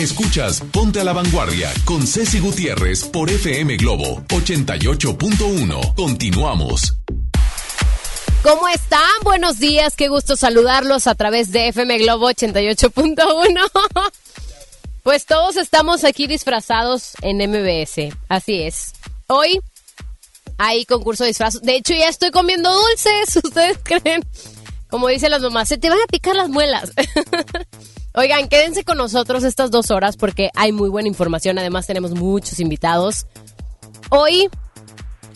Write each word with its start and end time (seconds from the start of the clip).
Escuchas 0.00 0.62
Ponte 0.72 0.98
a 0.98 1.04
la 1.04 1.12
Vanguardia 1.12 1.70
con 1.84 2.06
Ceci 2.06 2.40
Gutiérrez 2.40 3.04
por 3.04 3.28
FM 3.28 3.76
Globo 3.76 4.22
88.1. 4.28 5.94
Continuamos. 5.94 6.96
¿Cómo 8.42 8.66
están? 8.68 9.00
Buenos 9.22 9.58
días, 9.58 9.96
qué 9.96 10.08
gusto 10.08 10.36
saludarlos 10.36 11.06
a 11.06 11.14
través 11.14 11.52
de 11.52 11.68
FM 11.68 11.98
Globo 11.98 12.30
88.1. 12.30 13.70
Pues 15.02 15.24
todos 15.24 15.56
estamos 15.56 16.04
aquí 16.04 16.26
disfrazados 16.26 17.12
en 17.22 17.38
MBS, 17.38 18.14
así 18.28 18.62
es. 18.62 18.92
Hoy 19.28 19.58
hay 20.58 20.84
concurso 20.84 21.24
de 21.24 21.28
disfrazos. 21.28 21.62
De 21.62 21.76
hecho, 21.76 21.94
ya 21.94 22.08
estoy 22.08 22.30
comiendo 22.30 22.70
dulces, 22.70 23.36
¿ustedes 23.44 23.78
creen? 23.82 24.22
Como 24.88 25.08
dicen 25.08 25.30
las 25.30 25.40
mamás, 25.40 25.68
se 25.68 25.78
te 25.78 25.88
van 25.88 25.98
a 25.98 26.06
picar 26.06 26.36
las 26.36 26.50
muelas. 26.50 26.92
Oigan, 28.12 28.48
quédense 28.48 28.82
con 28.82 28.98
nosotros 28.98 29.44
estas 29.44 29.70
dos 29.70 29.92
horas 29.92 30.16
porque 30.16 30.50
hay 30.56 30.72
muy 30.72 30.88
buena 30.88 31.08
información. 31.08 31.58
Además, 31.58 31.86
tenemos 31.86 32.10
muchos 32.12 32.58
invitados. 32.58 33.26
Hoy 34.10 34.48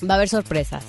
va 0.02 0.14
a 0.14 0.16
haber 0.16 0.28
sorpresas. 0.28 0.84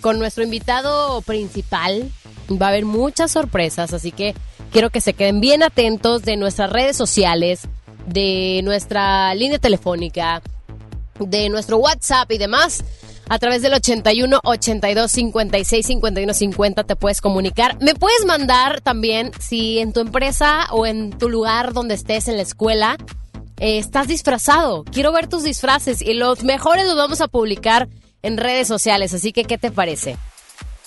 Con 0.00 0.18
nuestro 0.18 0.42
invitado 0.42 1.22
principal 1.22 2.10
va 2.50 2.66
a 2.66 2.68
haber 2.70 2.86
muchas 2.86 3.30
sorpresas, 3.30 3.92
así 3.92 4.10
que 4.10 4.34
quiero 4.72 4.90
que 4.90 5.00
se 5.00 5.12
queden 5.12 5.40
bien 5.40 5.62
atentos 5.62 6.22
de 6.22 6.36
nuestras 6.36 6.70
redes 6.70 6.96
sociales, 6.96 7.68
de 8.06 8.60
nuestra 8.64 9.32
línea 9.34 9.58
telefónica, 9.58 10.42
de 11.20 11.48
nuestro 11.50 11.76
WhatsApp 11.76 12.32
y 12.32 12.38
demás 12.38 12.82
a 13.30 13.38
través 13.38 13.62
del 13.62 13.72
81 13.72 14.40
82 14.42 15.10
56 15.10 15.86
51 15.86 16.34
50 16.34 16.82
te 16.82 16.96
puedes 16.96 17.20
comunicar. 17.20 17.78
Me 17.80 17.94
puedes 17.94 18.26
mandar 18.26 18.80
también 18.80 19.30
si 19.38 19.78
en 19.78 19.92
tu 19.92 20.00
empresa 20.00 20.66
o 20.72 20.84
en 20.84 21.16
tu 21.16 21.28
lugar 21.28 21.72
donde 21.72 21.94
estés 21.94 22.26
en 22.26 22.36
la 22.36 22.42
escuela 22.42 22.96
eh, 23.58 23.78
estás 23.78 24.08
disfrazado. 24.08 24.82
Quiero 24.82 25.12
ver 25.12 25.28
tus 25.28 25.44
disfraces 25.44 26.02
y 26.02 26.14
los 26.14 26.42
mejores 26.42 26.86
los 26.86 26.96
vamos 26.96 27.20
a 27.20 27.28
publicar 27.28 27.88
en 28.22 28.36
redes 28.36 28.66
sociales. 28.66 29.14
Así 29.14 29.32
que, 29.32 29.44
¿qué 29.44 29.58
te 29.58 29.70
parece? 29.70 30.16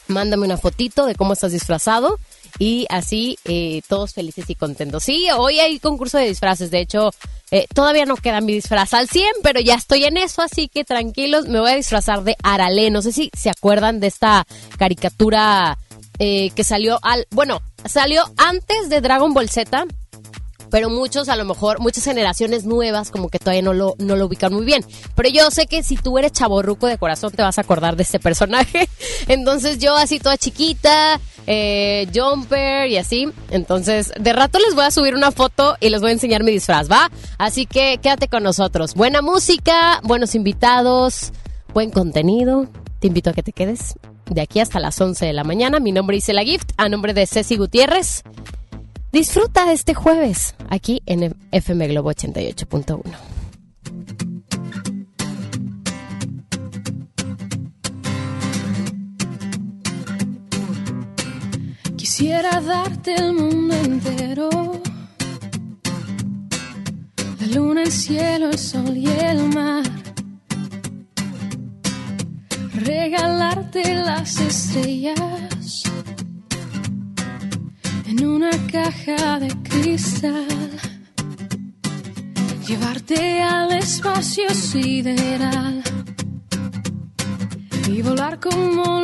Mándame 0.09 0.43
una 0.43 0.57
fotito 0.57 1.05
de 1.05 1.15
cómo 1.15 1.31
estás 1.31 1.53
disfrazado 1.53 2.19
y 2.59 2.85
así 2.89 3.37
eh, 3.45 3.81
todos 3.87 4.13
felices 4.13 4.49
y 4.49 4.55
contentos. 4.55 5.03
Sí, 5.03 5.27
hoy 5.35 5.59
hay 5.59 5.79
concurso 5.79 6.17
de 6.17 6.27
disfraces. 6.27 6.71
De 6.71 6.79
hecho, 6.79 7.11
eh, 7.51 7.67
todavía 7.73 8.05
no 8.05 8.15
queda 8.15 8.41
mi 8.41 8.53
disfraz 8.53 8.93
al 8.93 9.07
100, 9.07 9.27
pero 9.43 9.59
ya 9.59 9.75
estoy 9.75 10.05
en 10.05 10.17
eso, 10.17 10.41
así 10.41 10.67
que 10.67 10.83
tranquilos, 10.83 11.47
me 11.47 11.59
voy 11.59 11.71
a 11.71 11.75
disfrazar 11.75 12.23
de 12.23 12.35
Arale. 12.43 12.89
No 12.91 13.01
sé 13.01 13.11
si 13.11 13.29
se 13.37 13.49
acuerdan 13.49 13.99
de 13.99 14.07
esta 14.07 14.45
caricatura 14.77 15.77
eh, 16.19 16.51
que 16.55 16.63
salió 16.63 16.99
al... 17.01 17.27
Bueno, 17.31 17.61
salió 17.85 18.23
antes 18.37 18.89
de 18.89 19.01
Dragon 19.01 19.33
Ball 19.33 19.49
Z, 19.49 19.85
pero 20.73 20.89
muchos, 20.89 21.29
a 21.29 21.35
lo 21.35 21.45
mejor, 21.45 21.79
muchas 21.79 22.03
generaciones 22.03 22.65
nuevas 22.65 23.11
como 23.11 23.29
que 23.29 23.37
todavía 23.37 23.61
no 23.61 23.73
lo, 23.73 23.93
no 23.99 24.15
lo 24.15 24.25
ubican 24.25 24.51
muy 24.51 24.65
bien. 24.65 24.83
Pero 25.13 25.29
yo 25.29 25.51
sé 25.51 25.67
que 25.67 25.83
si 25.83 25.97
tú 25.97 26.17
eres 26.17 26.31
chaborruco 26.31 26.87
de 26.87 26.97
corazón 26.97 27.31
te 27.31 27.43
vas 27.43 27.59
a 27.59 27.61
acordar 27.61 27.95
de 27.95 28.01
este 28.01 28.19
personaje. 28.19 28.89
Entonces 29.27 29.77
yo 29.77 29.95
así 29.95 30.17
toda 30.17 30.35
chiquita, 30.35 31.21
eh, 31.45 32.07
jumper 32.11 32.89
y 32.89 32.97
así. 32.97 33.29
Entonces, 33.51 34.13
de 34.19 34.33
rato 34.33 34.57
les 34.57 34.73
voy 34.73 34.85
a 34.85 34.89
subir 34.89 35.13
una 35.13 35.29
foto 35.29 35.77
y 35.79 35.89
les 35.89 36.01
voy 36.01 36.09
a 36.09 36.13
enseñar 36.13 36.43
mi 36.43 36.51
disfraz, 36.51 36.89
¿va? 36.89 37.11
Así 37.37 37.67
que 37.67 37.99
quédate 38.01 38.27
con 38.27 38.41
nosotros. 38.41 38.95
Buena 38.95 39.21
música, 39.21 40.01
buenos 40.01 40.33
invitados, 40.33 41.33
buen 41.71 41.91
contenido. 41.91 42.65
Te 42.97 43.05
invito 43.05 43.29
a 43.29 43.33
que 43.33 43.43
te 43.43 43.53
quedes 43.53 43.93
de 44.25 44.41
aquí 44.41 44.59
hasta 44.59 44.79
las 44.79 44.99
11 44.99 45.23
de 45.23 45.33
la 45.33 45.43
mañana. 45.43 45.79
Mi 45.79 45.91
nombre 45.91 46.17
es 46.17 46.27
La 46.29 46.41
Gift, 46.41 46.71
a 46.77 46.89
nombre 46.89 47.13
de 47.13 47.27
Ceci 47.27 47.57
Gutiérrez. 47.57 48.23
Disfruta 49.13 49.65
de 49.65 49.73
este 49.73 49.93
jueves 49.93 50.55
aquí 50.69 51.03
en 51.05 51.35
FM 51.51 51.87
Globo 51.89 52.11
88.1. 52.11 53.03
Quisiera 61.95 62.59
darte 62.59 63.13
el 63.13 63.33
mundo 63.33 63.75
entero. 63.75 64.49
La 67.39 67.47
luna, 67.55 67.83
el 67.83 67.91
cielo, 67.91 68.49
el 68.49 68.57
sol 68.57 68.97
y 68.97 69.07
el 69.07 69.47
mar. 69.49 69.83
Regalarte 72.73 73.93
las 73.93 74.39
estrellas 74.39 75.92
en 78.13 78.25
una 78.27 78.51
caja 78.71 79.39
de 79.39 79.49
cristal. 79.63 80.69
Llevarte 82.67 83.41
al 83.41 83.71
espacio 83.71 84.49
sideral 84.51 85.81
y 87.87 88.01
volar 88.03 88.39
como 88.39 89.02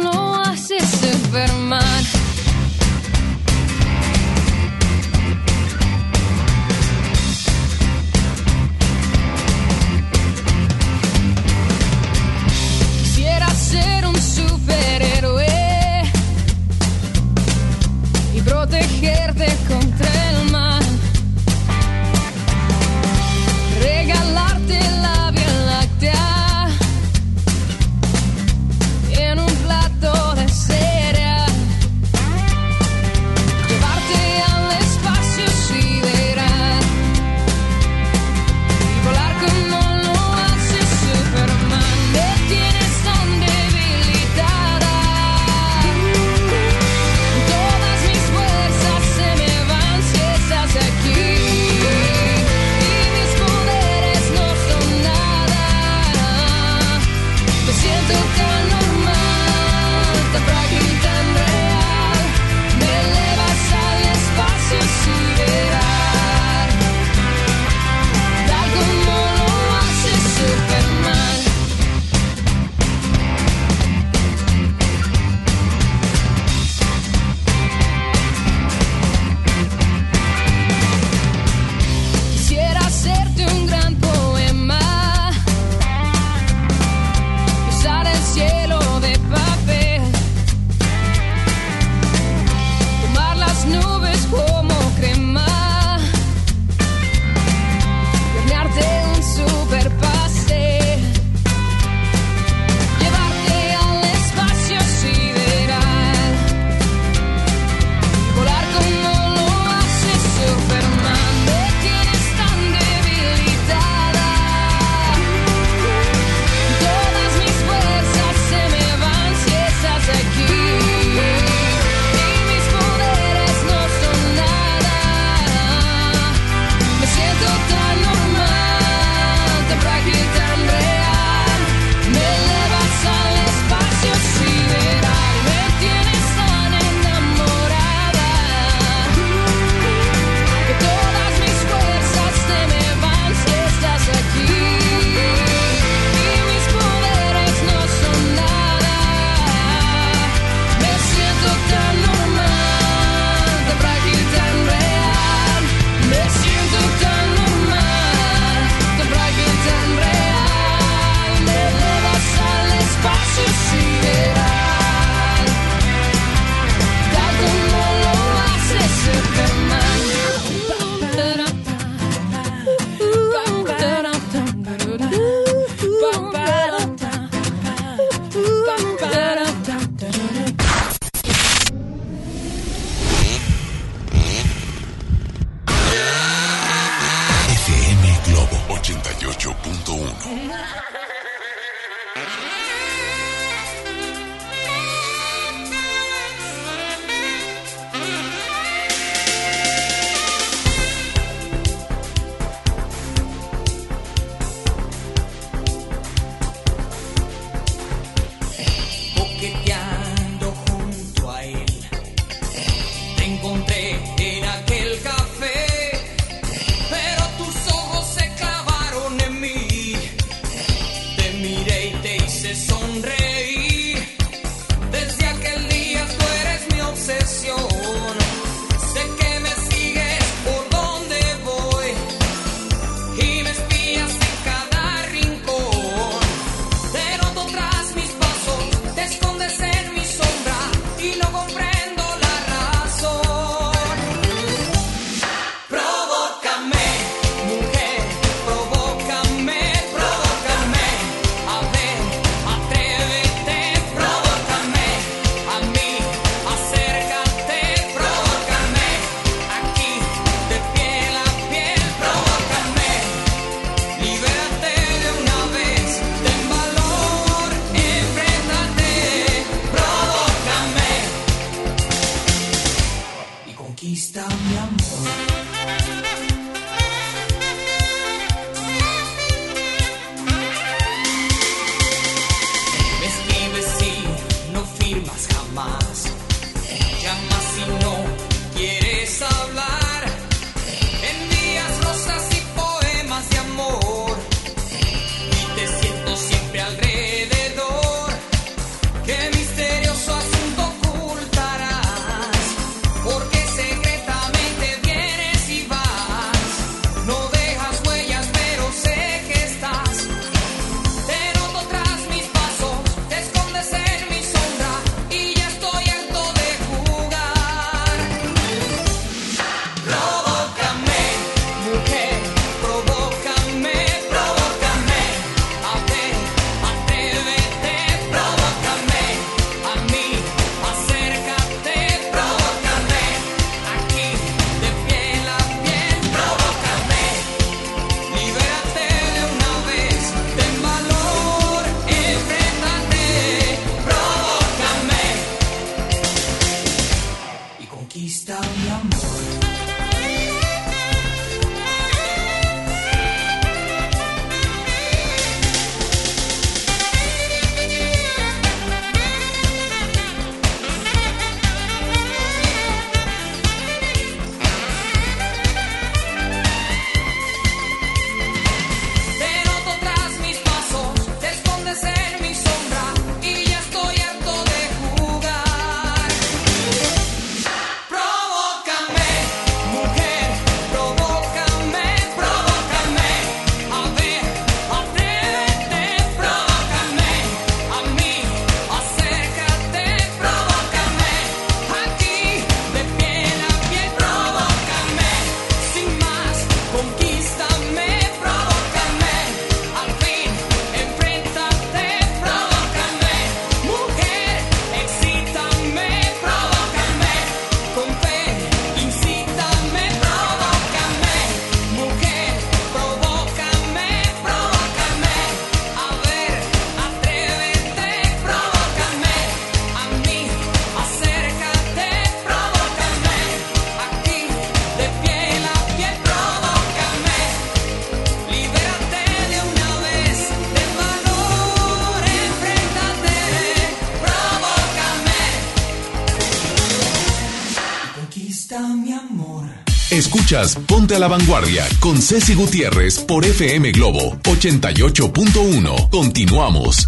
Ponte 440.29 440.95
a 440.95 440.99
la 440.99 441.07
Vanguardia 441.07 441.67
con 441.79 441.99
Ceci 441.99 442.35
Gutiérrez 442.35 442.99
por 442.99 443.25
FM 443.25 443.71
Globo 443.71 444.15
88.1. 444.25 445.89
Continuamos. 445.89 446.87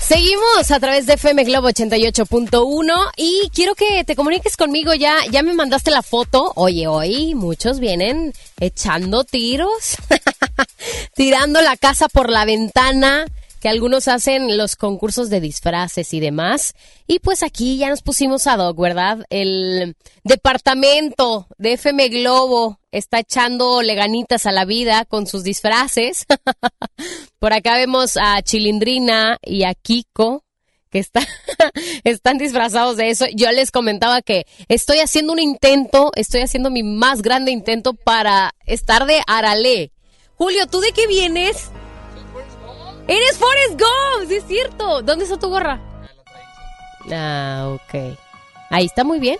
Seguimos 0.00 0.68
a 0.72 0.80
través 0.80 1.06
de 1.06 1.12
FM 1.12 1.44
Globo 1.44 1.68
88.1 1.68 3.12
y 3.16 3.48
quiero 3.54 3.76
que 3.76 4.02
te 4.02 4.16
comuniques 4.16 4.56
conmigo 4.56 4.94
ya. 4.94 5.14
Ya 5.30 5.44
me 5.44 5.54
mandaste 5.54 5.92
la 5.92 6.02
foto. 6.02 6.50
Oye, 6.56 6.88
hoy 6.88 7.36
muchos 7.36 7.78
vienen 7.78 8.32
echando 8.58 9.22
tiros, 9.22 9.94
tirando 11.14 11.60
la 11.60 11.76
casa 11.76 12.08
por 12.08 12.30
la 12.30 12.44
ventana, 12.44 13.26
que 13.60 13.68
algunos 13.68 14.08
hacen 14.08 14.56
los 14.56 14.76
concursos 14.76 15.30
de 15.30 15.40
disfraces 15.40 16.14
y 16.14 16.20
demás. 16.20 16.74
Y 17.06 17.18
pues 17.18 17.42
aquí 17.42 17.78
ya 17.78 17.88
nos 17.88 18.02
pusimos 18.02 18.46
a 18.46 18.56
Doc, 18.56 18.78
¿verdad? 18.78 19.24
El 19.30 19.96
departamento 20.24 21.46
de 21.58 21.74
FM 21.74 22.08
Globo 22.08 22.78
está 22.92 23.20
echando 23.20 23.82
leganitas 23.82 24.46
a 24.46 24.52
la 24.52 24.64
vida 24.64 25.04
con 25.04 25.26
sus 25.26 25.42
disfraces. 25.42 26.26
Por 27.38 27.52
acá 27.52 27.74
vemos 27.74 28.16
a 28.16 28.40
Chilindrina 28.42 29.38
y 29.42 29.64
a 29.64 29.74
Kiko 29.74 30.44
que 30.90 30.98
está, 30.98 31.20
están 32.04 32.38
disfrazados 32.38 32.96
de 32.96 33.10
eso. 33.10 33.26
Yo 33.34 33.50
les 33.52 33.70
comentaba 33.70 34.22
que 34.22 34.46
estoy 34.68 34.98
haciendo 34.98 35.32
un 35.32 35.38
intento, 35.38 36.12
estoy 36.14 36.40
haciendo 36.40 36.70
mi 36.70 36.82
más 36.82 37.22
grande 37.22 37.50
intento 37.50 37.94
para 37.94 38.54
estar 38.66 39.06
de 39.06 39.20
Arale. 39.26 39.92
Julio, 40.36 40.66
¿tú 40.66 40.80
de 40.80 40.92
qué 40.92 41.06
vienes? 41.06 41.70
Eres 43.08 43.38
Forrest 43.38 43.72
Gump, 43.72 44.28
sí 44.28 44.36
es 44.36 44.44
cierto. 44.46 45.02
¿Dónde 45.02 45.24
está 45.24 45.38
tu 45.38 45.48
gorra? 45.48 45.80
Ah, 47.10 47.70
ok. 47.74 48.16
Ahí 48.70 48.86
está 48.86 49.02
muy 49.02 49.18
bien. 49.18 49.38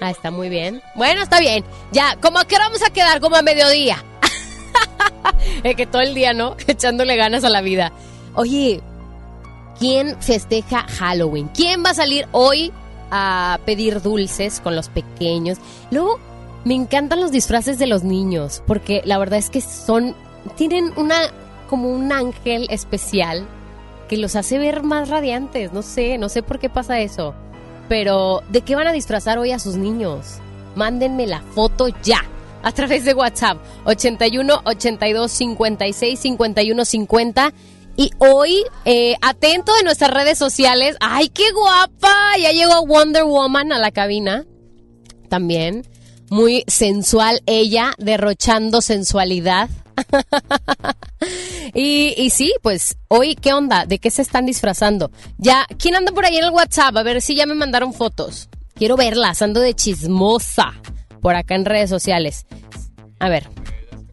Ah, 0.00 0.10
está 0.10 0.30
muy 0.30 0.48
bien. 0.48 0.82
Bueno, 0.96 1.22
está 1.22 1.38
bien. 1.38 1.64
Ya, 1.92 2.16
como 2.20 2.38
a 2.38 2.44
vamos 2.44 2.82
a 2.82 2.90
quedar, 2.90 3.20
como 3.20 3.36
a 3.36 3.42
mediodía. 3.42 4.02
es 5.62 5.76
que 5.76 5.86
todo 5.86 6.02
el 6.02 6.14
día, 6.14 6.32
¿no? 6.32 6.56
Echándole 6.66 7.14
ganas 7.16 7.44
a 7.44 7.50
la 7.50 7.60
vida. 7.60 7.92
Oye, 8.34 8.80
¿quién 9.78 10.20
festeja 10.20 10.86
Halloween? 10.98 11.48
¿Quién 11.54 11.84
va 11.84 11.90
a 11.90 11.94
salir 11.94 12.26
hoy 12.32 12.72
a 13.12 13.60
pedir 13.66 14.00
dulces 14.00 14.58
con 14.60 14.74
los 14.74 14.88
pequeños. 14.88 15.58
Luego, 15.90 16.18
me 16.64 16.74
encantan 16.74 17.20
los 17.20 17.30
disfraces 17.30 17.78
de 17.78 17.86
los 17.86 18.02
niños, 18.02 18.62
porque 18.66 19.02
la 19.04 19.18
verdad 19.18 19.38
es 19.38 19.50
que 19.50 19.60
son, 19.60 20.16
tienen 20.56 20.92
una, 20.96 21.30
como 21.72 21.88
un 21.88 22.12
ángel 22.12 22.66
especial 22.68 23.48
que 24.06 24.18
los 24.18 24.36
hace 24.36 24.58
ver 24.58 24.82
más 24.82 25.08
radiantes. 25.08 25.72
No 25.72 25.80
sé, 25.80 26.18
no 26.18 26.28
sé 26.28 26.42
por 26.42 26.58
qué 26.58 26.68
pasa 26.68 27.00
eso. 27.00 27.34
Pero, 27.88 28.42
¿de 28.50 28.60
qué 28.60 28.74
van 28.74 28.88
a 28.88 28.92
disfrazar 28.92 29.38
hoy 29.38 29.52
a 29.52 29.58
sus 29.58 29.76
niños? 29.76 30.34
Mándenme 30.76 31.26
la 31.26 31.40
foto 31.40 31.88
ya. 32.02 32.26
A 32.62 32.72
través 32.72 33.06
de 33.06 33.14
WhatsApp. 33.14 33.56
81 33.86 34.60
82 34.66 35.32
56 35.32 36.20
51 36.20 36.84
50. 36.84 37.54
Y 37.96 38.10
hoy, 38.18 38.64
eh, 38.84 39.16
atento 39.22 39.74
de 39.74 39.84
nuestras 39.84 40.10
redes 40.10 40.36
sociales. 40.36 40.96
¡Ay, 41.00 41.30
qué 41.30 41.50
guapa! 41.52 42.36
Ya 42.38 42.52
llegó 42.52 42.84
Wonder 42.84 43.24
Woman 43.24 43.72
a 43.72 43.78
la 43.78 43.92
cabina. 43.92 44.44
También. 45.30 45.86
Muy 46.28 46.64
sensual 46.66 47.40
ella, 47.46 47.94
derrochando 47.96 48.82
sensualidad. 48.82 49.70
y, 51.74 52.14
y 52.16 52.30
sí, 52.30 52.52
pues 52.62 52.96
hoy, 53.08 53.34
¿qué 53.34 53.52
onda? 53.52 53.86
¿De 53.86 53.98
qué 53.98 54.10
se 54.10 54.22
están 54.22 54.46
disfrazando? 54.46 55.10
Ya, 55.38 55.66
¿quién 55.78 55.94
anda 55.94 56.12
por 56.12 56.24
ahí 56.24 56.36
en 56.36 56.44
el 56.44 56.50
WhatsApp? 56.50 56.96
A 56.96 57.02
ver 57.02 57.22
si 57.22 57.34
ya 57.34 57.46
me 57.46 57.54
mandaron 57.54 57.92
fotos. 57.92 58.48
Quiero 58.74 58.96
verlas, 58.96 59.42
ando 59.42 59.60
de 59.60 59.74
chismosa 59.74 60.74
por 61.20 61.36
acá 61.36 61.54
en 61.54 61.64
redes 61.64 61.88
sociales. 61.88 62.46
A 63.18 63.28
ver, 63.28 63.48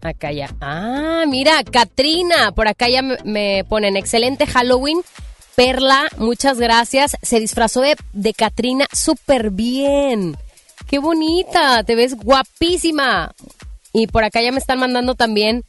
acá 0.01 0.31
ya. 0.31 0.55
Ah, 0.61 1.23
mira, 1.27 1.63
Katrina, 1.63 2.51
por 2.51 2.67
acá 2.67 2.87
ya 2.87 3.01
me, 3.01 3.17
me 3.23 3.65
ponen 3.67 3.97
excelente 3.97 4.45
Halloween. 4.45 5.01
Perla, 5.55 6.07
muchas 6.17 6.59
gracias. 6.59 7.17
Se 7.21 7.39
disfrazó 7.39 7.81
de, 7.81 7.97
de 8.13 8.33
Katrina 8.33 8.85
súper 8.93 9.49
bien. 9.49 10.37
Qué 10.87 10.99
bonita, 10.99 11.83
te 11.83 11.95
ves 11.95 12.15
guapísima. 12.15 13.33
Y 13.91 14.07
por 14.07 14.23
acá 14.23 14.41
ya 14.41 14.51
me 14.51 14.59
están 14.59 14.79
mandando 14.79 15.15
también. 15.15 15.65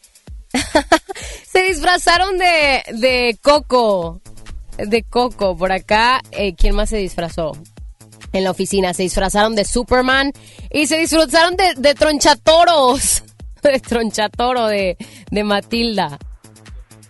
Se 1.53 1.63
disfrazaron 1.63 2.39
de, 2.39 2.83
de 2.93 3.39
Coco. 3.43 4.21
De 4.79 5.03
Coco. 5.03 5.57
Por 5.57 5.73
acá, 5.73 6.21
eh, 6.33 6.55
¿quién 6.55 6.75
más 6.75 6.91
se 6.91 6.97
disfrazó? 6.97 7.53
En 8.33 8.45
la 8.45 8.53
oficina 8.53 8.95
se 8.95 9.03
disfrazaron 9.03 9.57
de 9.57 9.65
Superman 9.65 10.33
y 10.71 10.87
se 10.87 10.99
disfrazaron 10.99 11.57
de, 11.57 11.75
de 11.77 11.95
Tronchatoros. 11.95 13.25
De 13.63 13.79
Tronchatoro 13.79 14.69
de, 14.69 14.97
de 15.31 15.45
Matilda. 15.45 16.19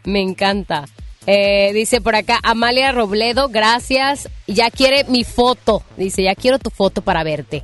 Me 0.03 0.21
encanta. 0.21 0.85
Eh, 1.27 1.71
dice 1.73 2.01
por 2.01 2.17
acá 2.17 2.41
Amalia 2.43 2.91
Robledo, 2.91 3.49
gracias. 3.49 4.29
Ya 4.49 4.69
quiere 4.73 5.05
mi 5.05 5.23
foto. 5.23 5.85
Dice, 5.97 6.25
ya 6.25 6.35
quiero 6.35 6.59
tu 6.59 6.71
foto 6.71 7.03
para 7.03 7.23
verte. 7.23 7.63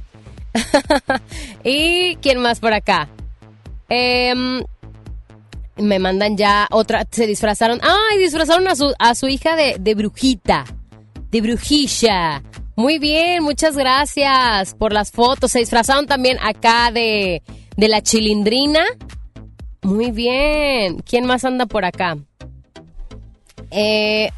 ¿Y 1.64 2.14
quién 2.16 2.38
más 2.38 2.60
por 2.60 2.74
acá? 2.74 3.08
Em, 3.88 4.62
me 5.76 5.98
mandan 5.98 6.36
ya 6.36 6.66
otra, 6.70 7.06
se 7.10 7.26
disfrazaron, 7.26 7.80
ay, 7.82 8.18
disfrazaron 8.18 8.66
a 8.68 8.76
su, 8.76 8.94
a 8.98 9.14
su 9.14 9.28
hija 9.28 9.56
de, 9.56 9.76
de 9.78 9.94
brujita, 9.94 10.64
de 11.30 11.40
brujilla. 11.40 12.42
Muy 12.76 12.98
bien, 12.98 13.42
muchas 13.42 13.76
gracias 13.76 14.74
por 14.74 14.92
las 14.92 15.10
fotos. 15.10 15.52
Se 15.52 15.60
disfrazaron 15.60 16.06
también 16.06 16.38
acá 16.42 16.90
de, 16.92 17.42
de 17.76 17.88
la 17.88 18.02
chilindrina. 18.02 18.84
Muy 19.82 20.10
bien. 20.10 20.98
¿Quién 20.98 21.24
más 21.24 21.44
anda 21.44 21.64
por 21.64 21.84
acá? 21.84 22.18
Eh, 23.70 24.30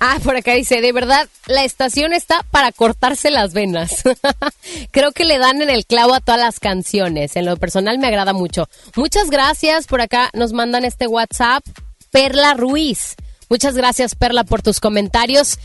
ah, 0.00 0.18
por 0.24 0.36
acá 0.36 0.54
dice, 0.54 0.80
de 0.80 0.92
verdad, 0.92 1.28
la 1.46 1.64
estación 1.64 2.12
está 2.12 2.44
para 2.50 2.72
cortarse 2.72 3.30
las 3.30 3.52
venas. 3.52 4.02
Creo 4.90 5.12
que 5.12 5.24
le 5.24 5.38
dan 5.38 5.62
en 5.62 5.70
el 5.70 5.86
clavo 5.86 6.14
a 6.14 6.20
todas 6.20 6.40
las 6.40 6.58
canciones. 6.58 7.36
En 7.36 7.44
lo 7.44 7.56
personal 7.56 7.98
me 7.98 8.08
agrada 8.08 8.32
mucho. 8.32 8.68
Muchas 8.96 9.30
gracias. 9.30 9.86
Por 9.86 10.00
acá 10.00 10.30
nos 10.32 10.52
mandan 10.52 10.84
este 10.84 11.06
WhatsApp. 11.06 11.64
Perla 12.10 12.54
Ruiz. 12.54 13.14
Muchas 13.48 13.74
gracias, 13.74 14.14
Perla, 14.14 14.44
por 14.44 14.62
tus 14.62 14.80
comentarios. 14.80 15.58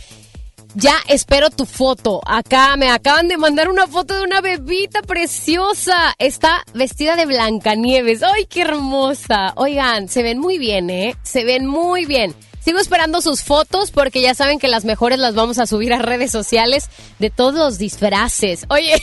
Ya 0.77 0.95
espero 1.07 1.49
tu 1.51 1.65
foto. 1.65 2.19
Acá 2.25 2.75
me 2.75 2.89
acaban 2.89 3.29
de 3.29 3.37
mandar 3.37 3.69
una 3.69 3.87
foto 3.87 4.13
de 4.13 4.23
una 4.23 4.41
bebita 4.41 5.01
preciosa. 5.03 6.13
Está 6.19 6.65
vestida 6.73 7.15
de 7.15 7.25
Blancanieves. 7.25 8.23
¡Ay, 8.23 8.45
qué 8.45 8.63
hermosa! 8.63 9.53
Oigan, 9.55 10.09
se 10.09 10.21
ven 10.21 10.37
muy 10.37 10.57
bien, 10.57 10.89
¿eh? 10.89 11.15
Se 11.23 11.45
ven 11.45 11.65
muy 11.65 12.05
bien. 12.05 12.35
Sigo 12.65 12.79
esperando 12.79 13.21
sus 13.21 13.43
fotos 13.43 13.91
porque 13.91 14.21
ya 14.21 14.33
saben 14.33 14.57
que 14.57 14.67
las 14.67 14.85
mejores 14.85 15.19
las 15.19 15.35
vamos 15.35 15.59
a 15.59 15.67
subir 15.67 15.93
a 15.93 15.99
redes 15.99 16.31
sociales 16.31 16.89
de 17.19 17.29
todos 17.29 17.53
los 17.53 17.77
disfraces. 17.77 18.65
Oye, 18.69 18.99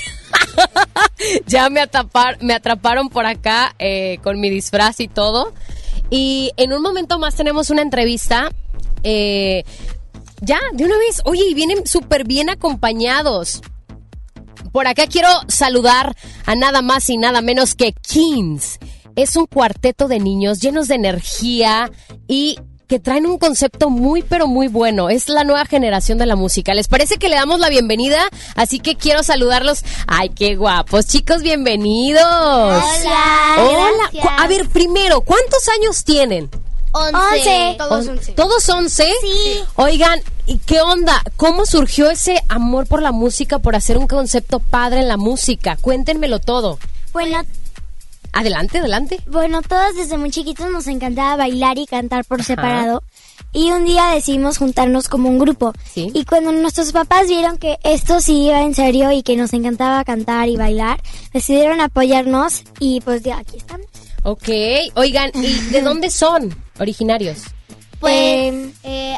ya 1.46 1.70
me, 1.70 1.80
atraparon 1.80 3.08
por 3.08 3.24
acá 3.24 3.72
eh, 3.78 4.18
con 4.24 4.40
mi 4.40 4.50
disfraz 4.50 4.98
y 4.98 5.06
todo. 5.06 5.54
Y 6.10 6.50
en 6.56 6.72
un 6.72 6.82
momento 6.82 7.20
más 7.20 7.36
tenemos 7.36 7.70
una 7.70 7.82
entrevista. 7.82 8.50
eh, 9.04 9.62
ya, 10.40 10.58
de 10.72 10.84
una 10.84 10.98
vez. 10.98 11.22
Oye, 11.24 11.44
y 11.48 11.54
vienen 11.54 11.86
súper 11.86 12.24
bien 12.24 12.50
acompañados. 12.50 13.62
Por 14.72 14.88
acá 14.88 15.06
quiero 15.06 15.28
saludar 15.46 16.16
a 16.46 16.56
nada 16.56 16.82
más 16.82 17.08
y 17.10 17.16
nada 17.16 17.42
menos 17.42 17.76
que 17.76 17.92
Kings. 17.92 18.80
Es 19.14 19.36
un 19.36 19.46
cuarteto 19.46 20.08
de 20.08 20.18
niños 20.18 20.58
llenos 20.58 20.88
de 20.88 20.96
energía 20.96 21.92
y 22.26 22.58
que 22.92 23.00
traen 23.00 23.24
un 23.24 23.38
concepto 23.38 23.88
muy 23.88 24.20
pero 24.20 24.46
muy 24.46 24.68
bueno. 24.68 25.08
Es 25.08 25.30
la 25.30 25.44
nueva 25.44 25.64
generación 25.64 26.18
de 26.18 26.26
la 26.26 26.36
música. 26.36 26.74
¿Les 26.74 26.88
parece 26.88 27.16
que 27.16 27.30
le 27.30 27.36
damos 27.36 27.58
la 27.58 27.70
bienvenida? 27.70 28.18
Así 28.54 28.80
que 28.80 28.96
quiero 28.96 29.22
saludarlos. 29.22 29.82
Ay, 30.06 30.28
qué 30.28 30.56
guapos, 30.56 31.06
chicos, 31.06 31.40
bienvenidos. 31.40 32.22
Hola. 32.22 33.56
Hola. 33.60 34.10
Gracias. 34.12 34.34
A 34.38 34.46
ver, 34.46 34.68
primero, 34.68 35.22
¿cuántos 35.22 35.66
años 35.68 36.04
tienen? 36.04 36.50
Once. 36.92 37.76
Todos 37.78 38.08
11. 38.08 38.32
¿Todos 38.32 38.68
11? 38.68 39.04
Sí. 39.22 39.60
Oigan, 39.76 40.20
¿y 40.44 40.58
qué 40.58 40.82
onda? 40.82 41.22
¿Cómo 41.38 41.64
surgió 41.64 42.10
ese 42.10 42.42
amor 42.50 42.86
por 42.86 43.00
la 43.00 43.12
música, 43.12 43.58
por 43.58 43.74
hacer 43.74 43.96
un 43.96 44.06
concepto 44.06 44.58
padre 44.58 45.00
en 45.00 45.08
la 45.08 45.16
música? 45.16 45.78
Cuéntenmelo 45.80 46.40
todo. 46.40 46.78
Bueno, 47.14 47.42
Adelante, 48.32 48.78
adelante. 48.78 49.20
bueno, 49.26 49.60
todos 49.62 49.94
desde 49.94 50.16
muy 50.16 50.30
chiquitos 50.30 50.70
nos 50.70 50.86
encantaba 50.86 51.36
bailar 51.36 51.78
y 51.78 51.86
cantar 51.86 52.24
por 52.24 52.42
separado. 52.42 53.02
Y 53.52 53.70
un 53.70 53.84
día 53.84 54.06
decidimos 54.14 54.56
juntarnos 54.56 55.08
como 55.08 55.28
un 55.28 55.38
grupo. 55.38 55.74
Sí. 55.92 56.10
Y 56.14 56.24
cuando 56.24 56.52
nuestros 56.52 56.92
papás 56.92 57.28
vieron 57.28 57.58
que 57.58 57.78
esto 57.84 58.20
sí 58.20 58.46
iba 58.46 58.62
en 58.62 58.74
serio 58.74 59.10
y 59.12 59.22
que 59.22 59.36
nos 59.36 59.52
encantaba 59.52 60.02
cantar 60.04 60.48
y 60.48 60.56
bailar, 60.56 61.02
decidieron 61.34 61.80
apoyarnos 61.82 62.62
y 62.80 63.02
pues 63.02 63.22
ya 63.22 63.38
aquí 63.38 63.58
estamos. 63.58 63.86
Ok. 64.22 64.48
Oigan, 64.94 65.30
¿y 65.34 65.52
de 65.70 65.82
dónde 65.82 66.08
son 66.10 66.54
originarios? 66.78 67.42
Pues 68.00 68.14
Eh, 68.14 68.72
eh, 68.84 69.16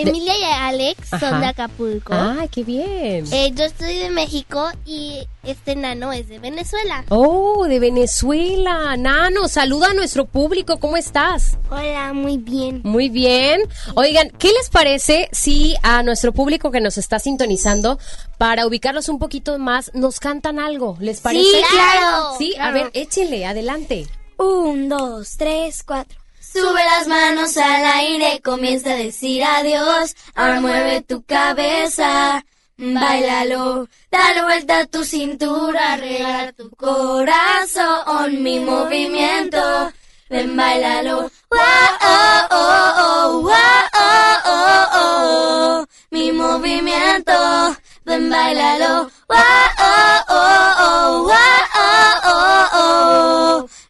Emilia 0.00 0.38
y 0.38 0.44
Alex 0.44 1.12
Ajá. 1.12 1.30
son 1.30 1.40
de 1.40 1.46
Acapulco. 1.46 2.12
Ay, 2.12 2.48
qué 2.48 2.64
bien. 2.64 3.24
Eh, 3.32 3.52
yo 3.54 3.64
estoy 3.64 3.98
de 3.98 4.10
México 4.10 4.68
y 4.84 5.26
este 5.42 5.76
nano 5.76 6.12
es 6.12 6.28
de 6.28 6.38
Venezuela. 6.38 7.04
Oh, 7.08 7.66
de 7.66 7.78
Venezuela. 7.78 8.96
Nano, 8.96 9.48
saluda 9.48 9.88
a 9.90 9.94
nuestro 9.94 10.26
público. 10.26 10.78
¿Cómo 10.78 10.96
estás? 10.96 11.58
Hola, 11.70 12.12
muy 12.12 12.38
bien. 12.38 12.80
Muy 12.84 13.08
bien. 13.08 13.62
Oigan, 13.94 14.30
¿qué 14.38 14.48
les 14.48 14.68
parece 14.70 15.28
si 15.32 15.76
a 15.82 16.02
nuestro 16.02 16.32
público 16.32 16.70
que 16.70 16.80
nos 16.80 16.98
está 16.98 17.18
sintonizando, 17.18 17.98
para 18.38 18.66
ubicarlos 18.66 19.08
un 19.08 19.18
poquito 19.18 19.58
más, 19.58 19.90
nos 19.94 20.20
cantan 20.20 20.58
algo? 20.58 20.96
¿Les 21.00 21.20
parece? 21.20 21.44
Sí, 21.44 21.62
claro. 21.70 22.34
Sí, 22.38 22.54
a 22.60 22.70
ver, 22.70 22.90
échenle, 22.92 23.46
adelante. 23.46 24.06
Un, 24.38 24.88
dos, 24.88 25.36
tres, 25.38 25.82
cuatro. 25.82 26.18
Sube 26.56 26.82
las 26.84 27.06
manos 27.06 27.54
al 27.58 27.84
aire, 27.84 28.40
comienza 28.42 28.92
a 28.92 28.96
decir 28.96 29.44
adiós. 29.44 30.16
Ahora 30.34 30.58
mueve 30.62 31.02
tu 31.02 31.22
cabeza, 31.22 32.46
bailalo. 32.78 33.88
Dale 34.10 34.42
vuelta 34.42 34.78
a 34.78 34.86
tu 34.86 35.04
cintura, 35.04 35.98
regala 35.98 36.52
tu 36.52 36.70
corazón. 36.70 38.42
Mi 38.42 38.60
movimiento, 38.60 39.92
ven, 40.30 40.56
bailalo. 40.56 41.30
Wow, 41.50 41.60
oh, 42.00 42.46
oh, 42.50 42.94
oh, 42.96 43.50
oh, 43.92 44.38
oh, 44.46 44.86
oh. 44.94 45.86
Mi 46.10 46.32
movimiento, 46.32 47.76
ven, 48.06 48.30
bailalo. 48.30 49.10
Wow. 49.28 49.36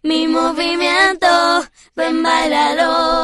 Mi 0.02 0.26
movimiento. 0.26 1.64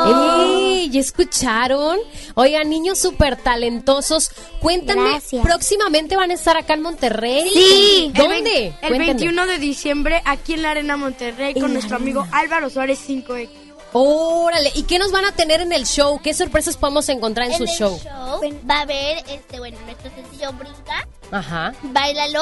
¡Ey! 0.06 0.88
¿Ya 0.90 1.00
escucharon? 1.00 1.98
Oigan, 2.34 2.70
niños 2.70 2.98
súper 2.98 3.36
talentosos. 3.36 4.30
Cuéntame, 4.60 5.10
Gracias. 5.10 5.44
próximamente 5.44 6.16
van 6.16 6.30
a 6.30 6.34
estar 6.34 6.56
acá 6.56 6.74
en 6.74 6.82
Monterrey. 6.82 7.50
Sí. 7.52 8.10
¿Dónde? 8.14 8.36
El, 8.36 8.42
vein- 8.44 8.64
el 8.66 8.88
Cuéntenme. 8.88 9.04
21 9.06 9.46
de 9.46 9.58
diciembre 9.58 10.22
aquí 10.24 10.54
en 10.54 10.62
la 10.62 10.70
Arena 10.70 10.96
Monterrey 10.96 11.52
con 11.54 11.72
nuestro 11.72 11.96
amigo 11.96 12.26
Álvaro 12.32 12.70
Suárez 12.70 12.98
5X. 13.06 13.50
Órale, 13.94 14.72
¿y 14.74 14.84
qué 14.84 14.98
nos 14.98 15.12
van 15.12 15.26
a 15.26 15.32
tener 15.32 15.60
en 15.60 15.70
el 15.72 15.84
show? 15.84 16.18
¿Qué 16.22 16.32
sorpresas 16.32 16.78
podemos 16.78 17.06
encontrar 17.10 17.48
en, 17.50 17.56
su 17.58 17.64
el 17.64 17.68
show? 17.68 18.00
show 18.02 18.40
va 18.68 18.76
a 18.78 18.80
haber, 18.82 19.18
este, 19.28 19.58
bueno, 19.58 19.76
nuestro 19.84 20.10
sencillo 20.14 20.50
Brinca. 20.54 21.06
Ajá. 21.30 21.74
Bailalo. 21.82 22.40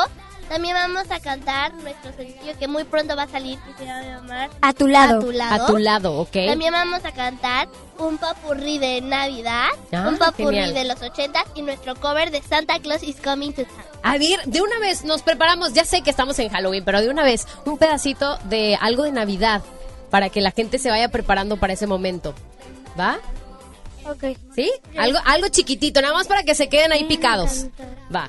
También 0.51 0.75
vamos 0.75 1.09
a 1.13 1.21
cantar 1.21 1.73
nuestro 1.75 2.13
sencillo 2.13 2.59
que 2.59 2.67
muy 2.67 2.83
pronto 2.83 3.15
va 3.15 3.23
a 3.23 3.29
salir, 3.29 3.57
que 3.61 3.73
se 3.85 3.85
va 3.89 3.99
a 3.99 4.03
llamar 4.03 4.51
A 4.61 4.73
tu 4.73 4.89
lado. 4.89 5.19
A 5.19 5.21
tu 5.21 5.31
lado. 5.31 5.63
A 5.65 5.67
tu 5.69 5.79
lado, 5.79 6.19
¿ok? 6.19 6.33
También 6.49 6.73
vamos 6.73 7.05
a 7.05 7.13
cantar 7.13 7.69
un 8.01 8.19
papurri 8.19 8.79
de 8.79 9.01
Navidad, 9.01 9.69
Ah, 9.93 10.07
un 10.09 10.19
papurri 10.19 10.57
genial. 10.57 10.75
de 10.75 10.85
los 10.87 11.01
80 11.01 11.45
y 11.55 11.63
nuestro 11.63 11.95
cover 11.95 12.33
de 12.33 12.43
Santa 12.43 12.81
Claus 12.81 13.05
is 13.05 13.15
Coming 13.21 13.53
to 13.53 13.63
Town. 13.63 13.85
A 14.03 14.19
ver, 14.19 14.41
de 14.45 14.61
una 14.61 14.77
vez 14.81 15.05
nos 15.05 15.23
preparamos, 15.23 15.73
ya 15.73 15.85
sé 15.85 16.03
que 16.03 16.11
estamos 16.11 16.37
en 16.41 16.49
Halloween, 16.49 16.85
pero 16.85 17.01
de 17.01 17.11
una 17.11 17.23
vez 17.23 17.47
un 17.65 17.79
pedacito 17.79 18.37
de 18.47 18.77
algo 18.81 19.05
de 19.05 19.13
Navidad 19.13 19.63
para 20.11 20.31
que 20.31 20.41
la 20.41 20.51
gente 20.51 20.81
se 20.81 20.91
vaya 20.91 21.11
preparando 21.11 21.59
para 21.59 21.75
ese 21.75 21.87
momento. 21.87 22.35
¿Va? 22.99 23.21
Ok. 24.05 24.37
¿Sí? 24.57 24.73
Algo, 24.99 25.21
algo 25.27 25.47
chiquitito, 25.47 26.03
nada 26.03 26.13
más 26.15 26.27
para 26.27 26.43
que 26.43 26.57
se 26.57 26.69
queden 26.69 26.91
ahí 26.91 27.05
picados. 27.05 27.67
Va. 28.13 28.29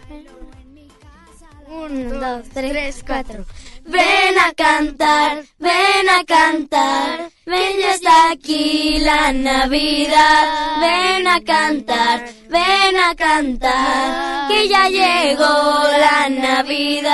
Uno, 1.72 2.20
dos, 2.20 2.50
tres, 2.54 3.02
cuatro. 3.08 3.46
Ven 3.86 4.38
a 4.38 4.52
cantar, 4.54 5.42
ven 5.58 6.10
a 6.10 6.26
cantar, 6.26 7.30
ven 7.46 7.80
ya 7.80 7.94
está 7.94 8.32
aquí 8.32 9.00
la 9.00 9.32
Navidad. 9.32 10.82
Ven 10.82 11.26
a 11.30 11.40
cantar, 11.40 12.26
ven 12.50 12.98
a 12.98 13.16
cantar, 13.16 14.50
que 14.50 14.68
ya 14.68 14.90
llegó 14.90 15.46
la 15.46 16.28
Navidad. 16.30 17.12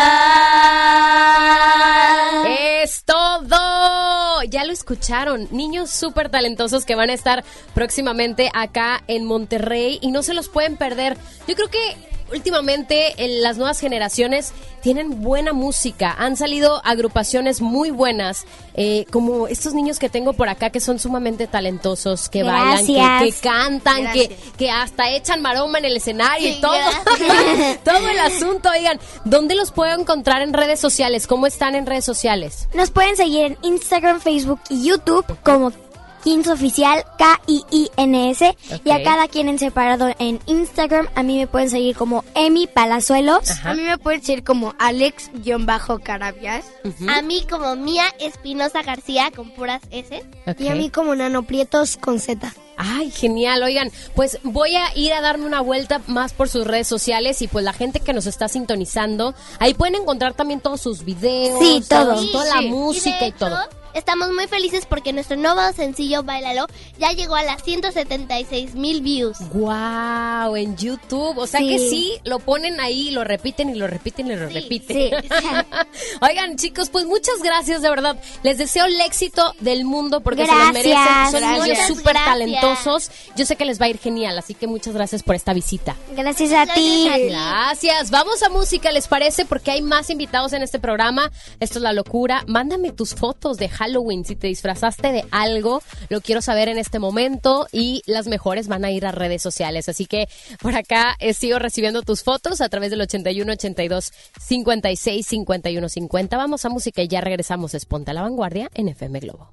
Es 2.48 3.04
todo. 3.04 4.42
Ya 4.50 4.66
lo 4.66 4.74
escucharon. 4.74 5.48
Niños 5.52 5.92
súper 5.92 6.30
talentosos 6.30 6.84
que 6.84 6.96
van 6.96 7.12
a 7.12 7.14
estar 7.14 7.46
próximamente 7.76 8.50
acá 8.56 9.04
en 9.08 9.26
Monterrey 9.26 10.00
y 10.02 10.10
no 10.10 10.24
se 10.24 10.34
los 10.34 10.50
pueden 10.50 10.78
perder. 10.78 11.16
Yo 11.48 11.54
creo 11.54 11.70
que 11.70 12.17
últimamente 12.32 13.14
en 13.24 13.42
las 13.42 13.58
nuevas 13.58 13.80
generaciones 13.80 14.54
tienen 14.82 15.22
buena 15.22 15.54
música. 15.54 16.16
Han 16.18 16.38
salido 16.38 16.82
agrupaciones 16.86 17.62
muy 17.62 17.92
buenas, 17.92 18.46
eh, 18.76 19.06
como 19.12 19.48
estos 19.48 19.74
niños 19.74 20.00
que 20.00 20.10
tengo 20.10 20.34
por 20.34 20.50
acá 20.50 20.70
que 20.70 20.80
son 20.80 21.00
sumamente 21.00 21.48
talentosos, 21.48 22.30
que 22.30 22.44
bailan, 22.44 22.86
que 22.86 23.34
cantan, 23.42 24.14
que, 24.14 24.36
que 24.58 24.70
hasta 24.70 25.10
echan 25.12 25.42
maroma 25.42 25.80
en 25.80 25.86
el 25.86 25.98
escenario 25.98 26.50
y 26.50 26.62
todo. 26.62 26.78
todo 27.84 28.10
el 28.10 28.20
asunto. 28.20 28.70
Oigan, 28.70 29.00
¿dónde 29.26 29.56
los 29.56 29.72
puedo 29.72 30.00
encontrar 30.00 30.42
en 30.42 30.54
redes 30.54 30.80
sociales? 30.80 31.28
¿Cómo 31.28 31.48
están 31.48 31.76
en 31.76 31.86
redes 31.86 32.06
sociales? 32.06 32.68
Nos 32.74 32.92
pueden 32.92 33.18
seguir 33.18 33.46
en 33.46 33.58
Instagram, 33.64 34.22
Facebook 34.22 34.62
y 34.70 34.84
YouTube 34.88 35.26
como 35.44 35.72
Kins 36.28 36.50
Oficial, 36.50 37.06
K-I-I-N-S. 37.18 38.58
Y 38.84 38.92
a 38.92 39.02
cada 39.02 39.30
quien 39.30 39.48
en 39.48 39.58
separado 39.60 40.10
en 40.20 40.42
Instagram. 40.46 41.08
A 41.16 41.24
mí 41.24 41.38
me 41.38 41.48
pueden 41.48 41.70
seguir 41.70 41.96
como 41.96 42.26
Emi 42.36 42.68
Palazuelos. 42.68 43.50
Ajá. 43.50 43.70
A 43.72 43.74
mí 43.76 43.84
me 43.84 43.98
pueden 43.98 44.20
decir 44.20 44.44
como 44.44 44.76
Alex-Carabias. 44.78 46.66
A 47.08 47.22
mí 47.22 47.46
como 47.50 47.78
Mía 47.78 48.04
Espinosa 48.20 48.82
García 48.84 49.32
con 49.34 49.52
puras 49.52 49.82
S. 49.90 50.22
Y 50.60 50.68
a 50.68 50.76
mí 50.76 50.90
como 50.90 51.16
Nano 51.16 51.44
Prietos 51.44 51.96
con 51.96 52.20
Z. 52.20 52.54
Ay, 52.76 53.10
genial. 53.10 53.64
Oigan, 53.64 53.90
pues 54.14 54.38
voy 54.44 54.76
a 54.76 54.94
ir 54.98 55.14
a 55.14 55.22
darme 55.22 55.46
una 55.46 55.62
vuelta 55.62 56.02
más 56.08 56.34
por 56.34 56.50
sus 56.50 56.68
redes 56.68 56.88
sociales 56.88 57.42
y 57.42 57.48
pues 57.48 57.64
la 57.64 57.72
gente 57.72 58.02
que 58.02 58.12
nos 58.12 58.28
está 58.28 58.50
sintonizando, 58.50 59.34
ahí 59.60 59.74
pueden 59.74 59.96
encontrar 59.96 60.34
también 60.34 60.60
todos 60.60 60.82
sus 60.82 61.06
videos, 61.06 61.58
Sí, 61.60 61.82
todo. 61.88 62.22
toda 62.34 62.46
la 62.56 62.62
Sí. 62.62 62.68
música 62.68 63.20
de 63.22 63.28
y, 63.28 63.32
todo. 63.32 63.58
Estamos 63.98 64.32
muy 64.32 64.46
felices 64.48 64.86
porque 64.86 65.12
nuestro 65.12 65.36
nuevo 65.38 65.60
sencillo 65.74 66.22
Bailalo 66.22 66.68
ya 67.00 67.12
llegó 67.14 67.36
a 67.36 67.44
las 67.44 67.64
176 67.64 68.76
mil 68.76 69.02
views. 69.02 69.38
Wow, 69.54 70.56
en 70.56 70.78
YouTube. 70.78 71.38
O 71.38 71.48
sea 71.48 71.60
Sí. 71.60 71.68
que 71.68 71.80
sí, 71.80 72.20
lo 72.24 72.38
ponen 72.40 72.80
ahí, 72.80 73.10
lo 73.10 73.24
repiten 73.24 73.70
y 73.70 73.76
lo 73.76 73.88
repiten 73.88 74.28
y 74.28 74.36
lo 74.36 74.48
Sí, 74.50 74.54
repiten. 74.54 75.14
Oigan, 76.22 76.58
chicos, 76.58 76.90
pues 76.90 77.06
muchas 77.06 77.42
gracias, 77.44 77.82
de 77.82 77.90
verdad. 77.90 78.18
Les 78.44 78.58
deseo 78.60 78.86
el 78.86 79.00
éxito 79.02 79.54
del 79.60 79.84
mundo 79.84 80.22
porque 80.22 80.46
se 80.46 80.52
lo 80.52 80.58
Gracias. 80.58 80.74
merecen. 80.74 81.32
Son 81.32 81.40
Gracias. 81.42 81.68
niños 81.68 81.88
súper 81.88 82.14
Gracias. 82.14 82.26
talentosos. 82.26 83.12
Yo 83.36 83.46
sé 83.46 83.56
que 83.56 83.66
les 83.66 83.82
va 83.82 83.86
a 83.86 83.90
ir 83.90 83.98
genial, 83.98 84.38
así 84.38 84.54
que 84.54 84.68
muchas 84.68 84.94
gracias 84.94 85.24
por 85.24 85.36
esta 85.36 85.54
visita. 85.54 85.96
Gracias 86.16 86.52
a 86.54 86.66
ti. 86.74 87.06
Gracias 87.06 87.10
a 87.10 87.16
ti. 87.18 87.30
Gracias. 87.30 88.12
Vamos 88.12 88.44
a 88.44 88.50
música, 88.50 88.92
¿les 88.92 89.08
parece? 89.08 89.46
Porque 89.46 89.72
hay 89.72 89.82
más 89.82 90.10
invitados 90.12 90.54
en 90.54 90.62
este 90.62 90.78
programa. 90.80 91.32
Esto 91.60 91.80
es 91.80 91.84
la 91.84 91.94
locura. 91.94 92.44
Mándame 92.48 92.92
tus 92.92 93.16
fotos 93.16 93.58
de 93.58 93.70
Halloween. 93.88 94.26
Si 94.26 94.36
te 94.36 94.48
disfrazaste 94.48 95.12
de 95.12 95.26
algo, 95.32 95.82
lo 96.10 96.22
quiero 96.22 96.42
saber 96.42 96.68
en 96.70 96.78
este 96.78 97.00
momento. 97.00 97.68
Y 97.72 98.02
las 98.06 98.28
mejores 98.28 98.68
van 98.68 98.86
a 98.86 98.92
ir 98.92 99.06
a 99.06 99.12
redes 99.12 99.42
sociales. 99.42 99.90
Así 99.90 100.06
que 100.06 100.28
por 100.62 100.76
acá 100.76 101.16
eh, 101.20 101.34
sigo 101.34 101.60
recibiendo 101.60 102.02
tus 102.02 102.24
fotos 102.24 102.62
a 102.62 102.70
través 102.70 102.92
del 102.92 103.02
81 103.02 103.54
82 103.54 104.12
56 104.40 105.26
51 105.26 105.90
50. 105.90 106.38
Vamos 106.38 106.66
a 106.66 106.70
música 106.70 107.02
y 107.02 107.08
ya 107.08 107.22
regresamos. 107.22 107.74
Es 107.74 107.86
Ponte 107.86 108.12
a 108.12 108.14
la 108.14 108.22
Vanguardia 108.22 108.70
en 108.74 108.90
FM 108.90 109.20
Globo. 109.22 109.52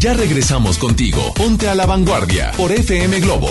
Ya 0.00 0.14
regresamos 0.14 0.78
contigo. 0.78 1.34
Ponte 1.34 1.68
a 1.68 1.74
la 1.74 1.84
vanguardia 1.84 2.52
por 2.56 2.72
FM 2.72 3.20
Globo. 3.20 3.50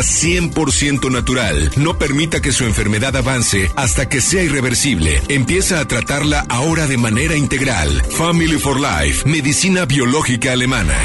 100% 0.00 1.10
natural. 1.10 1.70
No 1.76 1.98
permita 1.98 2.40
que 2.40 2.52
su 2.52 2.64
enfermedad 2.64 3.16
avance 3.16 3.70
hasta 3.76 4.08
que 4.08 4.20
sea 4.20 4.42
irreversible. 4.42 5.22
Empieza 5.28 5.80
a 5.80 5.88
tratarla 5.88 6.46
ahora 6.48 6.86
de 6.86 6.96
manera 6.96 7.36
integral. 7.36 8.02
Family 8.10 8.58
for 8.58 8.80
Life, 8.80 9.28
medicina 9.28 9.84
biológica 9.84 10.52
alemana. 10.52 10.96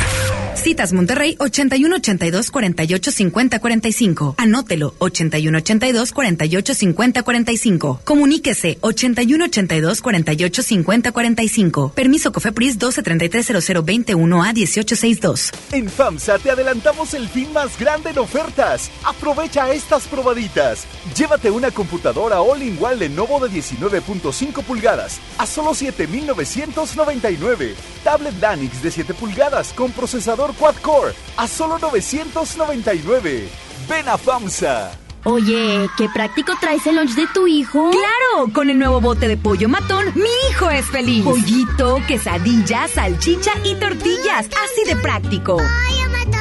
Citas 0.56 0.94
Monterrey 0.94 1.36
81 1.40 1.96
82 1.96 2.52
48 2.52 3.12
50 3.12 3.60
45. 3.60 4.36
Anótelo 4.38 4.94
81 5.00 5.58
82 5.58 6.12
48 6.12 6.74
50 6.74 7.24
45. 7.24 8.02
Comuníquese 8.04 8.78
81 8.82 9.46
82 9.46 10.02
48 10.02 10.64
50 10.64 11.12
45. 11.12 11.94
Permiso 11.94 12.32
Cofepris 12.32 12.78
12 12.78 13.02
33 13.02 13.66
00 13.66 13.84
21 13.84 14.44
a 14.44 14.54
18 14.54 14.96
62. 14.96 15.52
En 15.72 15.90
FAMSA 15.90 16.40
te 16.40 16.52
adelantamos 16.52 17.14
el 17.14 17.28
fin 17.28 17.52
más 17.54 17.78
grande 17.80 18.12
en 18.12 18.20
ofertas. 18.20 18.92
Aprovecha 19.04 19.74
estas 19.74 20.08
probaditas. 20.08 20.86
Llévate 21.18 21.50
una 21.50 21.72
computadora 21.72 22.42
all-in-one 22.42 22.98
Lenovo 22.98 23.40
de 23.40 23.50
19.5 23.50 24.64
pulgadas 24.64 25.20
a 25.38 25.46
solo 25.46 25.72
7.999. 25.72 27.74
Tablet 28.04 28.40
Lanix 28.42 28.82
de 28.82 28.92
7 28.92 29.14
pulgadas 29.14 29.74
con 29.74 29.92
procesador 29.92 30.41
quad-core 30.50 31.14
a 31.38 31.48
solo 31.48 31.78
999. 31.80 33.50
Ven 33.88 34.08
a 34.10 34.18
FAMSA. 34.18 34.92
Oye, 35.24 35.88
qué 35.98 36.10
práctico 36.10 36.54
traes 36.60 36.88
el 36.88 36.96
lunch 36.96 37.14
de 37.14 37.28
tu 37.28 37.46
hijo. 37.46 37.92
Claro, 37.92 38.52
con 38.54 38.72
el 38.72 38.80
nuevo 38.80 39.00
bote 39.02 39.28
de 39.28 39.38
pollo 39.38 39.70
matón, 39.70 40.06
mi 40.16 40.30
hijo 40.50 40.70
es 40.72 40.86
feliz. 40.88 41.24
Pollito, 41.24 42.02
quesadilla, 42.08 42.88
salchicha 42.88 43.52
y 43.64 43.76
tortillas, 43.76 44.48
así 44.48 44.84
de 44.88 44.96
práctico. 44.96 45.58
Pollo 45.58 46.10
matón, 46.10 46.41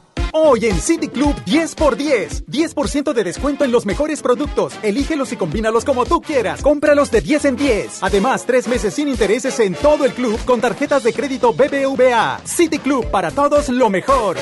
Hoy 0.33 0.65
en 0.65 0.79
City 0.79 1.09
Club 1.09 1.35
10 1.45 1.75
por 1.75 1.97
10. 1.97 2.45
10% 2.45 3.13
de 3.13 3.23
descuento 3.23 3.65
en 3.65 3.71
los 3.71 3.85
mejores 3.85 4.21
productos. 4.21 4.73
Elígelos 4.81 5.33
y 5.33 5.35
combínalos 5.35 5.83
como 5.83 6.05
tú 6.05 6.21
quieras. 6.21 6.61
Cómpralos 6.61 7.11
de 7.11 7.19
10 7.19 7.45
en 7.45 7.55
10. 7.57 8.01
Además, 8.01 8.45
tres 8.45 8.67
meses 8.67 8.93
sin 8.93 9.09
intereses 9.09 9.59
en 9.59 9.75
todo 9.75 10.05
el 10.05 10.13
club 10.13 10.39
con 10.45 10.61
tarjetas 10.61 11.03
de 11.03 11.11
crédito 11.11 11.53
BBVA. 11.53 12.39
City 12.45 12.79
Club 12.79 13.11
para 13.11 13.31
todos 13.31 13.67
lo 13.67 13.89
mejor. 13.89 14.37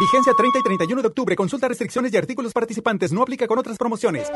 Vigencia 0.00 0.34
30 0.36 0.58
y 0.58 0.62
31 0.62 1.00
de 1.02 1.08
octubre. 1.08 1.36
Consulta 1.36 1.68
restricciones 1.68 2.12
y 2.12 2.16
artículos 2.18 2.52
participantes. 2.52 3.12
No 3.12 3.22
aplica 3.22 3.46
con 3.46 3.58
otras 3.58 3.78
promociones. 3.78 4.30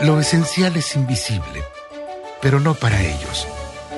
Lo 0.00 0.20
esencial 0.20 0.76
es 0.76 0.94
invisible, 0.94 1.64
pero 2.40 2.60
no 2.60 2.74
para 2.74 3.02
ellos. 3.02 3.48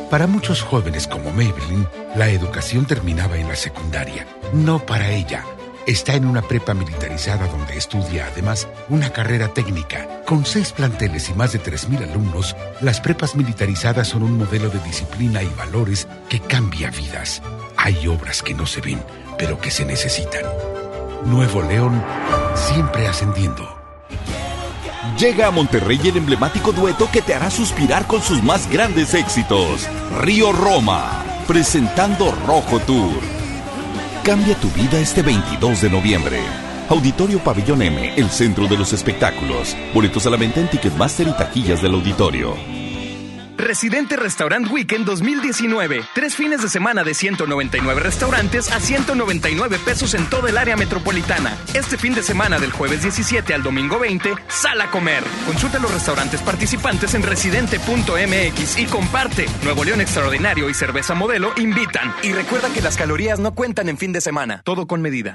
Para 0.08 0.26
muchos 0.26 0.62
jóvenes 0.62 1.06
como 1.06 1.30
Maybelline, 1.30 1.86
la 2.16 2.30
educación 2.30 2.86
terminaba 2.86 3.36
en 3.36 3.48
la 3.48 3.56
secundaria. 3.56 4.26
No 4.52 4.84
para 4.84 5.10
ella. 5.10 5.44
Está 5.86 6.14
en 6.14 6.26
una 6.26 6.42
prepa 6.42 6.74
militarizada 6.74 7.46
donde 7.46 7.76
estudia 7.76 8.26
además 8.26 8.68
una 8.88 9.10
carrera 9.10 9.48
técnica. 9.48 10.22
Con 10.26 10.44
seis 10.44 10.72
planteles 10.72 11.28
y 11.30 11.34
más 11.34 11.52
de 11.52 11.62
3.000 11.62 12.10
alumnos, 12.10 12.56
las 12.80 13.00
prepas 13.00 13.34
militarizadas 13.34 14.08
son 14.08 14.24
un 14.24 14.38
modelo 14.38 14.68
de 14.68 14.80
disciplina 14.80 15.42
y 15.42 15.48
valores 15.56 16.06
que 16.28 16.40
cambia 16.40 16.90
vidas. 16.90 17.42
Hay 17.76 18.06
obras 18.08 18.42
que 18.42 18.54
no 18.54 18.66
se 18.66 18.80
ven, 18.80 19.02
pero 19.38 19.58
que 19.60 19.70
se 19.70 19.84
necesitan. 19.84 20.44
Nuevo 21.24 21.62
León, 21.62 22.02
siempre 22.54 23.06
ascendiendo. 23.06 23.76
Llega 25.16 25.46
a 25.46 25.50
Monterrey 25.50 26.00
el 26.04 26.16
emblemático 26.16 26.72
dueto 26.72 27.08
que 27.10 27.22
te 27.22 27.34
hará 27.34 27.50
suspirar 27.50 28.06
con 28.06 28.20
sus 28.20 28.42
más 28.42 28.70
grandes 28.70 29.14
éxitos. 29.14 29.88
Río 30.20 30.52
Roma, 30.52 31.24
presentando 31.46 32.32
Rojo 32.46 32.80
Tour. 32.80 33.39
Cambia 34.24 34.54
tu 34.56 34.68
vida 34.72 35.00
este 35.00 35.22
22 35.22 35.80
de 35.80 35.88
noviembre. 35.88 36.40
Auditorio 36.90 37.38
Pabellón 37.38 37.80
M, 37.80 38.12
el 38.16 38.28
centro 38.28 38.66
de 38.68 38.76
los 38.76 38.92
espectáculos. 38.92 39.74
Boletos 39.94 40.26
a 40.26 40.30
la 40.30 40.36
venta 40.36 40.60
en 40.60 40.68
Ticketmaster 40.68 41.26
y 41.26 41.32
taquillas 41.32 41.80
del 41.80 41.94
auditorio. 41.94 42.79
Residente 43.60 44.16
Restaurant 44.16 44.70
Weekend 44.70 45.04
2019. 45.04 46.02
Tres 46.14 46.34
fines 46.34 46.62
de 46.62 46.68
semana 46.68 47.04
de 47.04 47.14
199 47.14 48.00
restaurantes 48.00 48.72
a 48.72 48.80
199 48.80 49.78
pesos 49.84 50.14
en 50.14 50.28
toda 50.28 50.48
el 50.48 50.56
área 50.56 50.76
metropolitana. 50.76 51.56
Este 51.74 51.98
fin 51.98 52.14
de 52.14 52.22
semana 52.22 52.58
del 52.58 52.72
jueves 52.72 53.02
17 53.02 53.52
al 53.52 53.62
domingo 53.62 53.98
20, 53.98 54.34
sal 54.48 54.80
a 54.80 54.90
comer. 54.90 55.22
Consulta 55.46 55.78
los 55.78 55.92
restaurantes 55.92 56.40
participantes 56.40 57.14
en 57.14 57.22
residente.mx 57.22 58.78
y 58.78 58.86
comparte. 58.86 59.46
Nuevo 59.62 59.84
León 59.84 60.00
Extraordinario 60.00 60.70
y 60.70 60.74
Cerveza 60.74 61.14
Modelo 61.14 61.52
invitan. 61.56 62.14
Y 62.22 62.32
recuerda 62.32 62.72
que 62.72 62.80
las 62.80 62.96
calorías 62.96 63.38
no 63.38 63.54
cuentan 63.54 63.88
en 63.88 63.98
fin 63.98 64.12
de 64.12 64.20
semana. 64.20 64.62
Todo 64.64 64.86
con 64.86 65.02
medida. 65.02 65.34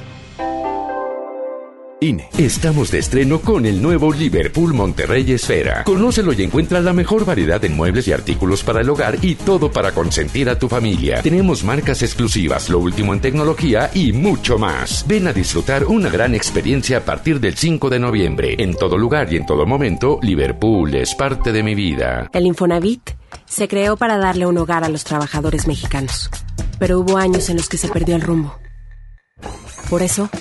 INE. 2.03 2.27
Estamos 2.35 2.89
de 2.89 2.97
estreno 2.97 3.41
con 3.41 3.63
el 3.63 3.79
nuevo 3.79 4.11
Liverpool 4.11 4.73
Monterrey 4.73 5.33
Esfera. 5.33 5.83
Conócelo 5.83 6.33
y 6.33 6.41
encuentra 6.41 6.81
la 6.81 6.93
mejor 6.93 7.25
variedad 7.25 7.61
de 7.61 7.69
muebles 7.69 8.07
y 8.07 8.11
artículos 8.11 8.63
para 8.63 8.81
el 8.81 8.89
hogar 8.89 9.19
y 9.21 9.35
todo 9.35 9.71
para 9.71 9.91
consentir 9.91 10.49
a 10.49 10.57
tu 10.57 10.67
familia. 10.67 11.21
Tenemos 11.21 11.63
marcas 11.63 12.01
exclusivas, 12.01 12.69
lo 12.69 12.79
último 12.79 13.13
en 13.13 13.21
tecnología 13.21 13.91
y 13.93 14.13
mucho 14.13 14.57
más. 14.57 15.05
Ven 15.07 15.27
a 15.27 15.33
disfrutar 15.33 15.85
una 15.85 16.09
gran 16.09 16.33
experiencia 16.33 16.97
a 16.97 17.01
partir 17.01 17.39
del 17.39 17.55
5 17.55 17.91
de 17.91 17.99
noviembre. 17.99 18.55
En 18.57 18.73
todo 18.73 18.97
lugar 18.97 19.31
y 19.31 19.37
en 19.37 19.45
todo 19.45 19.67
momento, 19.67 20.17
Liverpool 20.23 20.95
es 20.95 21.13
parte 21.13 21.51
de 21.51 21.61
mi 21.61 21.75
vida. 21.75 22.31
El 22.33 22.47
Infonavit 22.47 23.11
se 23.45 23.67
creó 23.67 23.95
para 23.95 24.17
darle 24.17 24.47
un 24.47 24.57
hogar 24.57 24.83
a 24.83 24.89
los 24.89 25.03
trabajadores 25.03 25.67
mexicanos. 25.67 26.31
Pero 26.79 26.99
hubo 26.99 27.17
años 27.17 27.47
en 27.51 27.57
los 27.57 27.69
que 27.69 27.77
se 27.77 27.89
perdió 27.89 28.15
el 28.15 28.23
rumbo. 28.23 28.57
Por 29.87 30.01
eso, 30.01 30.31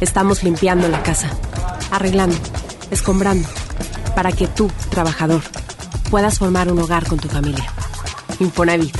Estamos 0.00 0.42
limpiando 0.42 0.88
la 0.88 1.02
casa, 1.02 1.30
arreglando, 1.90 2.36
escombrando, 2.90 3.48
para 4.14 4.30
que 4.30 4.46
tú, 4.46 4.70
trabajador, 4.90 5.42
puedas 6.10 6.38
formar 6.38 6.70
un 6.70 6.78
hogar 6.78 7.06
con 7.06 7.18
tu 7.18 7.28
familia. 7.28 7.64
Infonavit, 8.38 8.96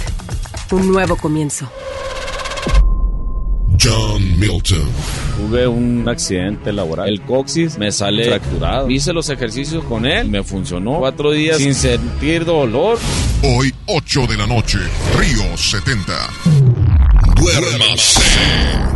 un 0.70 0.90
nuevo 0.90 1.16
comienzo. 1.16 1.70
John 3.78 4.40
Milton. 4.40 4.88
Tuve 5.36 5.66
un 5.68 6.08
accidente 6.08 6.72
laboral. 6.72 7.08
El 7.08 7.20
coxis 7.20 7.76
me 7.76 7.92
sale 7.92 8.24
fracturado. 8.24 8.90
Hice 8.90 9.12
los 9.12 9.28
ejercicios 9.28 9.84
con 9.84 10.06
él. 10.06 10.28
Me 10.28 10.42
funcionó. 10.42 10.98
Cuatro 10.98 11.30
días 11.30 11.58
sin 11.58 11.74
sentir 11.74 12.46
dolor. 12.46 12.98
Hoy, 13.42 13.74
8 13.86 14.26
de 14.28 14.36
la 14.38 14.46
noche, 14.46 14.78
Río 15.18 15.56
70. 15.56 16.12
Duérmase. 17.36 18.95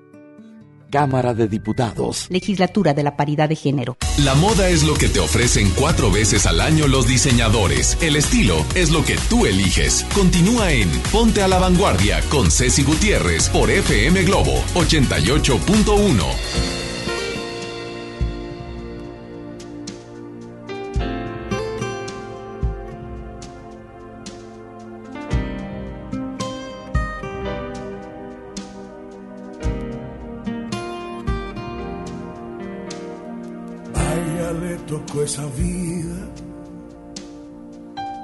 Cámara 0.91 1.33
de 1.33 1.47
Diputados. 1.47 2.27
Legislatura 2.29 2.93
de 2.93 3.01
la 3.01 3.17
Paridad 3.17 3.49
de 3.49 3.55
Género. 3.55 3.97
La 4.23 4.35
moda 4.35 4.69
es 4.69 4.83
lo 4.83 4.93
que 4.93 5.09
te 5.09 5.19
ofrecen 5.19 5.71
cuatro 5.71 6.11
veces 6.11 6.45
al 6.45 6.61
año 6.61 6.87
los 6.87 7.07
diseñadores. 7.07 7.97
El 8.01 8.15
estilo 8.15 8.63
es 8.75 8.91
lo 8.91 9.03
que 9.03 9.17
tú 9.29 9.47
eliges. 9.47 10.05
Continúa 10.13 10.71
en 10.71 10.89
Ponte 11.11 11.41
a 11.41 11.47
la 11.47 11.57
Vanguardia 11.57 12.21
con 12.29 12.51
Ceci 12.51 12.83
Gutiérrez 12.83 13.49
por 13.49 13.71
FM 13.71 14.23
Globo 14.23 14.63
88.1. 14.75 16.90
esa 35.23 35.45
vida 35.57 36.29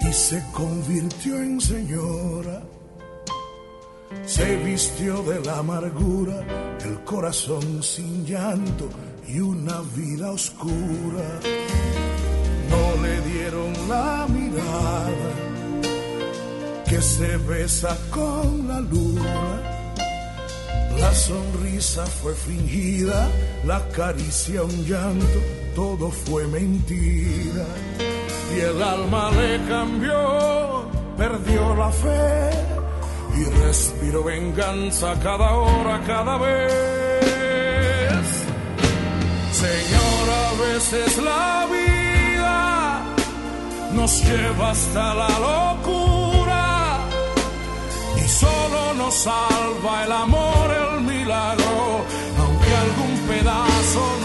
y 0.01 0.13
se 0.13 0.41
convirtió 0.53 1.37
en 1.37 1.59
señora. 1.59 2.63
Se 4.25 4.55
vistió 4.57 5.21
de 5.23 5.39
la 5.41 5.59
amargura, 5.59 6.41
el 6.85 7.03
corazón 7.03 7.83
sin 7.83 8.25
llanto 8.25 8.89
y 9.27 9.39
una 9.39 9.81
vida 9.95 10.31
oscura. 10.31 11.27
No 12.69 13.03
le 13.03 13.21
dieron 13.21 13.89
la 13.89 14.25
mirada 14.29 15.31
que 16.87 17.01
se 17.01 17.37
besa 17.37 17.97
con 18.09 18.67
la 18.67 18.79
luna. 18.79 19.73
La 20.99 21.13
sonrisa 21.13 22.05
fue 22.05 22.33
fingida, 22.33 23.29
la 23.67 23.81
caricia 23.89 24.63
un 24.63 24.85
llanto, 24.85 25.39
todo 25.75 26.09
fue 26.09 26.47
mentira. 26.47 27.65
Y 28.55 28.59
el 28.61 28.81
alma 28.81 29.29
le 29.31 29.61
cambió, 29.67 30.85
perdió 31.17 31.75
la 31.75 31.91
fe 31.91 32.49
y 33.39 33.43
respiró 33.65 34.23
venganza 34.23 35.13
cada 35.21 35.51
hora, 35.51 36.01
cada 36.07 36.37
vez. 36.37 38.27
Señor, 39.51 40.23
a 40.45 40.49
veces 40.65 41.17
la 41.17 41.67
vida 41.75 43.01
nos 43.93 44.23
lleva 44.23 44.71
hasta 44.71 45.13
la 45.13 45.33
locura 45.49 46.99
y 48.15 48.27
solo 48.29 48.93
nos 48.93 49.13
salva 49.13 50.05
el 50.05 50.11
amor, 50.11 50.67
el 50.83 51.01
milagro, 51.01 51.66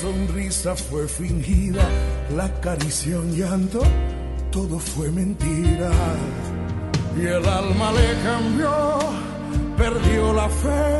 sonrisa 0.00 0.74
fue 0.74 1.06
fingida, 1.06 1.86
la 2.34 2.48
caricia 2.60 3.18
un 3.18 3.36
llanto, 3.36 3.82
todo 4.50 4.78
fue 4.78 5.10
mentira. 5.10 5.90
Y 7.20 7.26
el 7.26 7.46
alma 7.46 7.92
le 7.92 8.08
cambió, 8.24 8.98
perdió 9.76 10.32
la 10.32 10.48
fe 10.48 10.90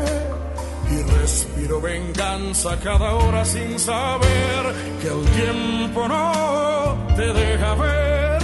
y 0.91 1.01
respiró 1.19 1.81
venganza 1.81 2.77
cada 2.83 3.15
hora 3.15 3.43
sin 3.43 3.79
saber 3.79 4.63
que 5.01 5.07
el 5.07 5.23
tiempo 5.41 6.07
no 6.07 7.07
te 7.15 7.33
deja 7.33 7.73
ver 7.75 8.39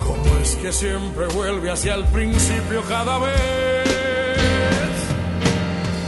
cómo 0.00 0.38
es 0.40 0.54
que 0.56 0.72
siempre 0.72 1.26
vuelve 1.26 1.70
hacia 1.70 1.94
el 1.94 2.04
principio 2.04 2.80
cada 2.88 3.18
vez. 3.18 3.84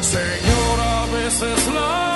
Señor, 0.00 0.76
a 0.80 1.06
veces 1.12 1.74
la 1.74 2.15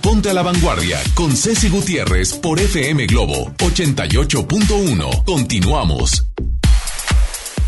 Ponte 0.00 0.30
a 0.30 0.34
la 0.34 0.42
Vanguardia 0.42 1.00
con 1.14 1.36
Ceci 1.36 1.68
Gutiérrez 1.68 2.34
por 2.34 2.60
FM 2.60 3.06
Globo 3.06 3.50
88.1. 3.58 5.24
Continuamos. 5.24 6.24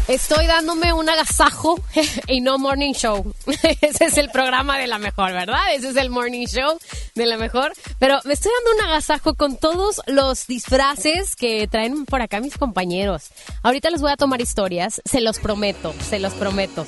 Estoy 0.06 0.46
dándome 0.46 0.92
un 0.92 1.08
agasajo 1.08 1.80
y 2.28 2.42
no 2.42 2.58
morning 2.58 2.92
show. 2.92 3.34
Ese 3.80 4.04
es 4.04 4.18
el 4.18 4.30
programa 4.30 4.78
de 4.78 4.86
la 4.86 4.98
mejor, 4.98 5.32
¿verdad? 5.32 5.74
Ese 5.74 5.88
es 5.88 5.96
el 5.96 6.10
morning 6.10 6.46
show 6.46 6.78
de 7.16 7.26
la 7.26 7.36
mejor. 7.36 7.72
Pero 7.98 8.20
me 8.24 8.34
estoy 8.34 8.52
dando 8.64 8.84
un 8.84 8.88
agasajo 8.88 9.34
con 9.34 9.56
todos 9.56 10.00
los 10.06 10.46
disfraces 10.46 11.34
que 11.34 11.66
traen 11.66 12.06
por 12.06 12.22
acá 12.22 12.40
mis 12.40 12.56
compañeros. 12.56 13.30
Ahorita 13.64 13.90
les 13.90 14.00
voy 14.00 14.12
a 14.12 14.16
tomar 14.16 14.40
historias, 14.40 15.02
se 15.04 15.20
los 15.20 15.40
prometo, 15.40 15.92
se 16.08 16.20
los 16.20 16.34
prometo. 16.34 16.86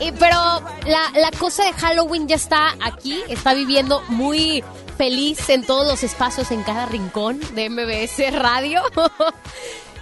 Y, 0.00 0.12
pero 0.12 0.36
la, 0.86 1.10
la 1.14 1.30
cosa 1.38 1.64
de 1.64 1.72
Halloween 1.72 2.28
ya 2.28 2.36
está 2.36 2.74
aquí, 2.80 3.22
está 3.28 3.54
viviendo 3.54 4.02
muy 4.08 4.62
feliz 4.96 5.48
en 5.48 5.64
todos 5.64 5.86
los 5.86 6.02
espacios, 6.02 6.50
en 6.50 6.62
cada 6.62 6.86
rincón 6.86 7.40
de 7.54 7.70
MBS 7.70 8.32
Radio. 8.32 8.82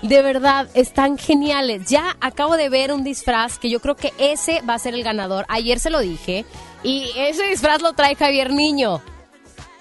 De 0.03 0.22
verdad, 0.22 0.68
están 0.74 1.16
geniales. 1.16 1.88
Ya 1.88 2.16
acabo 2.20 2.57
de 2.57 2.68
ver 2.68 2.92
un 2.92 3.03
disfraz 3.03 3.59
que 3.59 3.70
yo 3.70 3.80
creo 3.80 3.97
que 3.97 4.12
ese 4.18 4.61
va 4.61 4.74
a 4.74 4.78
ser 4.78 4.94
el 4.94 5.03
ganador. 5.03 5.47
Ayer 5.49 5.80
se 5.80 5.90
lo 5.90 6.01
dije. 6.01 6.44
Y 6.82 7.11
ese 7.16 7.44
disfraz 7.44 7.80
lo 7.80 7.94
trae 7.94 8.14
Javier 8.14 8.53
Niño. 8.53 9.01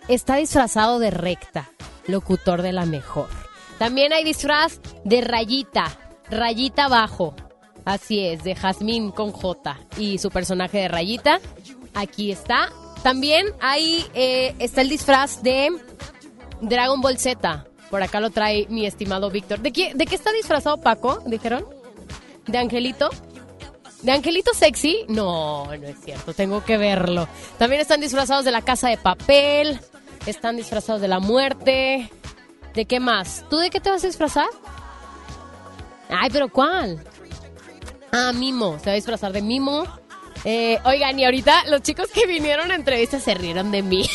Está 0.07 0.37
disfrazado 0.37 0.99
de 0.99 1.11
recta, 1.11 1.69
locutor 2.07 2.61
de 2.61 2.71
la 2.71 2.85
mejor. 2.85 3.27
También 3.77 4.13
hay 4.13 4.23
disfraz 4.23 4.79
de 5.03 5.21
rayita, 5.21 5.91
rayita 6.29 6.85
abajo. 6.85 7.35
Así 7.85 8.19
es, 8.25 8.43
de 8.43 8.55
Jazmín 8.55 9.11
con 9.11 9.31
J 9.31 9.79
y 9.97 10.17
su 10.17 10.29
personaje 10.31 10.79
de 10.79 10.87
rayita. 10.87 11.39
Aquí 11.93 12.31
está. 12.31 12.69
También 13.03 13.45
ahí 13.61 14.05
eh, 14.15 14.55
está 14.59 14.81
el 14.81 14.89
disfraz 14.89 15.43
de 15.43 15.69
Dragon 16.61 16.99
Ball 16.99 17.19
Z. 17.19 17.65
Por 17.91 18.01
acá 18.01 18.19
lo 18.19 18.31
trae 18.31 18.65
mi 18.69 18.87
estimado 18.87 19.29
Víctor. 19.29 19.59
¿De 19.59 19.69
¿De 19.69 20.05
qué 20.05 20.15
está 20.15 20.31
disfrazado 20.31 20.77
Paco? 20.81 21.21
¿Dijeron? 21.27 21.65
¿De 22.47 22.57
Angelito? 22.57 23.09
¿De 24.01 24.11
Angelito 24.11 24.53
Sexy? 24.53 25.05
No, 25.07 25.65
no 25.65 25.87
es 25.87 25.99
cierto, 25.99 26.33
tengo 26.33 26.63
que 26.63 26.77
verlo. 26.77 27.27
También 27.57 27.81
están 27.81 28.01
disfrazados 28.01 28.45
de 28.45 28.51
la 28.51 28.61
casa 28.61 28.89
de 28.89 28.97
papel, 28.97 29.79
están 30.27 30.57
disfrazados 30.57 31.01
de 31.01 31.07
la 31.07 31.19
muerte. 31.19 32.11
¿De 32.75 32.85
qué 32.85 32.99
más? 32.99 33.45
¿Tú 33.49 33.57
de 33.57 33.69
qué 33.69 33.79
te 33.79 33.89
vas 33.89 34.03
a 34.03 34.07
disfrazar? 34.07 34.47
Ay, 36.09 36.29
pero 36.31 36.49
¿cuál? 36.49 37.03
Ah, 38.11 38.31
Mimo, 38.33 38.79
se 38.79 38.85
va 38.85 38.91
a 38.91 38.95
disfrazar 38.95 39.31
de 39.33 39.41
Mimo. 39.41 39.85
Eh, 40.43 40.79
oigan, 40.83 41.19
y 41.19 41.25
ahorita 41.25 41.65
los 41.69 41.81
chicos 41.81 42.09
que 42.11 42.27
vinieron 42.27 42.71
a 42.71 42.75
entrevista 42.75 43.19
se 43.19 43.33
rieron 43.33 43.71
de 43.71 43.81
mí. 43.81 44.07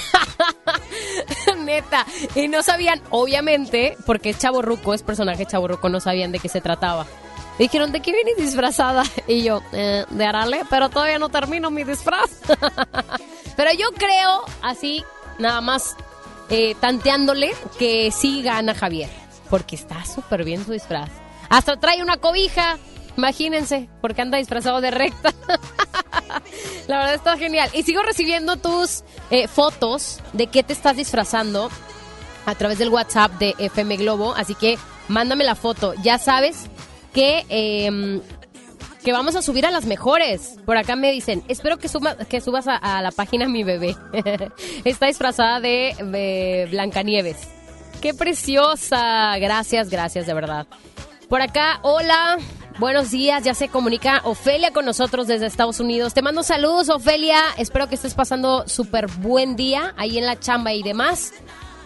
Neta. 1.64 2.06
Y 2.34 2.48
no 2.48 2.62
sabían, 2.62 3.02
obviamente, 3.10 3.96
porque 4.06 4.30
es 4.30 4.38
chaborruco, 4.38 4.94
es 4.94 5.02
personaje 5.02 5.46
chaborruco, 5.46 5.88
no 5.88 6.00
sabían 6.00 6.32
de 6.32 6.38
qué 6.38 6.48
se 6.48 6.60
trataba. 6.60 7.06
Dijeron, 7.58 7.92
¿de 7.92 8.00
qué 8.00 8.12
vienes 8.12 8.36
disfrazada? 8.36 9.02
Y 9.26 9.42
yo, 9.42 9.60
eh, 9.72 10.04
de 10.08 10.24
Arale, 10.24 10.62
pero 10.70 10.88
todavía 10.88 11.18
no 11.18 11.28
termino 11.28 11.70
mi 11.70 11.84
disfraz. 11.84 12.30
pero 13.56 13.72
yo 13.72 13.90
creo, 13.92 14.44
así, 14.62 15.04
nada 15.38 15.60
más, 15.60 15.96
eh, 16.48 16.74
tanteándole, 16.80 17.52
que 17.78 18.10
sí 18.12 18.42
gana 18.42 18.74
Javier. 18.74 19.10
Porque 19.50 19.76
está 19.76 20.04
súper 20.04 20.44
bien 20.44 20.64
su 20.64 20.72
disfraz. 20.72 21.10
Hasta 21.48 21.76
trae 21.78 22.02
una 22.02 22.16
cobija. 22.16 22.78
Imagínense, 23.20 23.90
porque 24.00 24.22
anda 24.22 24.38
disfrazado 24.38 24.80
de 24.80 24.90
recta. 24.90 25.34
La 26.88 27.00
verdad 27.00 27.14
está 27.14 27.36
genial. 27.36 27.68
Y 27.74 27.82
sigo 27.82 28.00
recibiendo 28.00 28.56
tus 28.56 29.04
eh, 29.30 29.46
fotos 29.46 30.20
de 30.32 30.46
qué 30.46 30.62
te 30.62 30.72
estás 30.72 30.96
disfrazando 30.96 31.68
a 32.46 32.54
través 32.54 32.78
del 32.78 32.88
WhatsApp 32.88 33.32
de 33.32 33.54
FM 33.58 33.98
Globo. 33.98 34.32
Así 34.34 34.54
que 34.54 34.78
mándame 35.08 35.44
la 35.44 35.54
foto. 35.54 35.92
Ya 36.02 36.16
sabes 36.16 36.64
que, 37.12 37.44
eh, 37.50 38.22
que 39.04 39.12
vamos 39.12 39.36
a 39.36 39.42
subir 39.42 39.66
a 39.66 39.70
las 39.70 39.84
mejores. 39.84 40.56
Por 40.64 40.78
acá 40.78 40.96
me 40.96 41.12
dicen, 41.12 41.44
espero 41.46 41.76
que, 41.76 41.88
suba, 41.88 42.16
que 42.16 42.40
subas 42.40 42.68
a, 42.68 42.76
a 42.76 43.02
la 43.02 43.10
página 43.10 43.48
mi 43.48 43.64
bebé. 43.64 43.96
Está 44.86 45.08
disfrazada 45.08 45.60
de, 45.60 45.94
de 46.04 46.68
Blancanieves. 46.70 47.36
¡Qué 48.00 48.14
preciosa! 48.14 49.36
Gracias, 49.36 49.90
gracias, 49.90 50.26
de 50.26 50.32
verdad. 50.32 50.66
Por 51.28 51.42
acá, 51.42 51.80
hola, 51.82 52.38
buenos 52.80 53.10
días, 53.10 53.44
ya 53.44 53.52
se 53.52 53.68
comunica 53.68 54.22
Ofelia 54.24 54.72
con 54.72 54.86
nosotros 54.86 55.26
desde 55.26 55.44
Estados 55.44 55.80
Unidos. 55.80 56.14
Te 56.14 56.22
mando 56.22 56.42
saludos, 56.42 56.88
Ofelia, 56.88 57.38
espero 57.58 57.88
que 57.88 57.94
estés 57.94 58.14
pasando 58.14 58.66
súper 58.66 59.06
buen 59.06 59.54
día 59.54 59.92
ahí 59.98 60.16
en 60.16 60.24
la 60.24 60.40
chamba 60.40 60.72
y 60.72 60.82
demás. 60.82 61.34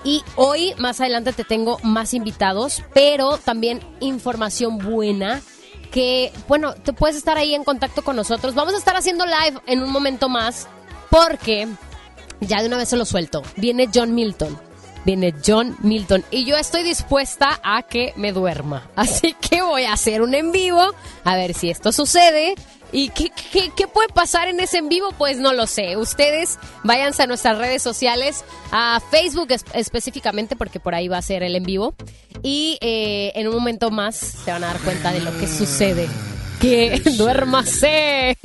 Y 0.05 0.22
hoy, 0.36 0.72
más 0.78 1.01
adelante, 1.01 1.32
te 1.32 1.42
tengo 1.42 1.78
más 1.82 2.14
invitados, 2.14 2.82
pero 2.95 3.38
también 3.38 3.80
información 3.99 4.78
buena 4.78 5.42
que, 5.90 6.32
bueno, 6.47 6.74
te 6.74 6.92
puedes 6.92 7.16
estar 7.16 7.36
ahí 7.36 7.55
en 7.55 7.64
contacto 7.64 8.03
con 8.03 8.14
nosotros. 8.14 8.55
Vamos 8.55 8.74
a 8.74 8.78
estar 8.78 8.97
haciendo 8.97 9.26
live 9.26 9.61
en 9.66 9.82
un 9.82 9.90
momento 9.90 10.28
más 10.28 10.68
porque, 11.11 11.66
ya 12.40 12.61
de 12.61 12.68
una 12.68 12.76
vez 12.76 12.88
se 12.88 12.97
lo 12.97 13.05
suelto, 13.05 13.42
viene 13.57 13.88
John 13.92 14.14
Milton 14.14 14.57
viene 15.05 15.34
John 15.44 15.76
Milton 15.82 16.24
y 16.30 16.44
yo 16.44 16.57
estoy 16.57 16.82
dispuesta 16.82 17.61
a 17.62 17.82
que 17.82 18.12
me 18.16 18.32
duerma. 18.32 18.88
Así 18.96 19.34
que 19.34 19.62
voy 19.62 19.84
a 19.84 19.92
hacer 19.92 20.22
un 20.22 20.34
en 20.34 20.52
vivo 20.52 20.82
a 21.24 21.36
ver 21.36 21.55
si 21.55 21.70
esto 21.70 21.92
sucede. 21.92 22.55
¿Y 22.92 23.09
qué, 23.09 23.32
puede 23.92 24.07
pasar 24.09 24.46
en 24.46 24.61
ese 24.61 24.78
en 24.78 24.88
vivo? 24.88 25.09
Pues 25.18 25.38
no 25.38 25.52
lo 25.52 25.66
sé. 25.66 25.96
Ustedes 25.96 26.61
váyanse 26.84 27.24
a 27.24 27.26
nuestras 27.26 27.59
redes 27.59 27.82
sociales, 27.82 28.44
a 28.70 29.00
Facebook 29.11 29.50
es- 29.50 29.64
específicamente, 29.74 30.55
porque 30.55 30.78
por 30.78 30.94
ahí 30.94 31.09
va 31.09 31.18
a 31.18 31.22
ser 31.22 31.42
el 31.42 31.57
en 31.57 31.64
vivo. 31.64 31.94
Y 32.44 32.78
eh, 32.80 33.32
en 33.34 33.48
un 33.48 33.55
momento 33.55 33.90
más 33.90 34.14
se 34.14 34.52
van 34.52 34.62
a 34.62 34.68
dar 34.68 34.78
cuenta 34.82 35.11
de 35.11 35.20
lo 35.22 35.36
que 35.38 35.48
sucede. 35.48 36.09
Que 36.64 36.98
duérmase. 37.18 38.38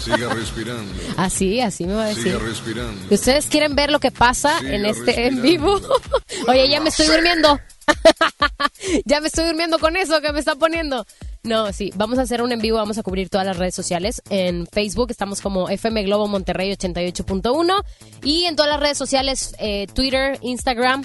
Siga 0.00 0.34
respirando. 0.34 0.92
Así, 1.16 1.60
así 1.60 1.86
me 1.86 1.94
va 1.94 2.06
a 2.06 2.08
decir. 2.08 2.24
Siga 2.24 2.38
respirando. 2.40 3.06
¿Y 3.08 3.14
¿Ustedes 3.14 3.46
quieren 3.46 3.76
ver 3.76 3.92
lo 3.92 4.00
que 4.00 4.10
pasa 4.10 4.58
Siga 4.58 4.74
en 4.74 4.84
este 4.84 5.26
en 5.28 5.40
vivo? 5.42 5.80
Oye, 6.48 6.68
ya 6.68 6.80
me 6.80 6.88
estoy 6.88 7.06
durmiendo. 7.06 7.60
ya 9.04 9.20
me 9.20 9.28
estoy 9.28 9.44
durmiendo 9.44 9.78
con 9.78 9.96
eso 9.96 10.20
que 10.20 10.32
me 10.32 10.40
está 10.40 10.56
poniendo. 10.56 11.06
No, 11.44 11.72
sí, 11.72 11.92
vamos 11.94 12.18
a 12.18 12.22
hacer 12.22 12.42
un 12.42 12.50
en 12.50 12.60
vivo, 12.60 12.78
vamos 12.78 12.98
a 12.98 13.04
cubrir 13.04 13.28
todas 13.28 13.46
las 13.46 13.56
redes 13.56 13.76
sociales. 13.76 14.22
En 14.28 14.66
Facebook 14.66 15.12
estamos 15.12 15.40
como 15.40 15.68
FM 15.68 16.02
Globo 16.02 16.26
Monterrey 16.26 16.72
88.1 16.72 17.84
y 18.24 18.46
en 18.46 18.56
todas 18.56 18.72
las 18.72 18.80
redes 18.80 18.98
sociales, 18.98 19.54
eh, 19.60 19.86
Twitter, 19.94 20.36
Instagram, 20.42 21.04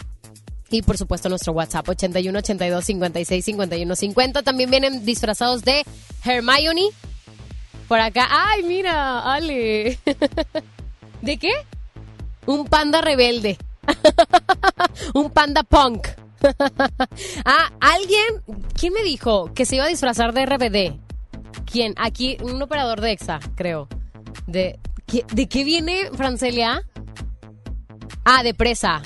y 0.72 0.82
por 0.82 0.98
supuesto 0.98 1.30
nuestro 1.30 1.54
WhatsApp 1.54 1.88
81 1.90 2.40
82 2.40 2.86
56 2.86 3.46
51 3.46 3.96
50. 3.96 4.42
También 4.44 4.70
vienen 4.70 5.06
disfrazados 5.06 5.64
de 5.64 5.86
Hermione. 6.24 6.88
Por 7.88 8.00
acá. 8.00 8.28
¡Ay, 8.30 8.64
mira! 8.64 9.22
Ale. 9.34 10.00
¿De 11.22 11.38
qué? 11.38 11.52
Un 12.46 12.66
panda 12.66 13.02
rebelde. 13.02 13.58
Un 15.14 15.30
panda 15.32 15.64
punk. 15.64 16.08
ah, 17.46 17.72
alguien. 17.80 18.26
¿Quién 18.80 18.94
me 18.94 19.04
dijo 19.04 19.54
que 19.54 19.66
se 19.66 19.76
iba 19.76 19.86
a 19.86 19.90
disfrazar 19.90 20.34
de 20.34 20.46
RBD? 20.46 21.00
¿Quién? 21.70 21.94
Aquí, 21.98 22.38
un 22.42 22.62
operador 22.62 23.02
de 23.02 23.12
EXA, 23.12 23.40
creo. 23.56 23.88
¿De, 24.48 24.80
¿qué- 25.06 25.26
¿de 25.34 25.48
qué 25.48 25.64
viene, 25.64 26.10
Francelia? 26.16 26.82
Ah, 28.26 28.42
de 28.44 28.54
presa. 28.54 29.02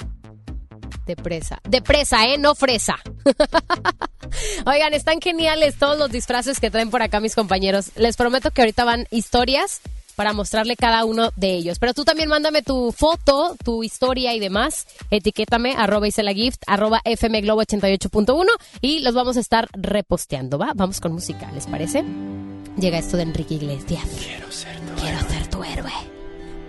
De 1.06 1.16
presa. 1.16 1.60
De 1.64 1.82
presa, 1.82 2.26
¿eh? 2.28 2.38
No 2.38 2.56
fresa. 2.56 2.95
Oigan, 4.66 4.93
están 4.93 5.22
geniales 5.22 5.76
todos 5.78 5.97
los 5.97 6.12
disfraces 6.12 6.60
que 6.60 6.72
traen 6.72 6.89
por 6.89 7.01
acá 7.01 7.20
mis 7.20 7.36
compañeros. 7.36 7.91
Les 7.95 8.18
prometo 8.18 8.51
que 8.51 8.62
ahorita 8.62 8.84
van 8.86 9.08
historias 9.12 9.82
para 10.16 10.34
mostrarle 10.34 10.76
cada 10.76 11.06
uno 11.06 11.32
de 11.36 11.53
ellos. 11.53 11.80
Pero 11.80 11.93
tú 11.93 12.03
también 12.03 12.30
mándame 12.30 12.62
tu 12.62 12.91
foto, 12.91 13.56
tu 13.64 13.84
historia 13.84 14.34
y 14.34 14.39
demás. 14.39 14.88
Etiquétame, 15.12 15.76
arroba 15.78 16.08
Gift, 16.08 16.64
arroba 16.68 17.01
FM 17.03 17.41
Globo 17.41 17.62
88.1 17.62 18.45
y 18.82 18.99
los 18.99 19.14
vamos 19.14 19.38
a 19.38 19.41
estar 19.41 19.68
reposteando, 19.74 20.58
¿va? 20.58 20.72
Vamos 20.76 20.99
con 21.01 21.12
música, 21.12 21.51
¿les 21.51 21.68
parece? 21.68 22.03
Llega 22.78 22.97
esto 22.97 23.18
de 23.18 23.24
Enrique 23.24 23.56
Iglesias. 23.56 24.03
Quiero 24.20 24.51
ser 24.51 24.80
tu 24.80 25.01
Quiero 25.01 25.20
ser 25.30 25.47
tu 25.47 25.64
héroe. 25.64 25.91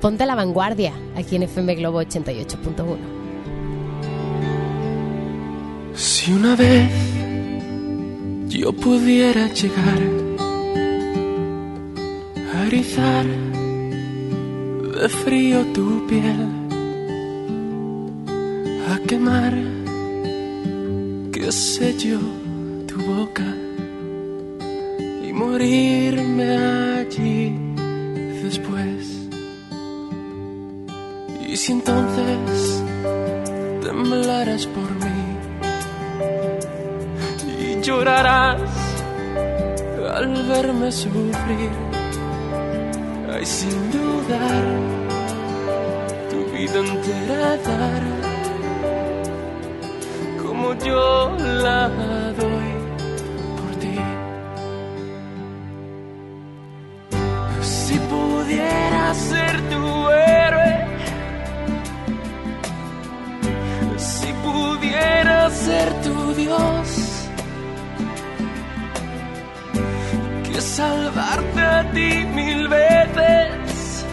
Ponte 0.00 0.24
a 0.24 0.26
la 0.26 0.34
vanguardia 0.34 0.92
aquí 1.16 1.36
en 1.36 1.44
FM 1.44 1.74
Globo 1.76 2.02
88.1. 2.02 3.15
Si 5.96 6.30
una 6.30 6.54
vez 6.54 6.90
yo 8.48 8.70
pudiera 8.70 9.48
llegar 9.48 10.02
a 12.54 12.66
erizar 12.66 13.24
de 15.00 15.08
frío 15.08 15.64
tu 15.72 16.06
piel, 16.06 16.48
a 18.92 18.98
quemar, 19.08 19.54
qué 21.32 21.50
sé 21.50 21.96
yo, 21.96 22.20
tu 22.86 22.96
boca 23.02 23.54
y 25.26 25.32
morirme 25.32 26.56
allí 26.98 27.56
después. 28.42 29.28
Y 31.48 31.56
si 31.56 31.72
entonces 31.72 32.82
temblaras 33.82 34.66
por 34.66 34.90
mí 34.96 35.35
y 37.58 37.80
llorarás 37.80 38.60
al 40.14 40.46
verme 40.48 40.90
sufrir. 40.92 41.70
Ay, 43.32 43.44
sin 43.44 43.90
dudar, 43.90 44.64
tu 46.30 46.38
vida 46.56 46.78
entera 46.78 47.56
dar, 47.68 48.02
como 50.42 50.74
yo 50.74 51.36
la 51.38 51.88
doy 52.40 52.70
por 53.56 53.72
ti. 53.82 53.98
Si 57.60 57.98
pudiera 57.98 59.12
ser 59.14 59.60
tu 59.68 60.08
héroe, 60.10 60.85
pudiera 64.76 65.50
ser 65.50 65.88
tu 66.02 66.34
Dios 66.34 66.88
que 70.44 70.60
salvarte 70.60 71.60
a 71.60 71.90
ti 71.92 72.24
mil 72.34 72.68
veces 72.68 74.04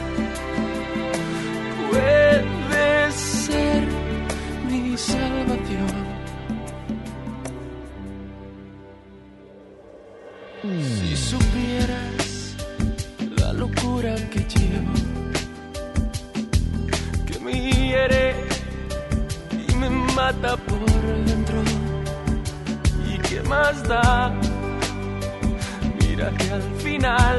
puede 1.90 3.12
ser 3.12 3.84
mi 4.70 4.98
salvación. 4.98 6.04
Si 10.64 11.18
supiera 11.18 12.13
mata 20.24 20.56
por 20.56 20.90
dentro, 21.26 21.60
y 23.12 23.18
qué 23.28 23.42
más 23.42 23.76
da, 23.90 24.32
mira 26.00 26.28
que 26.38 26.50
al 26.60 26.64
final 26.86 27.38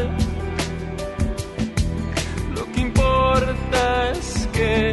lo 2.54 2.64
que 2.72 2.80
importa 2.80 4.10
es 4.10 4.46
que 4.52 4.92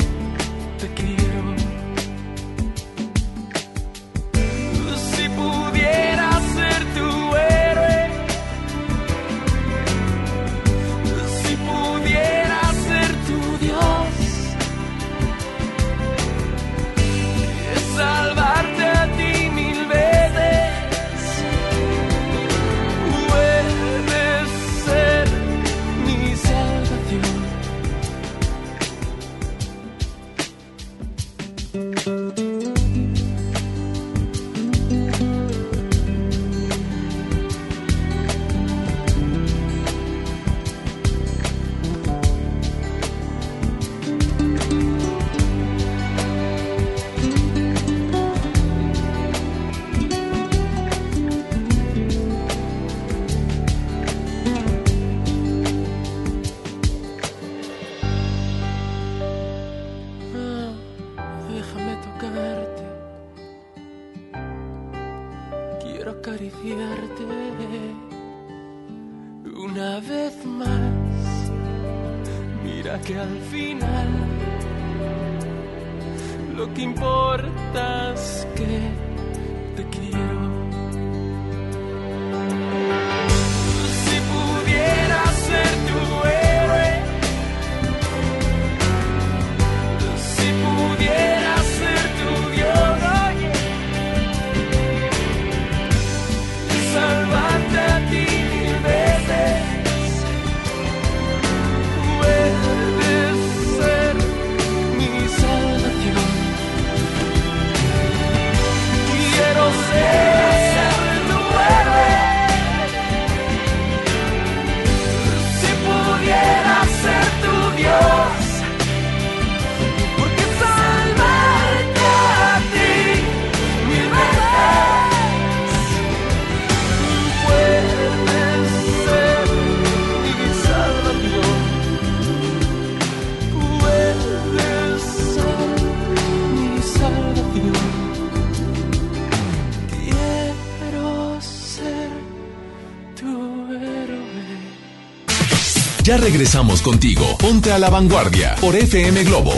Ya 146.11 146.17
regresamos 146.17 146.81
contigo. 146.81 147.23
Ponte 147.37 147.71
a 147.71 147.79
la 147.79 147.89
vanguardia 147.89 148.57
por 148.59 148.75
FM 148.75 149.23
Globo. 149.23 149.53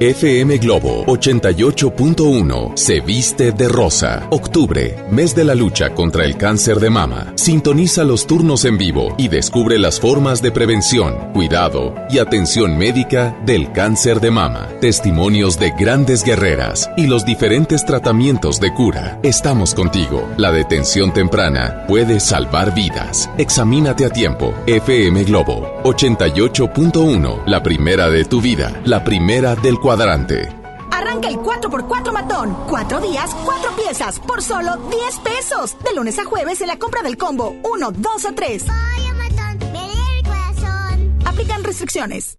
FM 0.00 0.56
Globo 0.56 1.04
88.1 1.04 2.74
se 2.74 3.00
viste 3.00 3.52
de 3.52 3.68
rosa. 3.68 4.26
Octubre, 4.30 4.96
mes 5.10 5.34
de 5.34 5.44
la 5.44 5.54
lucha 5.54 5.90
contra 5.90 6.24
el 6.24 6.38
cáncer 6.38 6.80
de 6.80 6.88
mama. 6.88 7.34
Sintoniza 7.36 8.04
los 8.04 8.26
turnos 8.26 8.64
en 8.64 8.78
vivo 8.78 9.14
y 9.18 9.28
descubre 9.28 9.78
las 9.78 10.00
formas 10.00 10.40
de 10.40 10.52
prevención, 10.52 11.32
cuidado 11.34 11.94
y 12.08 12.18
atención 12.18 12.78
médica 12.78 13.38
del 13.44 13.72
cáncer 13.72 14.20
de 14.20 14.30
mama. 14.30 14.68
Testimonios 14.80 15.58
de 15.58 15.70
grandes 15.78 16.24
guerreras 16.24 16.88
y 16.96 17.06
los 17.06 17.26
diferentes 17.26 17.84
tratamientos 17.84 18.58
de 18.58 18.72
cura. 18.72 19.20
Estamos 19.22 19.74
contigo. 19.74 20.26
La 20.38 20.50
detención 20.50 21.12
temprana 21.12 21.84
puede 21.86 22.20
salvar 22.20 22.74
vidas. 22.74 23.28
Examínate 23.36 24.06
a 24.06 24.08
tiempo. 24.10 24.54
FM 24.66 25.24
Globo 25.24 25.59
88.1, 25.82 27.46
la 27.46 27.62
primera 27.62 28.10
de 28.10 28.24
tu 28.24 28.40
vida, 28.40 28.80
la 28.84 29.02
primera 29.02 29.56
del 29.56 29.78
cuadrante. 29.78 30.48
Arranca 30.90 31.28
el 31.28 31.36
4x4 31.36 32.12
matón. 32.12 32.54
Cuatro 32.68 33.00
días, 33.00 33.34
cuatro 33.44 33.70
piezas, 33.76 34.20
por 34.20 34.42
solo 34.42 34.76
10 34.90 35.18
pesos. 35.20 35.76
De 35.82 35.94
lunes 35.94 36.18
a 36.18 36.24
jueves 36.24 36.60
en 36.60 36.66
la 36.66 36.78
compra 36.78 37.02
del 37.02 37.16
combo 37.16 37.56
1, 37.64 37.92
2 37.92 38.24
o 38.24 38.34
3. 38.34 38.64
Aplican 41.24 41.64
restricciones. 41.64 42.38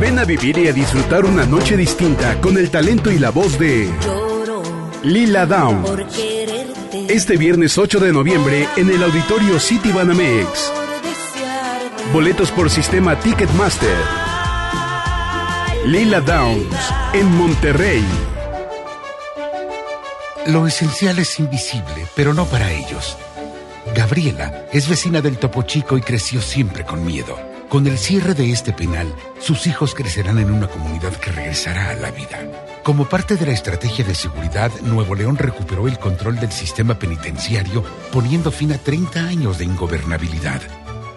Ven 0.00 0.18
a 0.18 0.24
vivir 0.24 0.58
y 0.58 0.66
a 0.66 0.72
disfrutar 0.72 1.24
una 1.24 1.46
noche 1.46 1.76
distinta 1.76 2.40
con 2.40 2.58
el 2.58 2.70
talento 2.70 3.12
y 3.12 3.20
la 3.20 3.30
voz 3.30 3.56
de 3.56 3.88
Lila 5.04 5.46
Down. 5.46 5.84
Este 7.08 7.36
viernes 7.36 7.78
8 7.78 8.00
de 8.00 8.12
noviembre 8.12 8.68
en 8.76 8.90
el 8.90 9.00
auditorio 9.04 9.60
City 9.60 9.92
Banamex. 9.92 10.81
Boletos 12.10 12.50
por 12.50 12.68
sistema 12.68 13.18
Ticketmaster. 13.18 13.96
Lila 15.86 16.20
Downs 16.20 16.76
en 17.14 17.26
Monterrey. 17.36 18.04
Lo 20.46 20.66
esencial 20.66 21.18
es 21.18 21.38
invisible, 21.38 22.06
pero 22.14 22.34
no 22.34 22.44
para 22.46 22.70
ellos. 22.70 23.16
Gabriela 23.94 24.66
es 24.72 24.88
vecina 24.88 25.22
del 25.22 25.38
Topo 25.38 25.62
Chico 25.62 25.96
y 25.96 26.02
creció 26.02 26.42
siempre 26.42 26.84
con 26.84 27.04
miedo. 27.04 27.38
Con 27.70 27.86
el 27.86 27.96
cierre 27.96 28.34
de 28.34 28.50
este 28.52 28.74
penal, 28.74 29.14
sus 29.40 29.66
hijos 29.66 29.94
crecerán 29.94 30.38
en 30.38 30.50
una 30.50 30.66
comunidad 30.66 31.14
que 31.16 31.32
regresará 31.32 31.90
a 31.90 31.94
la 31.94 32.10
vida. 32.10 32.40
Como 32.82 33.08
parte 33.08 33.36
de 33.36 33.46
la 33.46 33.52
estrategia 33.52 34.04
de 34.04 34.14
seguridad, 34.14 34.70
Nuevo 34.82 35.14
León 35.14 35.38
recuperó 35.38 35.88
el 35.88 35.98
control 35.98 36.36
del 36.36 36.52
sistema 36.52 36.98
penitenciario, 36.98 37.82
poniendo 38.12 38.50
fin 38.50 38.72
a 38.72 38.78
30 38.78 39.20
años 39.20 39.56
de 39.56 39.64
ingobernabilidad. 39.64 40.60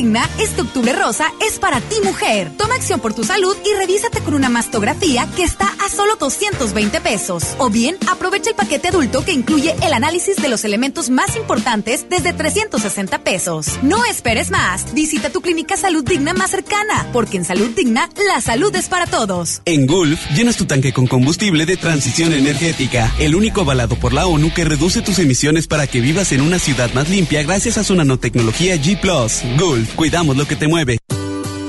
Salud 0.00 0.12
Digna, 0.12 0.30
este 0.38 0.62
octubre 0.62 0.94
rosa 0.94 1.30
es 1.46 1.58
para 1.58 1.78
ti 1.78 1.96
mujer. 2.02 2.50
Toma 2.56 2.74
acción 2.74 3.00
por 3.00 3.12
tu 3.12 3.22
salud 3.22 3.54
y 3.66 3.76
revísate 3.76 4.20
con 4.20 4.32
una 4.32 4.48
mastografía 4.48 5.28
que 5.36 5.42
está 5.42 5.68
a 5.84 5.90
solo 5.90 6.16
220 6.16 7.02
pesos. 7.02 7.44
O 7.58 7.68
bien, 7.68 7.98
aprovecha 8.10 8.48
el 8.48 8.56
paquete 8.56 8.88
adulto 8.88 9.22
que 9.26 9.32
incluye 9.32 9.74
el 9.82 9.92
análisis 9.92 10.36
de 10.36 10.48
los 10.48 10.64
elementos 10.64 11.10
más 11.10 11.36
importantes 11.36 12.06
desde 12.08 12.32
360 12.32 13.18
pesos. 13.18 13.78
No 13.82 14.02
esperes 14.06 14.50
más. 14.50 14.94
Visita 14.94 15.28
tu 15.28 15.42
clínica 15.42 15.76
Salud 15.76 16.02
Digna 16.02 16.32
más 16.32 16.50
cercana, 16.50 17.06
porque 17.12 17.36
en 17.36 17.44
Salud 17.44 17.68
Digna 17.76 18.08
la 18.26 18.40
salud 18.40 18.74
es 18.74 18.88
para 18.88 19.06
todos. 19.06 19.60
En 19.66 19.86
Gulf, 19.86 20.18
llenas 20.30 20.56
tu 20.56 20.64
tanque 20.64 20.94
con 20.94 21.08
combustible 21.08 21.66
de 21.66 21.76
transición 21.76 22.32
energética, 22.32 23.12
el 23.18 23.34
único 23.34 23.60
avalado 23.60 23.96
por 23.96 24.14
la 24.14 24.26
ONU 24.26 24.50
que 24.54 24.64
reduce 24.64 25.02
tus 25.02 25.18
emisiones 25.18 25.66
para 25.66 25.86
que 25.86 26.00
vivas 26.00 26.32
en 26.32 26.40
una 26.40 26.58
ciudad 26.58 26.90
más 26.94 27.10
limpia 27.10 27.42
gracias 27.42 27.76
a 27.76 27.84
su 27.84 27.94
nanotecnología 27.94 28.76
G⁇ 28.76 28.98
Gulf, 29.58 29.89
cuidamos 29.96 30.36
lo 30.36 30.46
que 30.46 30.56
te 30.56 30.68
mueve. 30.68 30.98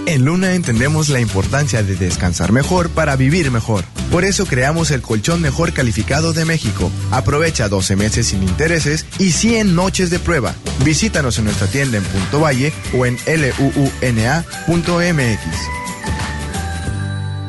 En 0.05 0.25
Luna 0.25 0.55
entendemos 0.55 1.09
la 1.09 1.19
importancia 1.19 1.83
de 1.83 1.95
descansar 1.95 2.51
mejor 2.51 2.89
para 2.89 3.15
vivir 3.15 3.51
mejor. 3.51 3.85
Por 4.11 4.25
eso 4.25 4.45
creamos 4.45 4.91
el 4.91 5.01
colchón 5.01 5.41
mejor 5.41 5.73
calificado 5.73 6.33
de 6.33 6.43
México. 6.43 6.91
Aprovecha 7.11 7.69
12 7.69 7.95
meses 7.95 8.27
sin 8.27 8.43
intereses 8.43 9.05
y 9.19 9.31
100 9.31 9.75
noches 9.75 10.09
de 10.09 10.19
prueba. 10.19 10.53
Visítanos 10.83 11.37
en 11.37 11.45
nuestra 11.45 11.67
tienda 11.67 11.97
en 11.97 12.03
Punto 12.03 12.41
Valle 12.41 12.73
o 12.97 13.05
en 13.05 13.17
luuna.mx. 13.25 14.43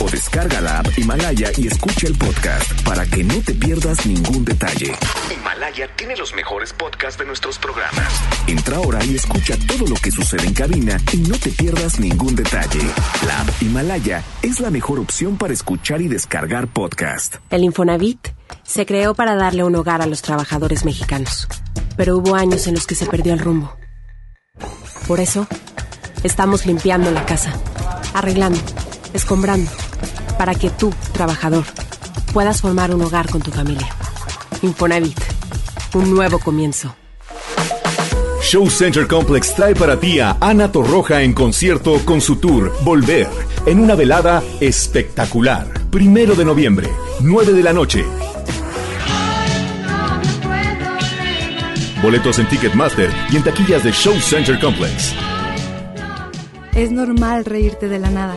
o 0.00 0.08
descarga 0.10 0.60
la 0.60 0.80
app 0.80 0.98
Himalaya 0.98 1.50
y 1.56 1.66
escucha 1.66 2.06
el 2.06 2.16
podcast 2.16 2.82
para 2.82 3.06
que 3.06 3.24
no 3.24 3.40
te 3.42 3.54
pierdas 3.54 4.06
ningún 4.06 4.44
detalle. 4.44 4.92
Himalaya 5.32 5.88
tiene 5.96 6.16
los 6.16 6.34
mejores 6.34 6.72
podcasts 6.72 7.18
de 7.18 7.26
nuestros 7.26 7.58
programas. 7.58 8.12
Entra 8.46 8.76
ahora 8.76 9.04
y 9.04 9.16
escucha 9.16 9.56
todo 9.66 9.86
lo 9.86 9.96
que 9.96 10.10
sucede 10.10 10.46
en 10.46 10.54
cabina 10.54 10.98
y 11.12 11.18
no 11.18 11.38
te 11.38 11.50
pierdas 11.50 11.98
ningún 12.00 12.34
detalle. 12.34 12.80
La 13.26 13.40
app 13.40 13.62
Himalaya 13.62 14.22
es 14.42 14.60
la 14.60 14.70
mejor 14.70 14.98
opción 14.98 15.36
para 15.36 15.52
escuchar 15.52 16.00
y 16.00 16.08
descargar 16.08 16.68
podcast. 16.68 17.36
El 17.50 17.64
Infonavit 17.64 18.28
se 18.62 18.86
creó 18.86 19.14
para 19.14 19.34
darle 19.34 19.64
un 19.64 19.74
hogar 19.76 20.02
a 20.02 20.06
los 20.06 20.22
trabajadores 20.22 20.84
mexicanos, 20.84 21.48
pero 21.96 22.16
hubo 22.16 22.34
años 22.34 22.66
en 22.66 22.74
los 22.74 22.86
que 22.86 22.94
se 22.94 23.06
perdió 23.06 23.32
el 23.32 23.38
rumbo. 23.38 23.76
Por 25.06 25.20
eso, 25.20 25.46
estamos 26.22 26.66
limpiando 26.66 27.10
la 27.10 27.24
casa, 27.24 27.52
arreglando, 28.14 28.60
escombrando 29.12 29.70
para 30.38 30.54
que 30.54 30.70
tú, 30.70 30.92
trabajador, 31.12 31.64
puedas 32.32 32.60
formar 32.60 32.94
un 32.94 33.02
hogar 33.02 33.28
con 33.28 33.42
tu 33.42 33.50
familia. 33.50 33.88
Infonavit, 34.62 35.18
un 35.94 36.14
nuevo 36.14 36.38
comienzo. 36.38 36.94
Show 38.42 38.70
Center 38.70 39.06
Complex 39.06 39.54
trae 39.54 39.74
para 39.74 39.98
ti 39.98 40.20
a 40.20 40.36
Ana 40.40 40.72
Torroja 40.72 41.22
en 41.22 41.34
concierto 41.34 42.00
con 42.04 42.20
su 42.20 42.36
tour 42.36 42.72
Volver, 42.82 43.28
en 43.66 43.80
una 43.80 43.94
velada 43.94 44.42
espectacular. 44.60 45.66
Primero 45.90 46.34
de 46.34 46.44
noviembre, 46.44 46.88
9 47.20 47.52
de 47.52 47.62
la 47.62 47.72
noche. 47.72 48.04
Boletos 52.00 52.38
en 52.38 52.48
Ticketmaster 52.48 53.10
y 53.30 53.36
en 53.36 53.42
taquillas 53.42 53.82
de 53.82 53.90
Show 53.90 54.14
Center 54.20 54.58
Complex. 54.60 55.14
Es 56.74 56.92
normal 56.92 57.44
reírte 57.44 57.88
de 57.88 57.98
la 57.98 58.08
nada. 58.08 58.36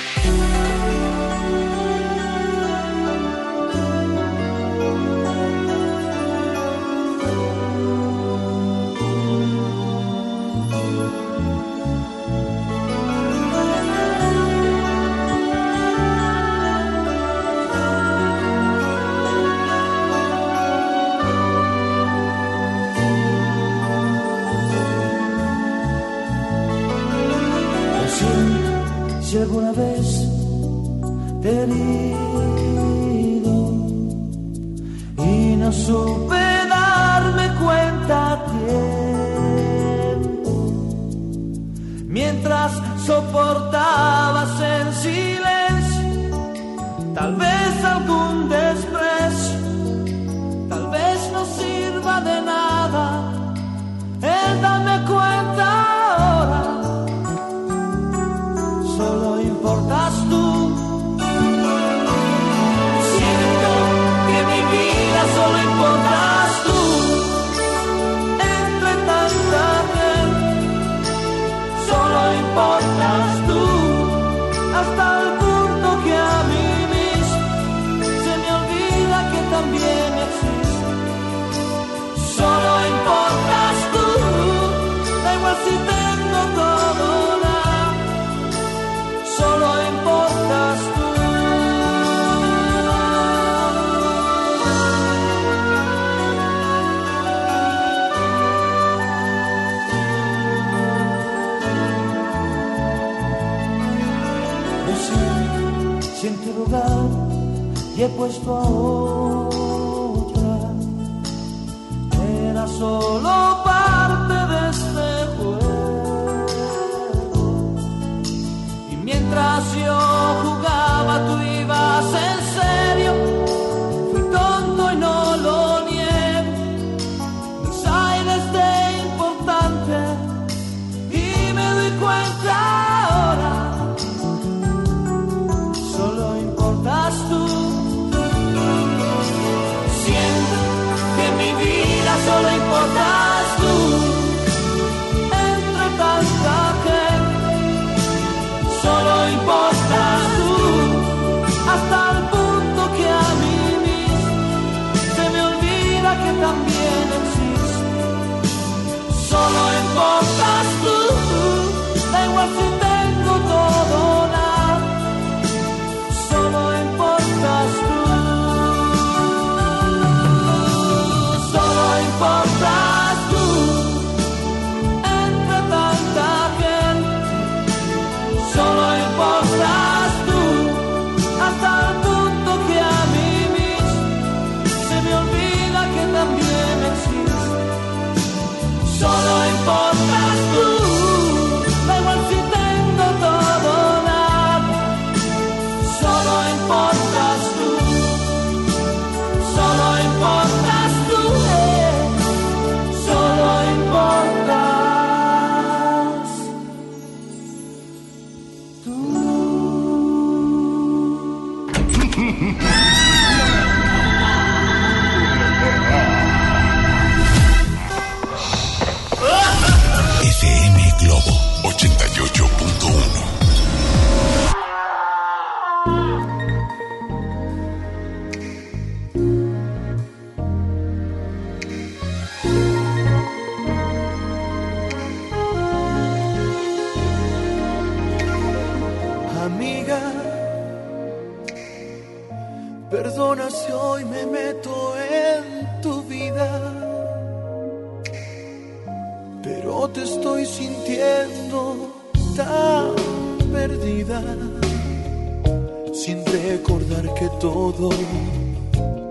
sin 255.93 256.25
recordar 256.25 257.13
que 257.13 257.29
todo 257.39 257.89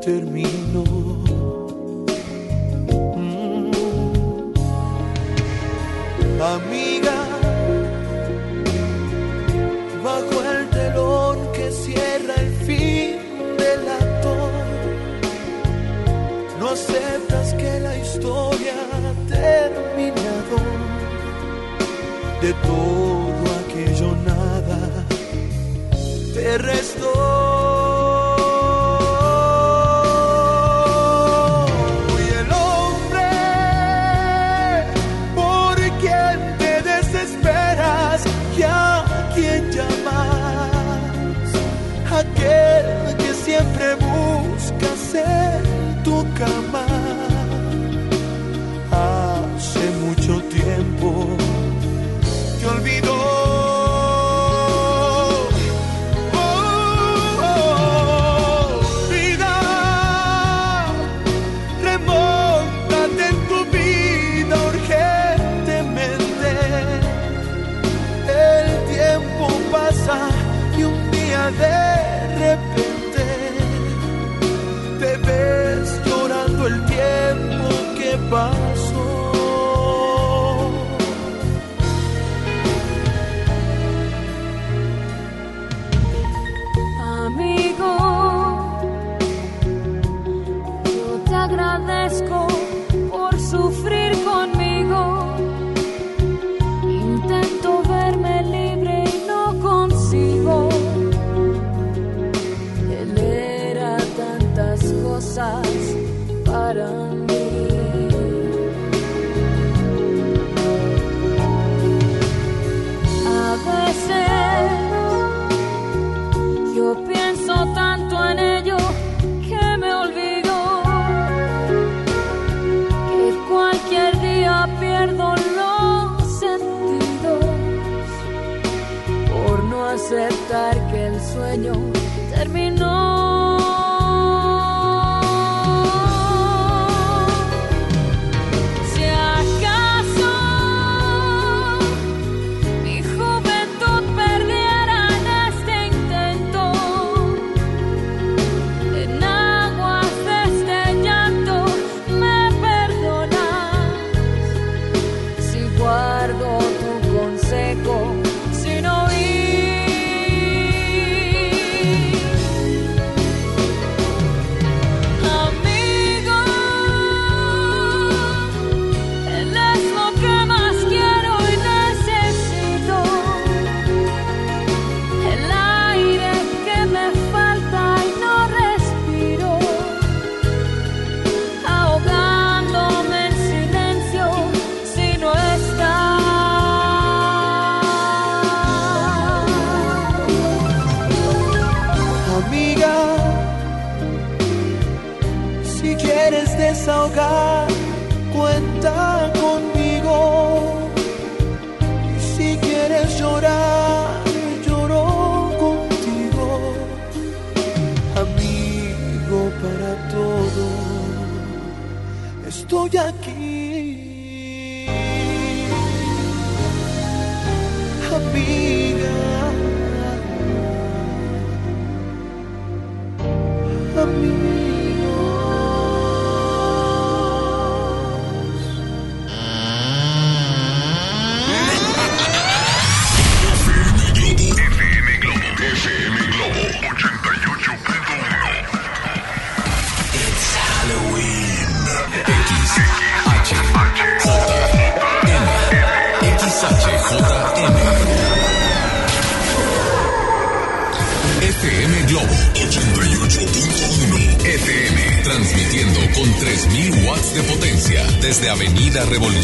terminó. 0.01 0.85
Mm. 3.17 3.71
Amiga, 6.43 7.19
bajo 10.03 10.37
el 10.55 10.69
telón 10.71 11.39
que 11.53 11.71
cierra 11.71 12.35
el 12.39 12.53
fin 12.67 13.17
del 13.59 13.89
actor, 13.89 14.51
no 16.59 16.69
aceptas 16.71 17.55
que 17.55 17.79
la 17.79 17.97
historia 17.97 18.75
ha 18.95 19.29
terminado 19.29 20.59
de 22.43 22.53
todo. 22.67 23.30
te 26.41 26.57
restó. 26.57 27.30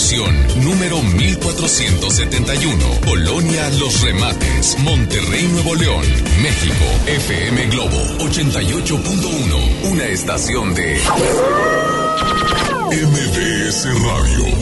Constitución, 0.06 0.62
número 0.62 1.02
1471, 1.02 3.00
Colonia 3.04 3.68
Los 3.70 4.02
Remates, 4.02 4.78
Monterrey, 4.78 5.48
Nuevo 5.48 5.74
León, 5.74 6.04
México, 6.42 6.84
FM 7.08 7.66
Globo 7.70 7.96
88.1, 8.20 9.90
una 9.90 10.04
estación 10.04 10.74
de 10.74 10.94
MBS 12.92 13.84
Radio. 14.00 14.55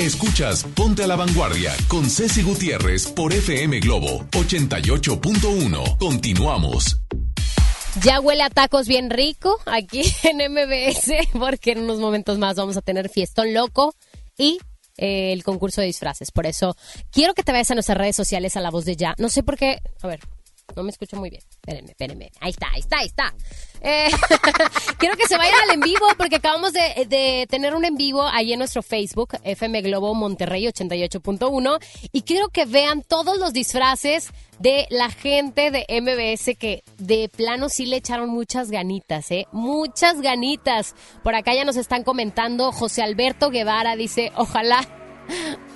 Escuchas 0.00 0.64
Ponte 0.64 1.04
a 1.04 1.06
la 1.06 1.14
Vanguardia 1.14 1.76
con 1.86 2.08
Ceci 2.08 2.42
Gutiérrez 2.42 3.08
por 3.08 3.34
FM 3.34 3.80
Globo 3.80 4.24
88.1. 4.30 5.98
Continuamos. 5.98 6.96
Ya 8.02 8.18
huele 8.18 8.42
a 8.42 8.48
tacos 8.48 8.88
bien 8.88 9.10
rico 9.10 9.58
aquí 9.66 10.00
en 10.22 10.38
MBS 10.52 11.28
porque 11.38 11.72
en 11.72 11.80
unos 11.80 11.98
momentos 11.98 12.38
más 12.38 12.56
vamos 12.56 12.78
a 12.78 12.80
tener 12.80 13.10
fiestón 13.10 13.52
loco 13.52 13.94
y 14.38 14.58
eh, 14.96 15.34
el 15.34 15.44
concurso 15.44 15.82
de 15.82 15.88
disfraces. 15.88 16.30
Por 16.30 16.46
eso 16.46 16.78
quiero 17.10 17.34
que 17.34 17.42
te 17.42 17.52
vayas 17.52 17.70
a 17.70 17.74
nuestras 17.74 17.98
redes 17.98 18.16
sociales 18.16 18.56
a 18.56 18.62
la 18.62 18.70
voz 18.70 18.86
de 18.86 18.96
ya. 18.96 19.14
No 19.18 19.28
sé 19.28 19.42
por 19.42 19.58
qué. 19.58 19.82
A 20.00 20.06
ver, 20.06 20.20
no 20.76 20.82
me 20.82 20.90
escucho 20.90 21.16
muy 21.16 21.30
bien. 21.30 21.42
Espérenme, 21.48 21.90
espérenme. 21.90 22.32
Ahí 22.40 22.50
está, 22.50 22.68
ahí 22.72 22.80
está, 22.80 22.98
ahí 22.98 23.06
está. 23.06 23.34
Eh, 23.80 24.10
quiero 24.98 25.16
que 25.16 25.26
se 25.26 25.36
vayan 25.36 25.58
al 25.68 25.74
en 25.74 25.80
vivo 25.80 26.06
porque 26.16 26.36
acabamos 26.36 26.72
de, 26.72 27.06
de, 27.08 27.46
tener 27.48 27.74
un 27.74 27.84
en 27.84 27.96
vivo 27.96 28.22
ahí 28.22 28.52
en 28.52 28.58
nuestro 28.58 28.82
Facebook, 28.82 29.36
FM 29.42 29.82
Globo 29.82 30.14
Monterrey 30.14 30.66
88.1. 30.66 31.78
Y 32.12 32.22
quiero 32.22 32.48
que 32.48 32.66
vean 32.66 33.02
todos 33.02 33.38
los 33.38 33.52
disfraces 33.52 34.30
de 34.58 34.86
la 34.90 35.10
gente 35.10 35.70
de 35.70 35.86
MBS 36.00 36.56
que 36.58 36.84
de 36.98 37.30
plano 37.34 37.70
sí 37.70 37.86
le 37.86 37.96
echaron 37.96 38.28
muchas 38.28 38.70
ganitas, 38.70 39.30
¿eh? 39.30 39.46
Muchas 39.52 40.20
ganitas. 40.20 40.94
Por 41.24 41.34
acá 41.34 41.54
ya 41.54 41.64
nos 41.64 41.76
están 41.76 42.04
comentando. 42.04 42.70
José 42.70 43.02
Alberto 43.02 43.50
Guevara 43.50 43.96
dice, 43.96 44.32
ojalá 44.36 44.99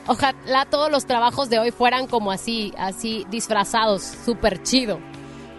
Ojalá 0.06 0.66
todos 0.66 0.90
los 0.90 1.06
trabajos 1.06 1.48
de 1.48 1.58
hoy 1.58 1.70
fueran 1.70 2.06
como 2.06 2.30
así, 2.30 2.72
así 2.76 3.26
disfrazados, 3.30 4.02
súper 4.02 4.62
chido. 4.62 5.00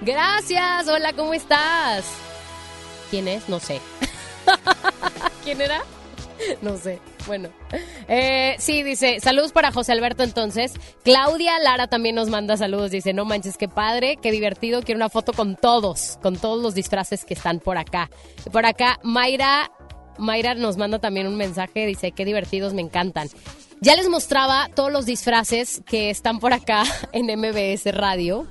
Gracias, 0.02 0.88
hola, 0.88 1.14
¿cómo 1.14 1.34
estás? 1.34 2.06
¿Quién 3.10 3.28
es? 3.28 3.50
No 3.50 3.60
sé. 3.60 3.82
¿Quién 5.44 5.62
era? 5.62 5.82
No 6.62 6.78
sé. 6.78 7.00
Bueno, 7.28 7.50
eh, 8.08 8.56
sí, 8.60 8.84
dice, 8.84 9.20
saludos 9.20 9.52
para 9.52 9.72
José 9.72 9.94
Alberto 9.94 10.22
entonces. 10.22 10.74
Claudia 11.04 11.58
Lara 11.60 11.88
también 11.88 12.14
nos 12.16 12.30
manda 12.30 12.56
saludos, 12.56 12.92
dice, 12.92 13.14
no 13.14 13.26
manches, 13.26 13.58
qué 13.58 13.68
padre, 13.68 14.18
qué 14.22 14.32
divertido, 14.32 14.84
quiero 14.84 15.00
una 15.00 15.10
foto 15.10 15.34
con 15.34 15.56
todos, 15.56 16.20
con 16.22 16.38
todos 16.38 16.62
los 16.62 16.76
disfraces 16.76 17.26
que 17.26 17.34
están 17.34 17.60
por 17.60 17.78
acá. 17.78 18.12
Por 18.52 18.66
acá, 18.66 19.00
Mayra, 19.02 19.72
Mayra 20.20 20.54
nos 20.54 20.78
manda 20.78 21.00
también 21.00 21.26
un 21.26 21.36
mensaje, 21.36 21.88
dice, 21.88 22.12
qué 22.12 22.26
divertidos, 22.26 22.74
me 22.76 22.82
encantan. 22.82 23.28
Ya 23.82 23.96
les 23.96 24.10
mostraba 24.10 24.70
todos 24.74 24.92
los 24.92 25.06
disfraces 25.06 25.82
que 25.86 26.10
están 26.10 26.40
por 26.40 26.54
acá 26.54 26.84
en 27.12 27.28
MBS 27.28 27.94
Radio, 27.94 28.48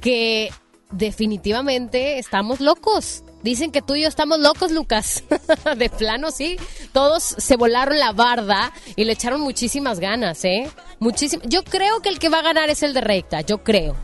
que 0.00 0.50
definitivamente 0.90 2.18
estamos 2.18 2.60
locos. 2.60 3.24
Dicen 3.42 3.70
que 3.70 3.82
tú 3.82 3.94
y 3.94 4.02
yo 4.02 4.08
estamos 4.08 4.40
locos, 4.40 4.72
Lucas. 4.72 5.22
de 5.76 5.90
plano, 5.90 6.30
sí. 6.30 6.56
Todos 6.92 7.22
se 7.22 7.56
volaron 7.56 7.98
la 7.98 8.12
barda 8.12 8.72
y 8.96 9.04
le 9.04 9.12
echaron 9.12 9.40
muchísimas 9.40 10.00
ganas, 10.00 10.44
¿eh? 10.44 10.68
Muchísimas. 10.98 11.46
Yo 11.48 11.62
creo 11.62 12.00
que 12.00 12.08
el 12.08 12.18
que 12.18 12.28
va 12.28 12.40
a 12.40 12.42
ganar 12.42 12.68
es 12.68 12.82
el 12.82 12.94
de 12.94 13.00
recta, 13.00 13.42
yo 13.42 13.62
creo. 13.62 13.94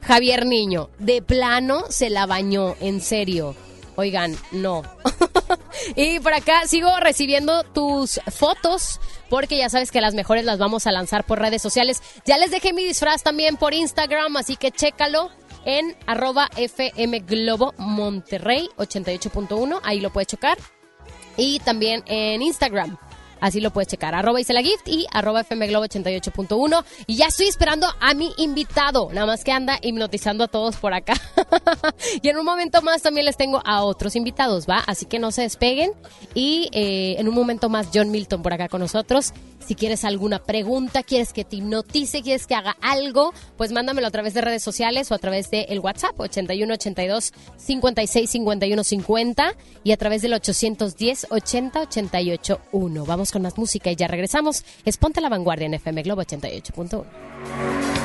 Javier 0.00 0.46
Niño, 0.46 0.90
de 0.98 1.22
plano 1.22 1.84
se 1.88 2.10
la 2.10 2.26
bañó, 2.26 2.76
en 2.80 3.00
serio. 3.00 3.56
Oigan, 3.96 4.36
no. 4.52 4.82
y 5.96 6.20
por 6.20 6.34
acá 6.34 6.66
sigo 6.66 6.90
recibiendo 7.00 7.62
tus 7.64 8.20
fotos 8.30 9.00
porque 9.28 9.56
ya 9.56 9.68
sabes 9.68 9.90
que 9.90 10.00
las 10.00 10.14
mejores 10.14 10.44
las 10.44 10.58
vamos 10.58 10.86
a 10.86 10.92
lanzar 10.92 11.24
por 11.24 11.40
redes 11.40 11.62
sociales. 11.62 12.02
Ya 12.24 12.38
les 12.38 12.50
dejé 12.50 12.72
mi 12.72 12.84
disfraz 12.84 13.22
también 13.22 13.56
por 13.56 13.74
Instagram, 13.74 14.36
así 14.36 14.56
que 14.56 14.70
chécalo 14.70 15.30
en 15.64 15.96
arroba 16.06 16.48
FM 16.56 17.20
Globo 17.20 17.74
Monterrey 17.78 18.68
88.1, 18.76 19.80
ahí 19.82 20.00
lo 20.00 20.10
puedes 20.10 20.28
checar. 20.28 20.58
Y 21.36 21.58
también 21.60 22.04
en 22.06 22.42
Instagram, 22.42 22.96
Así 23.40 23.60
lo 23.60 23.70
puedes 23.70 23.88
checar. 23.88 24.14
Arroba 24.14 24.40
Isela 24.40 24.62
Gift 24.62 24.88
y 24.88 25.06
arroba 25.12 25.42
FM 25.42 25.66
Globo 25.68 25.86
88.1. 25.86 26.84
Y 27.06 27.16
ya 27.16 27.26
estoy 27.26 27.46
esperando 27.46 27.86
a 28.00 28.14
mi 28.14 28.32
invitado. 28.38 29.10
Nada 29.12 29.26
más 29.26 29.44
que 29.44 29.52
anda 29.52 29.78
hipnotizando 29.82 30.44
a 30.44 30.48
todos 30.48 30.76
por 30.76 30.94
acá. 30.94 31.14
y 32.22 32.28
en 32.28 32.36
un 32.38 32.44
momento 32.44 32.82
más 32.82 33.02
también 33.02 33.26
les 33.26 33.36
tengo 33.36 33.62
a 33.64 33.84
otros 33.84 34.16
invitados, 34.16 34.66
¿va? 34.68 34.82
Así 34.86 35.06
que 35.06 35.18
no 35.18 35.30
se 35.30 35.42
despeguen. 35.42 35.92
Y 36.34 36.68
eh, 36.72 37.16
en 37.18 37.28
un 37.28 37.34
momento 37.34 37.68
más 37.68 37.88
John 37.92 38.10
Milton 38.10 38.42
por 38.42 38.52
acá 38.52 38.68
con 38.68 38.80
nosotros. 38.80 39.32
Si 39.66 39.74
quieres 39.74 40.04
alguna 40.04 40.40
pregunta, 40.40 41.02
quieres 41.02 41.32
que 41.32 41.44
te 41.44 41.56
hipnotice, 41.56 42.22
quieres 42.22 42.46
que 42.46 42.54
haga 42.54 42.76
algo, 42.82 43.32
pues 43.56 43.72
mándamelo 43.72 44.06
a 44.06 44.10
través 44.10 44.34
de 44.34 44.42
redes 44.42 44.62
sociales 44.62 45.10
o 45.10 45.14
a 45.14 45.18
través 45.18 45.50
del 45.50 45.64
el 45.70 45.80
WhatsApp 45.80 46.20
81 46.20 46.74
82 46.74 47.32
56 47.56 48.30
51 48.30 48.84
50 48.84 49.54
y 49.82 49.92
a 49.92 49.96
través 49.96 50.20
del 50.20 50.34
810 50.34 51.28
80 51.30 51.80
88 51.80 52.60
1. 52.72 53.04
Vamos 53.06 53.23
con 53.32 53.42
más 53.42 53.56
música 53.58 53.90
y 53.90 53.96
ya 53.96 54.08
regresamos. 54.08 54.64
Es 54.84 54.96
Ponte 54.96 55.20
la 55.20 55.28
Vanguardia 55.28 55.66
en 55.66 55.74
FM 55.74 56.02
Globo 56.02 56.22
88.1. 56.22 58.03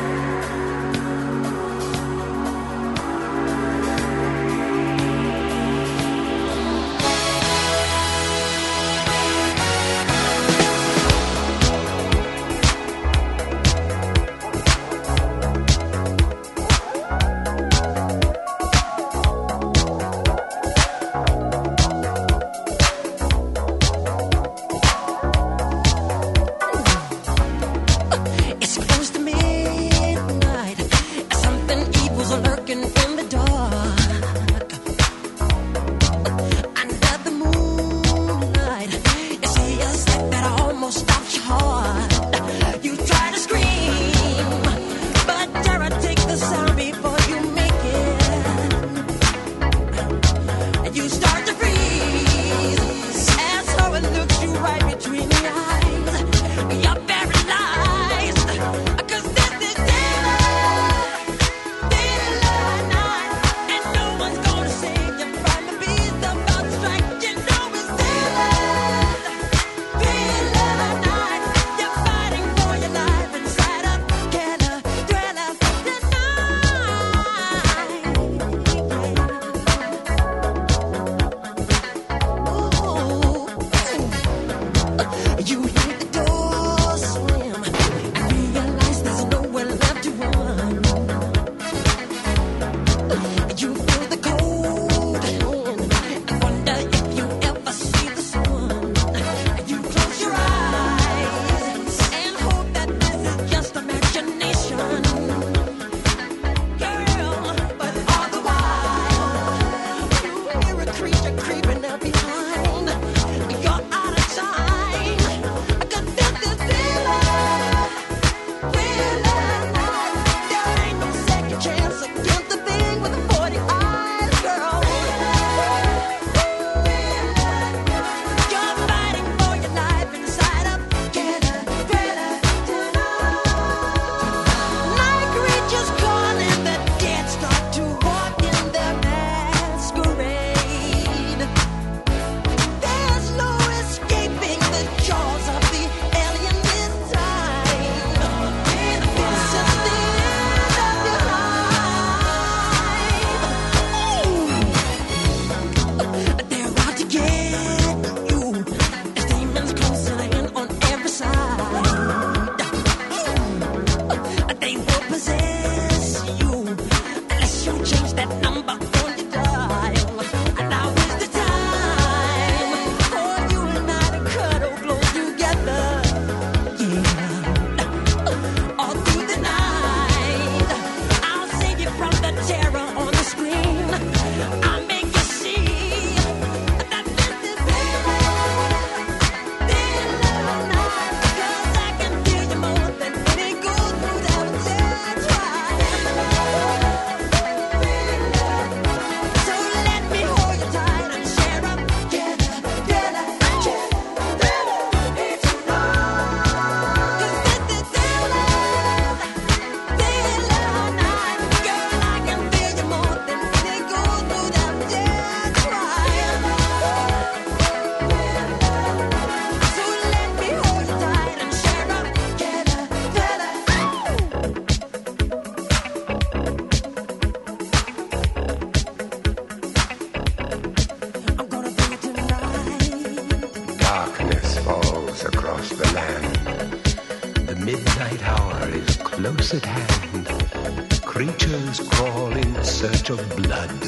of 243.09 243.35
blood 243.35 243.78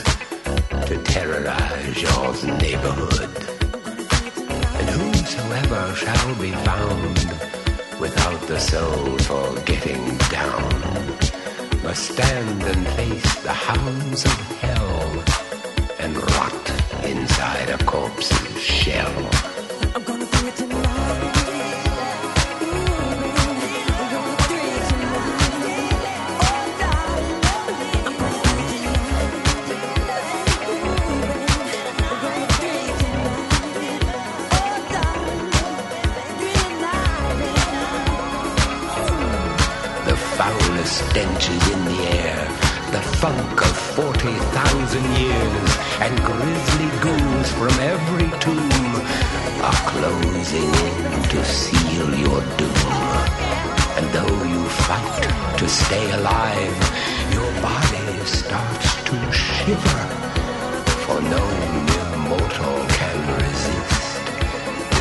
for 61.11 61.21
no 61.23 61.43
mere 61.87 62.17
mortal 62.29 62.77
can 62.97 63.17
resist 63.39 64.11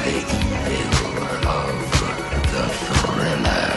the 0.05 0.17
evil 0.79 1.17
of 1.59 1.79
the 2.53 2.65
thriller. 2.85 3.75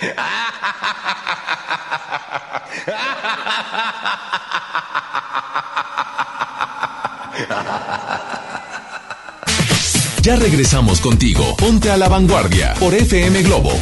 Ya 10.22 10.36
regresamos 10.36 11.00
contigo. 11.00 11.56
Ponte 11.56 11.90
a 11.90 11.96
la 11.96 12.08
vanguardia 12.08 12.74
por 12.74 12.92
FM 12.94 13.42
Globo. 13.44 13.72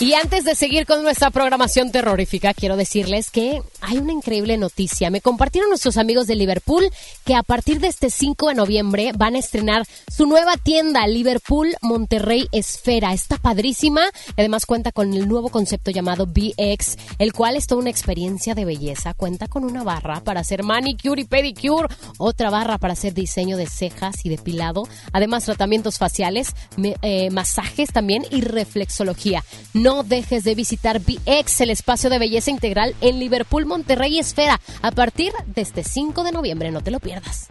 Y 0.00 0.14
antes 0.14 0.44
de 0.44 0.56
seguir 0.56 0.84
con 0.84 1.04
nuestra 1.04 1.30
programación 1.30 1.92
terrorífica, 1.92 2.52
quiero 2.54 2.76
decirles 2.76 3.30
que 3.30 3.62
hay 3.86 3.98
una 3.98 4.12
increíble 4.12 4.56
noticia. 4.56 5.10
Me 5.10 5.20
compartieron 5.20 5.70
nuestros 5.70 5.96
amigos 5.96 6.26
de 6.26 6.36
Liverpool 6.36 6.90
que 7.24 7.34
a 7.34 7.42
partir 7.42 7.80
de 7.80 7.88
este 7.88 8.10
5 8.10 8.48
de 8.48 8.54
noviembre 8.54 9.12
van 9.16 9.34
a 9.34 9.38
estrenar 9.38 9.86
su 10.10 10.26
nueva 10.26 10.56
tienda, 10.56 11.06
Liverpool 11.06 11.74
Monterrey 11.82 12.48
Esfera. 12.52 13.12
Está 13.12 13.36
padrísima 13.36 14.02
además 14.36 14.66
cuenta 14.66 14.92
con 14.92 15.14
el 15.14 15.28
nuevo 15.28 15.48
concepto 15.48 15.90
llamado 15.90 16.26
BX, 16.26 16.96
el 17.18 17.32
cual 17.32 17.56
es 17.56 17.66
toda 17.66 17.80
una 17.80 17.90
experiencia 17.90 18.54
de 18.54 18.64
belleza. 18.64 19.14
Cuenta 19.14 19.48
con 19.48 19.64
una 19.64 19.82
barra 19.82 20.20
para 20.20 20.40
hacer 20.40 20.62
manicure 20.62 21.22
y 21.22 21.24
pedicure, 21.24 21.88
otra 22.18 22.50
barra 22.50 22.78
para 22.78 22.94
hacer 22.94 23.14
diseño 23.14 23.56
de 23.56 23.66
cejas 23.66 24.24
y 24.24 24.28
depilado, 24.28 24.88
además 25.12 25.44
tratamientos 25.44 25.98
faciales, 25.98 26.54
eh, 27.02 27.30
masajes 27.30 27.92
también 27.92 28.24
y 28.30 28.40
reflexología. 28.40 29.44
No 29.72 30.02
dejes 30.02 30.44
de 30.44 30.54
visitar 30.54 31.00
BX, 31.00 31.60
el 31.60 31.70
espacio 31.70 32.10
de 32.10 32.18
belleza 32.18 32.50
integral 32.50 32.94
en 33.00 33.18
Liverpool, 33.18 33.66
Monterrey 33.66 33.73
Esfera, 34.20 34.60
a 34.82 34.90
partir 34.90 35.32
de 35.46 35.62
este 35.62 35.82
5 35.82 36.24
de 36.24 36.32
noviembre. 36.32 36.70
No 36.70 36.80
te 36.82 36.90
lo 36.90 37.00
pierdas. 37.00 37.48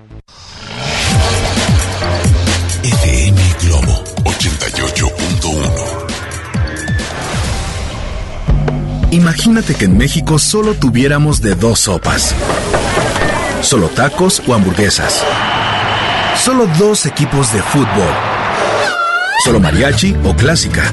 FM 2.84 3.42
Globo 3.62 4.04
88.1. 4.24 6.04
Imagínate 9.12 9.76
que 9.76 9.86
en 9.86 9.98
México 9.98 10.40
solo 10.40 10.74
tuviéramos 10.74 11.40
de 11.42 11.56
dos 11.56 11.82
sopas. 11.82 12.34
Solo 13.62 13.88
tacos 13.90 14.42
o 14.48 14.54
hamburguesas. 14.54 15.24
Solo 16.36 16.68
dos 16.80 17.06
equipos 17.06 17.54
de 17.54 17.62
fútbol. 17.62 18.10
Solo 19.46 19.60
mariachi 19.60 20.16
o 20.24 20.36
clásica. 20.36 20.92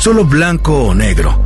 Solo 0.00 0.24
blanco 0.24 0.72
o 0.84 0.94
negro. 0.94 1.45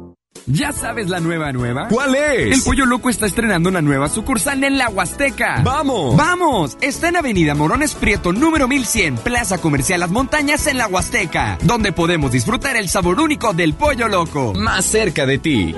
¿Ya 0.47 0.71
sabes 0.71 1.07
la 1.07 1.19
nueva 1.19 1.51
nueva? 1.51 1.87
¿Cuál 1.87 2.15
es? 2.15 2.57
El 2.57 2.63
Pollo 2.63 2.85
Loco 2.85 3.09
está 3.09 3.25
estrenando 3.25 3.69
una 3.69 3.81
nueva 3.81 4.09
sucursal 4.09 4.63
en 4.63 4.77
la 4.77 4.89
Huasteca. 4.89 5.61
¡Vamos! 5.63 6.15
¡Vamos! 6.17 6.77
Está 6.81 7.09
en 7.09 7.17
Avenida 7.17 7.53
Morones 7.53 7.93
Prieto, 7.93 8.33
número 8.33 8.67
1100, 8.67 9.17
Plaza 9.17 9.59
Comercial 9.59 9.99
Las 9.99 10.09
Montañas 10.09 10.65
en 10.67 10.77
la 10.77 10.87
Huasteca, 10.87 11.57
donde 11.63 11.91
podemos 11.91 12.31
disfrutar 12.31 12.75
el 12.75 12.89
sabor 12.89 13.19
único 13.19 13.53
del 13.53 13.73
Pollo 13.75 14.07
Loco. 14.07 14.53
Más 14.55 14.85
cerca 14.85 15.25
de 15.25 15.37
ti. 15.37 15.75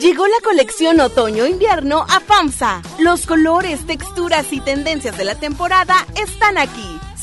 Llegó 0.00 0.26
la 0.26 0.36
colección 0.44 1.00
otoño-invierno 1.00 2.04
a 2.06 2.20
FAMSA. 2.20 2.82
Los 2.98 3.24
colores, 3.24 3.86
texturas 3.86 4.52
y 4.52 4.60
tendencias 4.60 5.16
de 5.16 5.24
la 5.24 5.34
temporada 5.34 6.06
están 6.14 6.58
aquí. 6.58 6.93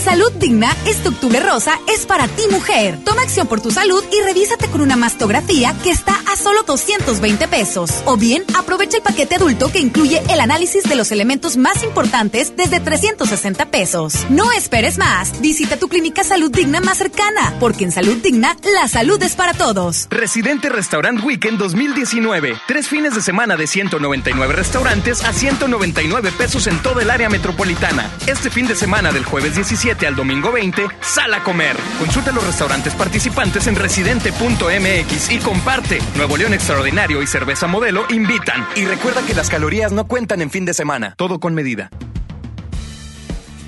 Salud 0.00 0.32
Digna, 0.32 0.74
este 0.86 1.10
octubre 1.10 1.40
rosa 1.40 1.78
es 1.86 2.06
para 2.06 2.26
ti 2.26 2.42
mujer. 2.50 2.98
Toma 3.04 3.20
acción 3.20 3.46
por 3.46 3.60
tu 3.60 3.70
salud 3.70 4.02
y 4.10 4.24
revísate 4.24 4.66
con 4.68 4.80
una 4.80 4.96
mastografía 4.96 5.76
que 5.82 5.90
está 5.90 6.14
a 6.32 6.36
solo 6.36 6.62
220 6.62 7.46
pesos. 7.48 7.90
O 8.06 8.16
bien, 8.16 8.42
aprovecha 8.58 8.96
el 8.96 9.02
paquete 9.02 9.34
adulto 9.34 9.70
que 9.70 9.78
incluye 9.78 10.22
el 10.30 10.40
análisis 10.40 10.84
de 10.84 10.94
los 10.96 11.12
elementos 11.12 11.58
más 11.58 11.82
importantes 11.84 12.54
desde 12.56 12.80
360 12.80 13.66
pesos. 13.66 14.14
No 14.30 14.50
esperes 14.52 14.96
más. 14.96 15.38
Visita 15.42 15.76
tu 15.76 15.88
clínica 15.88 16.24
Salud 16.24 16.50
Digna 16.50 16.80
más 16.80 16.96
cercana, 16.96 17.54
porque 17.60 17.84
en 17.84 17.92
Salud 17.92 18.16
Digna, 18.16 18.56
la 18.74 18.88
salud 18.88 19.22
es 19.22 19.36
para 19.36 19.52
todos. 19.52 20.06
Residente 20.08 20.70
Restaurant 20.70 21.22
Weekend 21.22 21.58
2019. 21.58 22.56
Tres 22.66 22.88
fines 22.88 23.14
de 23.14 23.20
semana 23.20 23.56
de 23.56 23.66
199 23.66 24.54
restaurantes 24.54 25.22
a 25.24 25.34
199 25.34 26.32
pesos 26.32 26.66
en 26.68 26.80
toda 26.82 27.02
el 27.02 27.10
área 27.10 27.28
metropolitana. 27.28 28.10
Este 28.26 28.50
fin 28.50 28.66
de 28.66 28.74
semana 28.74 29.12
del 29.12 29.26
jueves 29.26 29.56
17 29.56 29.89
al 30.06 30.14
domingo 30.14 30.52
20, 30.52 30.86
sal 31.00 31.34
a 31.34 31.42
comer. 31.42 31.76
Consulta 31.98 32.32
los 32.32 32.46
restaurantes 32.46 32.94
participantes 32.94 33.66
en 33.66 33.74
residente.mx 33.74 35.32
y 35.32 35.38
comparte. 35.38 35.98
Nuevo 36.16 36.36
León 36.36 36.54
Extraordinario 36.54 37.22
y 37.22 37.26
Cerveza 37.26 37.66
Modelo 37.66 38.04
invitan. 38.10 38.66
Y 38.76 38.84
recuerda 38.84 39.22
que 39.26 39.34
las 39.34 39.50
calorías 39.50 39.92
no 39.92 40.06
cuentan 40.06 40.42
en 40.42 40.50
fin 40.50 40.64
de 40.64 40.74
semana. 40.74 41.14
Todo 41.16 41.40
con 41.40 41.54
medida. 41.54 41.90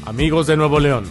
Amigos 0.07 0.47
de 0.47 0.57
Nuevo 0.57 0.81
León, 0.81 1.05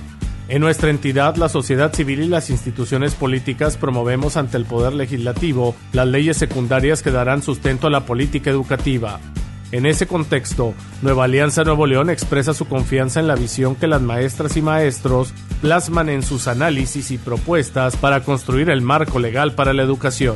en 0.47 0.61
nuestra 0.61 0.89
entidad, 0.89 1.35
la 1.37 1.47
sociedad 1.47 1.93
civil 1.93 2.23
y 2.23 2.27
las 2.27 2.49
instituciones 2.49 3.15
políticas 3.15 3.77
promovemos 3.77 4.35
ante 4.35 4.57
el 4.57 4.65
Poder 4.65 4.93
Legislativo 4.93 5.75
las 5.93 6.07
leyes 6.07 6.35
secundarias 6.35 7.01
que 7.01 7.11
darán 7.11 7.41
sustento 7.41 7.87
a 7.87 7.89
la 7.89 8.05
política 8.05 8.49
educativa. 8.49 9.19
En 9.71 9.85
ese 9.85 10.05
contexto, 10.05 10.73
Nueva 11.01 11.23
Alianza 11.23 11.63
Nuevo 11.63 11.87
León 11.87 12.09
expresa 12.09 12.53
su 12.53 12.67
confianza 12.67 13.21
en 13.21 13.27
la 13.27 13.35
visión 13.35 13.75
que 13.75 13.87
las 13.87 14.01
maestras 14.01 14.57
y 14.57 14.61
maestros 14.61 15.33
plasman 15.61 16.09
en 16.09 16.23
sus 16.23 16.47
análisis 16.49 17.09
y 17.11 17.17
propuestas 17.17 17.95
para 17.95 18.23
construir 18.23 18.69
el 18.69 18.81
marco 18.81 19.17
legal 19.19 19.53
para 19.53 19.71
la 19.71 19.83
educación. 19.83 20.35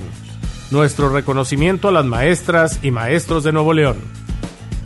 Nuestro 0.72 1.10
reconocimiento 1.10 1.90
a 1.90 1.92
las 1.92 2.06
maestras 2.06 2.80
y 2.82 2.92
maestros 2.92 3.44
de 3.44 3.52
Nuevo 3.52 3.74
León. 3.74 3.98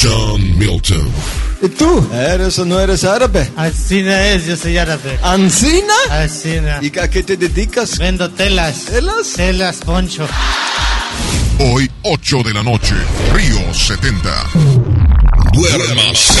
John 0.00 0.58
Milton. 0.58 1.08
¿Y 1.62 1.68
tú? 1.68 2.06
¿Eres 2.12 2.58
o 2.58 2.64
no 2.64 2.78
eres 2.80 3.04
árabe? 3.04 3.50
Alcina 3.56 4.28
es, 4.28 4.46
yo 4.46 4.56
soy 4.56 4.76
árabe. 4.76 5.18
¿Ancina? 5.22 5.94
Alcina. 6.10 6.78
¿Y 6.82 6.96
a 6.98 7.08
qué 7.08 7.22
te 7.22 7.36
dedicas? 7.36 7.98
Vendo 7.98 8.30
telas. 8.30 8.86
¿Telas? 8.86 9.32
Telas, 9.34 9.76
poncho. 9.78 10.26
Hoy, 11.58 11.90
8 12.02 12.42
de 12.44 12.54
la 12.54 12.62
noche, 12.62 12.94
Río 13.32 13.72
70. 13.72 14.30
Duérmase. 15.52 16.40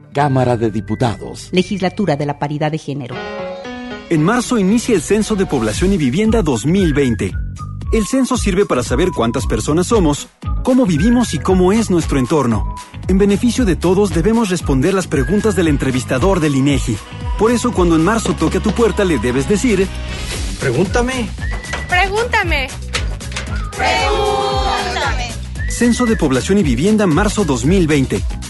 Cámara 0.13 0.57
de 0.57 0.71
Diputados. 0.71 1.49
Legislatura 1.51 2.15
de 2.15 2.25
la 2.25 2.37
Paridad 2.37 2.71
de 2.71 2.77
Género. 2.77 3.15
En 4.09 4.23
marzo 4.23 4.57
inicia 4.57 4.93
el 4.93 5.01
Censo 5.01 5.35
de 5.35 5.45
Población 5.45 5.93
y 5.93 5.97
Vivienda 5.97 6.41
2020. 6.41 7.31
El 7.93 8.05
censo 8.07 8.37
sirve 8.37 8.65
para 8.65 8.83
saber 8.83 9.11
cuántas 9.11 9.45
personas 9.45 9.87
somos, 9.87 10.27
cómo 10.63 10.85
vivimos 10.85 11.33
y 11.33 11.39
cómo 11.39 11.71
es 11.73 11.89
nuestro 11.89 12.19
entorno. 12.19 12.75
En 13.07 13.17
beneficio 13.17 13.65
de 13.65 13.75
todos 13.75 14.11
debemos 14.11 14.49
responder 14.49 14.93
las 14.93 15.07
preguntas 15.07 15.55
del 15.55 15.67
entrevistador 15.67 16.39
del 16.39 16.55
INEGI. 16.55 16.97
Por 17.37 17.51
eso 17.51 17.71
cuando 17.71 17.95
en 17.95 18.03
marzo 18.03 18.33
toque 18.33 18.59
a 18.59 18.61
tu 18.61 18.71
puerta 18.71 19.03
le 19.03 19.17
debes 19.17 19.47
decir, 19.47 19.87
pregúntame. 20.59 21.29
Pregúntame. 21.89 22.67
Pregúntame. 23.77 25.31
Censo 25.69 26.05
de 26.05 26.15
Población 26.15 26.57
y 26.59 26.63
Vivienda 26.63 27.07
marzo 27.07 27.43
2020. 27.43 28.40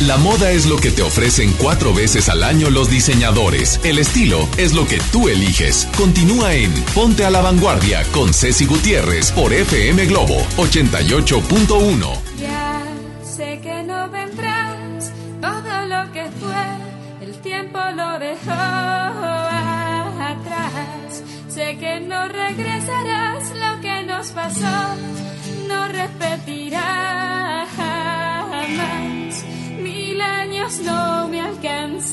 La 0.00 0.16
moda 0.16 0.52
es 0.52 0.66
lo 0.66 0.76
que 0.76 0.92
te 0.92 1.02
ofrecen 1.02 1.52
cuatro 1.58 1.92
veces 1.92 2.28
al 2.28 2.44
año 2.44 2.70
los 2.70 2.88
diseñadores. 2.88 3.80
El 3.82 3.98
estilo 3.98 4.48
es 4.56 4.72
lo 4.72 4.86
que 4.86 5.00
tú 5.10 5.28
eliges. 5.28 5.88
Continúa 5.96 6.54
en 6.54 6.72
Ponte 6.94 7.24
a 7.24 7.30
la 7.30 7.40
Vanguardia 7.40 8.04
con 8.12 8.32
Ceci 8.32 8.64
Gutiérrez 8.66 9.32
por 9.32 9.52
FM 9.52 10.06
Globo 10.06 10.36
88.1. 10.56 12.12
Ya 12.38 12.80
sé 13.24 13.58
que 13.60 13.82
no 13.82 14.08
vendrás, 14.08 15.10
todo 15.40 15.86
lo 15.86 16.12
que 16.12 16.30
fue, 16.40 17.26
el 17.26 17.36
tiempo 17.40 17.80
lo 17.96 18.20
dejó 18.20 18.52
atrás. 20.22 21.24
Sé 21.52 21.76
que 21.76 21.98
no 21.98 22.28
regresarás, 22.28 23.50
lo 23.50 23.80
que 23.80 24.04
nos 24.04 24.28
pasó 24.28 24.94
no 25.66 25.88
repetirá 25.88 27.66
jamás. 27.76 29.17
Mil 30.18 30.26
años 30.26 30.80
no 30.80 31.28
me 31.28 31.40
alcanzarán 31.40 32.08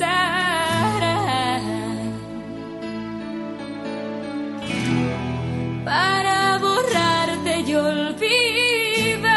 para 5.84 6.60
borrarte 6.60 7.62
y 7.62 7.74
olvidar. 7.74 9.30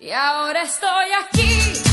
Y 0.00 0.10
ahora 0.10 0.62
estoy 0.62 1.08
aquí 1.22 1.91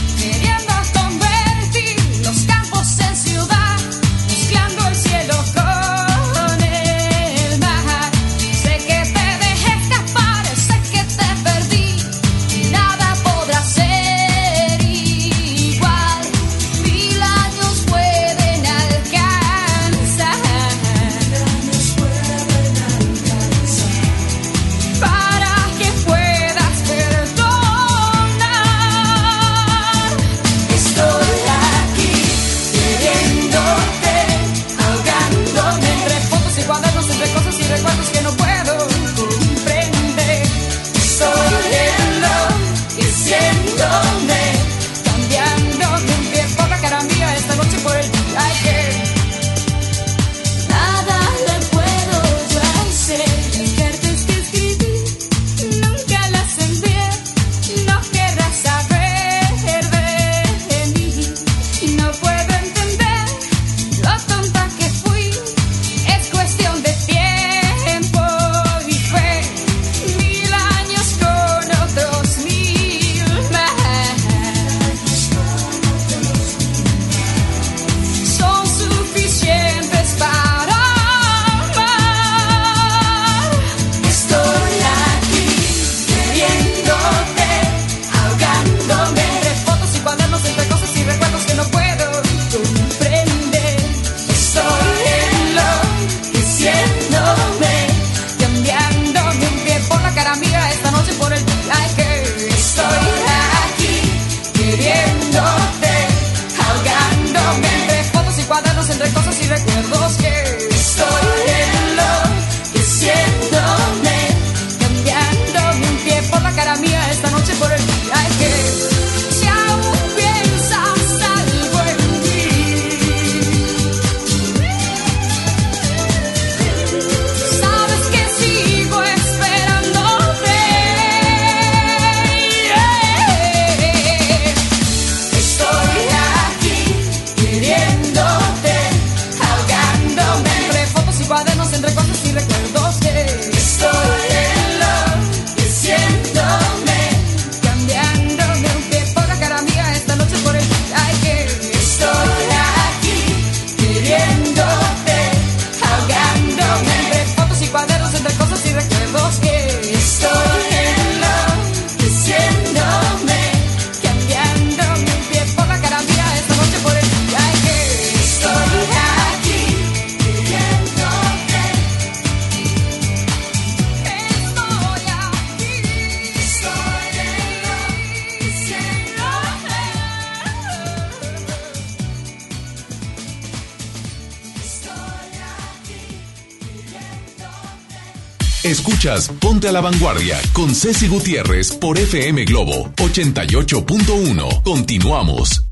Ponte 189.59 189.67
a 189.67 189.73
la 189.73 189.81
Vanguardia 189.81 190.39
con 190.53 190.73
Ceci 190.73 191.09
Gutiérrez 191.09 191.73
por 191.73 191.97
FM 191.97 192.45
Globo 192.45 192.93
88.1. 192.95 194.63
Continuamos. 194.63 195.65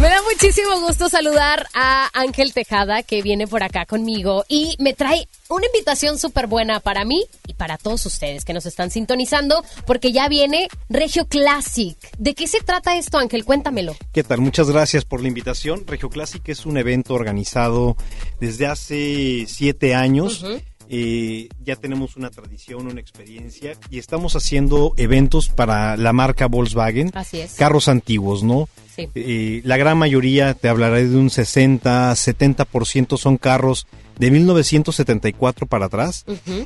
Me 0.00 0.08
da 0.08 0.20
muchísimo 0.22 0.80
gusto 0.80 1.08
saludar 1.08 1.68
a 1.72 2.10
Ángel 2.14 2.52
Tejada, 2.52 3.04
que 3.04 3.22
viene 3.22 3.46
por 3.46 3.62
acá 3.62 3.86
conmigo 3.86 4.44
y 4.48 4.74
me 4.80 4.92
trae 4.92 5.28
una 5.48 5.66
invitación 5.66 6.18
súper 6.18 6.48
buena 6.48 6.80
para 6.80 7.04
mí 7.04 7.26
y 7.46 7.54
para 7.54 7.78
todos 7.78 8.04
ustedes 8.06 8.44
que 8.44 8.54
nos 8.54 8.66
están 8.66 8.90
sintonizando, 8.90 9.64
porque 9.86 10.10
ya 10.10 10.28
viene 10.28 10.66
Regio 10.88 11.28
Classic. 11.28 11.96
¿De 12.18 12.34
qué 12.34 12.48
se 12.48 12.60
trata 12.60 12.98
esto, 12.98 13.18
Ángel? 13.18 13.44
Cuéntamelo. 13.44 13.94
¿Qué 14.12 14.24
tal? 14.24 14.40
Muchas 14.40 14.68
gracias 14.68 15.04
por 15.04 15.22
la 15.22 15.28
invitación. 15.28 15.84
Regio 15.86 16.10
Classic 16.10 16.42
es 16.48 16.66
un 16.66 16.76
evento 16.76 17.14
organizado 17.14 17.96
desde 18.40 18.66
hace 18.66 19.44
siete 19.46 19.94
años. 19.94 20.44
Eh, 20.90 21.48
ya 21.64 21.76
tenemos 21.76 22.16
una 22.16 22.30
tradición, 22.30 22.86
una 22.86 23.00
experiencia 23.00 23.74
y 23.90 23.98
estamos 23.98 24.36
haciendo 24.36 24.94
eventos 24.96 25.48
para 25.48 25.96
la 25.96 26.12
marca 26.12 26.46
Volkswagen. 26.46 27.10
Así 27.14 27.40
es. 27.40 27.54
Carros 27.54 27.88
antiguos, 27.88 28.42
¿no? 28.42 28.68
Sí. 29.14 29.62
La 29.64 29.76
gran 29.76 29.98
mayoría, 29.98 30.54
te 30.54 30.68
hablaré 30.68 31.06
de 31.06 31.16
un 31.16 31.30
60, 31.30 32.12
70% 32.12 33.16
son 33.16 33.36
carros 33.36 33.86
de 34.18 34.30
1974 34.30 35.66
para 35.66 35.86
atrás. 35.86 36.24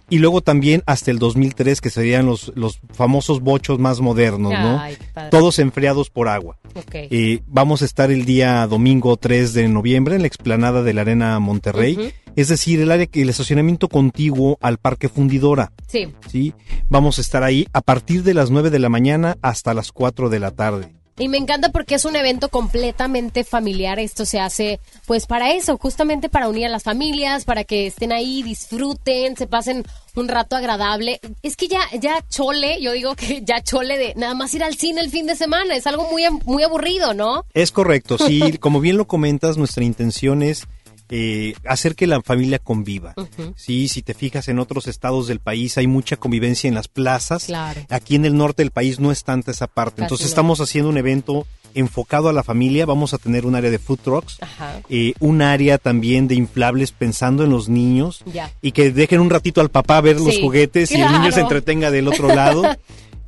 Y 0.08 0.18
luego 0.18 0.40
también 0.40 0.82
hasta 0.86 1.10
el 1.10 1.18
2003, 1.18 1.80
que 1.80 1.90
serían 1.90 2.26
los, 2.26 2.52
los 2.54 2.80
famosos 2.92 3.40
bochos 3.40 3.78
más 3.78 4.00
modernos, 4.00 4.52
¿no? 4.52 4.80
Ay, 4.80 4.96
qué 4.96 5.06
padre. 5.12 5.30
Todos 5.30 5.58
enfriados 5.58 6.10
por 6.10 6.28
agua. 6.28 6.58
Ok. 6.74 6.94
Eh, 6.94 7.40
vamos 7.46 7.82
a 7.82 7.84
estar 7.84 8.10
el 8.10 8.24
día 8.24 8.66
domingo 8.66 9.16
3 9.16 9.52
de 9.52 9.68
noviembre 9.68 10.16
en 10.16 10.22
la 10.22 10.28
explanada 10.28 10.82
de 10.82 10.94
la 10.94 11.02
Arena 11.02 11.38
Monterrey. 11.38 12.12
Es 12.34 12.48
decir, 12.48 12.80
el 12.80 12.90
área 12.90 13.06
que 13.06 13.20
el 13.20 13.28
estacionamiento 13.28 13.88
contiguo 13.88 14.58
al 14.62 14.78
Parque 14.78 15.10
Fundidora. 15.10 15.72
Sí. 15.86 16.08
¿sí? 16.30 16.54
Vamos 16.88 17.18
a 17.18 17.20
estar 17.20 17.42
ahí 17.42 17.68
a 17.74 17.82
partir 17.82 18.22
de 18.22 18.32
las 18.32 18.50
9 18.50 18.70
de 18.70 18.78
la 18.78 18.88
mañana 18.88 19.36
hasta 19.42 19.74
las 19.74 19.92
4 19.92 20.30
de 20.30 20.40
la 20.40 20.50
tarde. 20.52 21.01
Y 21.18 21.28
me 21.28 21.36
encanta 21.36 21.68
porque 21.68 21.96
es 21.96 22.04
un 22.04 22.16
evento 22.16 22.48
completamente 22.48 23.44
familiar. 23.44 23.98
Esto 23.98 24.24
se 24.24 24.40
hace 24.40 24.80
pues 25.06 25.26
para 25.26 25.52
eso, 25.52 25.76
justamente 25.76 26.28
para 26.28 26.48
unir 26.48 26.66
a 26.66 26.70
las 26.70 26.82
familias, 26.82 27.44
para 27.44 27.64
que 27.64 27.86
estén 27.86 28.12
ahí, 28.12 28.42
disfruten, 28.42 29.36
se 29.36 29.46
pasen 29.46 29.84
un 30.14 30.28
rato 30.28 30.56
agradable. 30.56 31.20
Es 31.42 31.56
que 31.56 31.68
ya 31.68 31.80
ya 32.00 32.24
chole, 32.28 32.80
yo 32.80 32.92
digo 32.92 33.14
que 33.14 33.42
ya 33.44 33.62
chole 33.62 33.98
de 33.98 34.14
nada 34.16 34.34
más 34.34 34.54
ir 34.54 34.64
al 34.64 34.74
cine 34.74 35.00
el 35.00 35.10
fin 35.10 35.26
de 35.26 35.36
semana, 35.36 35.76
es 35.76 35.86
algo 35.86 36.10
muy 36.10 36.24
muy 36.44 36.62
aburrido, 36.62 37.14
¿no? 37.14 37.44
Es 37.52 37.72
correcto, 37.72 38.18
sí, 38.18 38.56
como 38.60 38.80
bien 38.80 38.96
lo 38.96 39.06
comentas, 39.06 39.56
nuestra 39.56 39.84
intención 39.84 40.42
es 40.42 40.66
eh, 41.14 41.52
hacer 41.66 41.94
que 41.94 42.06
la 42.06 42.22
familia 42.22 42.58
conviva. 42.58 43.14
Sí, 43.54 43.88
si 43.88 44.00
te 44.00 44.14
fijas 44.14 44.48
en 44.48 44.58
otros 44.58 44.86
estados 44.86 45.26
del 45.26 45.40
país 45.40 45.76
hay 45.76 45.86
mucha 45.86 46.16
convivencia 46.16 46.68
en 46.68 46.74
las 46.74 46.88
plazas. 46.88 47.44
Claro. 47.44 47.82
Aquí 47.90 48.14
en 48.14 48.24
el 48.24 48.34
norte 48.34 48.62
del 48.62 48.70
país 48.70 48.98
no 48.98 49.12
es 49.12 49.22
tanta 49.22 49.50
esa 49.50 49.66
parte. 49.66 49.96
Casi 49.96 50.04
Entonces 50.04 50.26
no. 50.26 50.30
estamos 50.30 50.60
haciendo 50.62 50.88
un 50.88 50.96
evento 50.96 51.46
enfocado 51.74 52.30
a 52.30 52.32
la 52.32 52.42
familia. 52.42 52.86
Vamos 52.86 53.12
a 53.12 53.18
tener 53.18 53.44
un 53.44 53.54
área 53.54 53.70
de 53.70 53.78
food 53.78 53.98
trucks, 54.02 54.38
Ajá. 54.40 54.80
eh, 54.88 55.12
un 55.20 55.42
área 55.42 55.76
también 55.76 56.28
de 56.28 56.34
inflables 56.34 56.92
pensando 56.92 57.44
en 57.44 57.50
los 57.50 57.68
niños 57.68 58.22
Ya. 58.32 58.50
y 58.62 58.72
que 58.72 58.90
dejen 58.90 59.20
un 59.20 59.28
ratito 59.28 59.60
al 59.60 59.70
papá 59.70 60.00
ver 60.00 60.18
los 60.18 60.38
juguetes 60.38 60.90
y 60.92 61.00
el 61.02 61.12
niño 61.12 61.30
se 61.30 61.40
entretenga 61.40 61.90
del 61.90 62.08
otro 62.08 62.28
lado. 62.34 62.62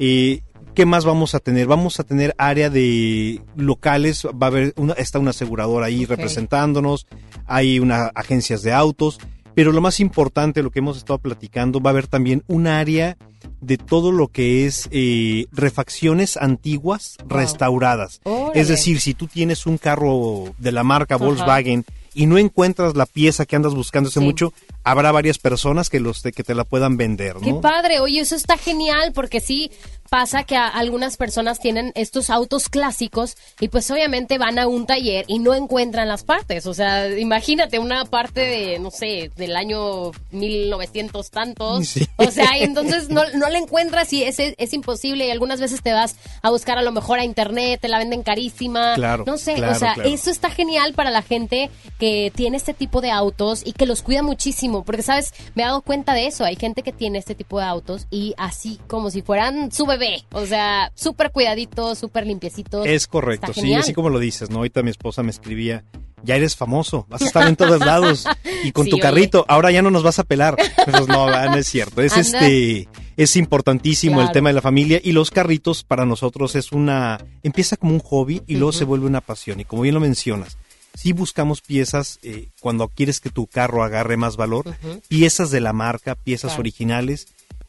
Eh, 0.00 0.40
¿Qué 0.74 0.86
más 0.86 1.04
vamos 1.04 1.34
a 1.36 1.40
tener? 1.40 1.68
Vamos 1.68 2.00
a 2.00 2.04
tener 2.04 2.34
área 2.36 2.68
de 2.68 3.40
locales, 3.56 4.26
va 4.26 4.46
a 4.46 4.50
haber 4.50 4.74
una, 4.76 4.94
está 4.94 5.20
una 5.20 5.30
aseguradora 5.30 5.86
ahí 5.86 6.04
representándonos, 6.04 7.06
hay 7.46 7.78
una 7.78 8.06
agencias 8.16 8.62
de 8.62 8.72
autos, 8.72 9.20
pero 9.54 9.70
lo 9.70 9.80
más 9.80 10.00
importante, 10.00 10.64
lo 10.64 10.72
que 10.72 10.80
hemos 10.80 10.96
estado 10.96 11.18
platicando, 11.20 11.80
va 11.80 11.90
a 11.90 11.92
haber 11.92 12.08
también 12.08 12.42
un 12.48 12.66
área 12.66 13.16
de 13.60 13.76
todo 13.78 14.10
lo 14.10 14.28
que 14.28 14.66
es 14.66 14.88
eh, 14.90 15.46
refacciones 15.52 16.36
antiguas 16.36 17.16
Wow. 17.20 17.38
restauradas. 17.38 18.20
Órale. 18.24 18.60
Es 18.60 18.66
decir, 18.66 19.00
si 19.00 19.14
tú 19.14 19.28
tienes 19.28 19.66
un 19.66 19.78
carro 19.78 20.44
de 20.58 20.72
la 20.72 20.82
marca 20.82 21.14
Ajá. 21.14 21.24
Volkswagen 21.24 21.84
y 22.14 22.26
no 22.26 22.36
encuentras 22.36 22.96
la 22.96 23.06
pieza 23.06 23.46
que 23.46 23.54
andas 23.54 23.74
buscando 23.74 24.08
hace 24.08 24.18
Sí. 24.20 24.26
mucho, 24.26 24.52
habrá 24.84 25.10
varias 25.12 25.38
personas 25.38 25.90
que 25.90 25.98
los 26.00 26.22
que 26.22 26.44
te 26.44 26.54
la 26.54 26.64
puedan 26.64 26.96
vender, 26.96 27.36
Qué 27.42 27.52
¿no? 27.52 27.60
padre, 27.60 28.00
oye, 28.00 28.20
eso 28.20 28.36
está 28.36 28.56
genial 28.56 29.12
porque 29.12 29.40
sí 29.40 29.70
pasa 30.10 30.44
que 30.44 30.54
a- 30.54 30.68
algunas 30.68 31.16
personas 31.16 31.58
tienen 31.58 31.90
estos 31.96 32.30
autos 32.30 32.68
clásicos 32.68 33.36
y 33.58 33.68
pues 33.68 33.90
obviamente 33.90 34.38
van 34.38 34.58
a 34.58 34.68
un 34.68 34.86
taller 34.86 35.24
y 35.26 35.38
no 35.40 35.54
encuentran 35.54 36.06
las 36.06 36.22
partes. 36.22 36.66
O 36.66 36.74
sea, 36.74 37.08
imagínate 37.18 37.78
una 37.80 38.04
parte 38.04 38.40
de, 38.40 38.78
no 38.78 38.90
sé, 38.92 39.32
del 39.36 39.56
año 39.56 40.12
1900 40.30 41.30
tantos. 41.30 41.88
Sí. 41.88 42.06
O 42.16 42.30
sea, 42.30 42.56
y 42.58 42.62
entonces 42.62 43.08
no, 43.08 43.22
no 43.34 43.48
la 43.48 43.58
encuentras 43.58 44.12
y 44.12 44.22
es, 44.24 44.38
es, 44.38 44.54
es 44.58 44.72
imposible 44.72 45.26
y 45.26 45.30
algunas 45.30 45.60
veces 45.60 45.82
te 45.82 45.92
vas 45.92 46.16
a 46.42 46.50
buscar 46.50 46.78
a 46.78 46.82
lo 46.82 46.92
mejor 46.92 47.18
a 47.18 47.24
internet, 47.24 47.80
te 47.80 47.88
la 47.88 47.98
venden 47.98 48.22
carísima. 48.22 48.94
Claro, 48.94 49.24
No 49.26 49.36
sé, 49.38 49.54
claro, 49.54 49.72
o 49.72 49.78
sea, 49.78 49.94
claro. 49.94 50.08
eso 50.10 50.30
está 50.30 50.50
genial 50.50 50.94
para 50.94 51.10
la 51.10 51.22
gente 51.22 51.70
que 51.98 52.30
tiene 52.34 52.56
este 52.56 52.74
tipo 52.74 53.00
de 53.00 53.10
autos 53.10 53.62
y 53.64 53.72
que 53.72 53.86
los 53.86 54.02
cuida 54.02 54.22
muchísimo, 54.22 54.73
porque 54.82 55.02
sabes, 55.02 55.32
me 55.54 55.62
he 55.62 55.66
dado 55.66 55.82
cuenta 55.82 56.14
de 56.14 56.26
eso, 56.26 56.44
hay 56.44 56.56
gente 56.56 56.82
que 56.82 56.92
tiene 56.92 57.18
este 57.18 57.34
tipo 57.34 57.60
de 57.60 57.66
autos 57.66 58.06
y 58.10 58.34
así 58.38 58.80
como 58.88 59.10
si 59.10 59.22
fueran 59.22 59.70
su 59.70 59.86
bebé, 59.86 60.24
o 60.32 60.46
sea, 60.46 60.90
súper 60.94 61.30
cuidaditos, 61.30 61.98
súper 61.98 62.26
limpiecitos. 62.26 62.86
Es 62.86 63.06
correcto, 63.06 63.52
sí, 63.54 63.74
así 63.74 63.92
como 63.94 64.08
lo 64.10 64.18
dices, 64.18 64.50
¿no? 64.50 64.56
Ahorita 64.58 64.82
mi 64.82 64.90
esposa 64.90 65.22
me 65.22 65.30
escribía, 65.30 65.84
ya 66.22 66.36
eres 66.36 66.56
famoso, 66.56 67.06
vas 67.10 67.20
a 67.22 67.26
estar 67.26 67.46
en 67.46 67.54
todos 67.56 67.78
lados 67.84 68.24
y 68.64 68.72
con 68.72 68.84
Sí, 68.84 68.90
tu 68.90 68.96
oye. 68.96 69.02
carrito, 69.02 69.44
ahora 69.46 69.70
ya 69.70 69.82
no 69.82 69.90
nos 69.90 70.02
vas 70.02 70.18
a 70.18 70.24
pelar. 70.24 70.56
Pues 70.90 71.06
no, 71.06 71.28
ah, 71.28 71.46
no 71.48 71.56
es 71.56 71.66
cierto, 71.66 72.00
es 72.00 72.14
Anda. 72.14 72.22
este, 72.40 72.88
es 73.18 73.36
importantísimo 73.36 74.22
el 74.22 74.32
tema 74.32 74.48
de 74.48 74.54
la 74.54 74.62
familia 74.62 75.00
y 75.04 75.12
los 75.12 75.30
carritos 75.30 75.84
para 75.84 76.06
nosotros 76.06 76.56
es 76.56 76.72
una, 76.72 77.18
empieza 77.42 77.76
como 77.76 77.92
un 77.92 78.00
hobby 78.00 78.42
y 78.46 78.54
luego 78.56 78.72
se 78.72 78.84
vuelve 78.84 79.06
una 79.06 79.20
pasión 79.20 79.60
y 79.60 79.64
como 79.66 79.82
bien 79.82 79.94
lo 79.94 80.00
mencionas. 80.00 80.56
Sí 80.94 81.12
buscamos 81.12 81.60
piezas 81.60 82.18
eh, 82.22 82.48
cuando 82.60 82.88
quieres 82.88 83.20
que 83.20 83.30
tu 83.30 83.46
carro 83.46 83.82
agarre 83.82 84.16
más 84.16 84.36
valor, 84.36 84.74
piezas 85.08 85.50
de 85.50 85.60
la 85.60 85.72
marca, 85.72 86.14
piezas 86.14 86.52
Claro. 86.52 86.60
originales. 86.60 87.26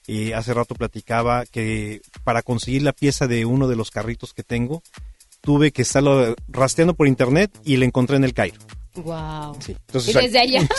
Eh, 0.07 0.35
hace 0.35 0.53
rato 0.53 0.76
platicaba 0.76 1.45
que 1.47 2.02
para 2.23 2.43
conseguir 2.43 2.84
la 2.84 2.93
pieza 2.93 3.26
de 3.27 3.45
uno 3.45 3.68
de 3.68 3.76
los 3.76 3.89
carritos 3.89 4.34
que 4.35 4.43
tengo, 4.43 4.84
tuve 5.41 5.72
que 5.72 5.81
estarlo 5.81 6.35
rastreando 6.47 6.93
por 6.93 7.07
internet 7.07 7.52
y 7.64 7.77
la 7.77 7.85
encontré 7.85 8.15
en 8.18 8.23
el 8.23 8.34
Cairo. 8.35 8.60
Wow. 8.95 9.57
Entonces, 9.67 10.15
y 10.15 10.17
desde 10.19 10.39
allá. 10.39 10.67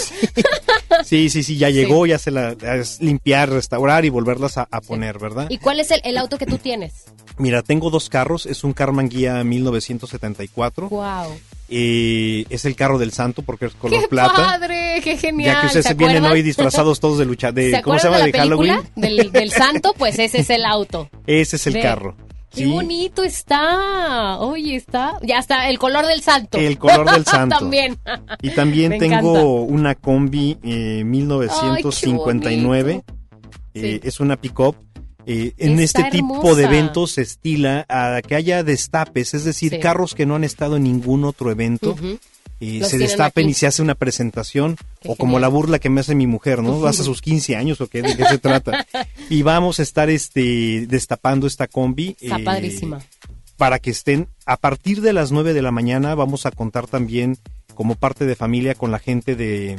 Sí, 1.04 1.28
sí, 1.30 1.42
sí, 1.42 1.56
ya 1.58 1.68
llegó, 1.68 2.06
ya 2.06 2.18
se 2.18 2.30
la 2.30 2.52
es 2.52 3.00
limpiar, 3.00 3.50
restaurar 3.50 4.04
y 4.04 4.08
volverlas 4.08 4.56
a, 4.56 4.66
a 4.70 4.80
poner, 4.80 5.18
¿verdad? 5.18 5.46
¿Y 5.50 5.58
cuál 5.58 5.78
es 5.78 5.90
el, 5.90 6.00
el 6.04 6.16
auto 6.16 6.38
que 6.38 6.46
tú 6.46 6.58
tienes? 6.58 7.04
Mira, 7.38 7.62
tengo 7.62 7.90
dos 7.90 8.08
carros, 8.08 8.46
es 8.46 8.64
un 8.64 8.72
Karman 8.72 9.08
Guía 9.08 9.44
1974. 9.44 10.88
Wow. 10.88 11.38
eh, 11.68 12.44
es 12.48 12.64
el 12.64 12.74
carro 12.76 12.98
del 12.98 13.12
santo 13.12 13.42
porque 13.42 13.66
es 13.66 13.74
color 13.74 14.00
¡Qué 14.00 14.08
plata. 14.08 14.34
padre! 14.34 15.00
¡Qué 15.04 15.16
genial! 15.18 15.54
Ya 15.54 15.60
que 15.60 15.66
ustedes 15.66 15.84
¿Se 15.84 15.90
se 15.90 15.94
vienen 15.94 16.24
hoy 16.24 16.42
disfrazados 16.42 16.98
todos 16.98 17.18
de 17.18 17.24
lucha, 17.26 17.52
de 17.52 17.72
¿Se 17.72 17.82
¿cómo 17.82 17.98
se 17.98 18.06
llama? 18.08 18.18
De, 18.18 18.32
de 18.32 18.38
Halloween. 18.38 18.78
del, 18.96 19.30
del 19.32 19.50
santo? 19.52 19.92
Pues 19.98 20.18
ese 20.18 20.40
es 20.40 20.50
el 20.50 20.64
auto. 20.64 21.10
Ese 21.26 21.56
es 21.56 21.66
el 21.66 21.80
carro. 21.80 22.16
¡Qué 22.56 22.64
Sí. 22.64 22.70
bonito 22.72 23.22
está! 23.22 24.38
Oye, 24.40 24.74
está. 24.76 25.18
Ya 25.22 25.38
está, 25.38 25.68
el 25.68 25.78
color 25.78 26.06
del 26.06 26.22
santo. 26.22 26.58
El 26.58 26.78
color 26.78 27.10
del 27.10 27.24
santo. 27.26 27.58
También. 27.58 27.98
Y 28.42 28.50
también 28.50 28.90
Me 28.92 28.98
tengo 28.98 29.14
encanta. 29.36 29.44
una 29.44 29.94
combi 29.94 30.58
eh, 30.62 31.04
1959. 31.04 33.02
Eh, 33.74 34.00
Es 34.02 34.20
una 34.20 34.36
pick-up. 34.36 34.76
Eh, 35.28 35.52
en 35.58 35.78
Está 35.80 36.06
este 36.06 36.18
tipo 36.18 36.54
de 36.54 36.64
eventos 36.64 37.10
se 37.12 37.22
estila 37.22 37.84
a 37.88 38.22
que 38.26 38.36
haya 38.36 38.62
destapes, 38.62 39.34
es 39.34 39.44
decir, 39.44 39.72
Sí. 39.72 39.80
carros 39.80 40.14
que 40.14 40.24
no 40.24 40.36
han 40.36 40.44
estado 40.44 40.76
en 40.76 40.84
ningún 40.84 41.24
otro 41.24 41.50
evento. 41.50 41.90
Ujú. 41.90 42.18
Eh, 42.60 42.78
Los 42.80 42.90
se 42.90 42.98
destapen 42.98 43.44
aquí. 43.44 43.50
y 43.50 43.54
se 43.54 43.66
hace 43.66 43.82
una 43.82 43.94
presentación 43.94 44.76
Qué 45.00 45.08
o 45.10 45.16
como 45.16 45.38
la 45.38 45.48
burla 45.48 45.78
que 45.78 45.90
me 45.90 46.00
hace 46.00 46.14
mi 46.14 46.26
mujer, 46.26 46.62
¿no? 46.62 46.80
Vas 46.80 47.00
a 47.00 47.04
sus 47.04 47.20
15 47.20 47.56
años 47.56 47.80
o 47.80 47.86
qué, 47.88 48.02
de 48.02 48.16
qué 48.16 48.24
se 48.24 48.38
trata. 48.38 48.86
Y 49.28 49.42
vamos 49.42 49.80
a 49.80 49.82
estar 49.82 50.08
este 50.08 50.86
destapando 50.86 51.46
esta 51.46 51.66
combi. 51.66 52.16
Está 52.20 52.38
eh, 52.38 52.44
padrísima. 52.44 53.00
para 53.56 53.78
que 53.78 53.90
estén 53.90 54.28
a 54.44 54.56
partir 54.56 55.00
de 55.00 55.12
las 55.12 55.32
9 55.32 55.52
de 55.52 55.62
la 55.62 55.72
mañana 55.72 56.14
vamos 56.14 56.46
a 56.46 56.50
contar 56.52 56.86
también 56.86 57.36
como 57.74 57.94
parte 57.94 58.24
de 58.24 58.36
familia 58.36 58.74
con 58.74 58.90
la 58.90 58.98
gente 58.98 59.36
de, 59.36 59.76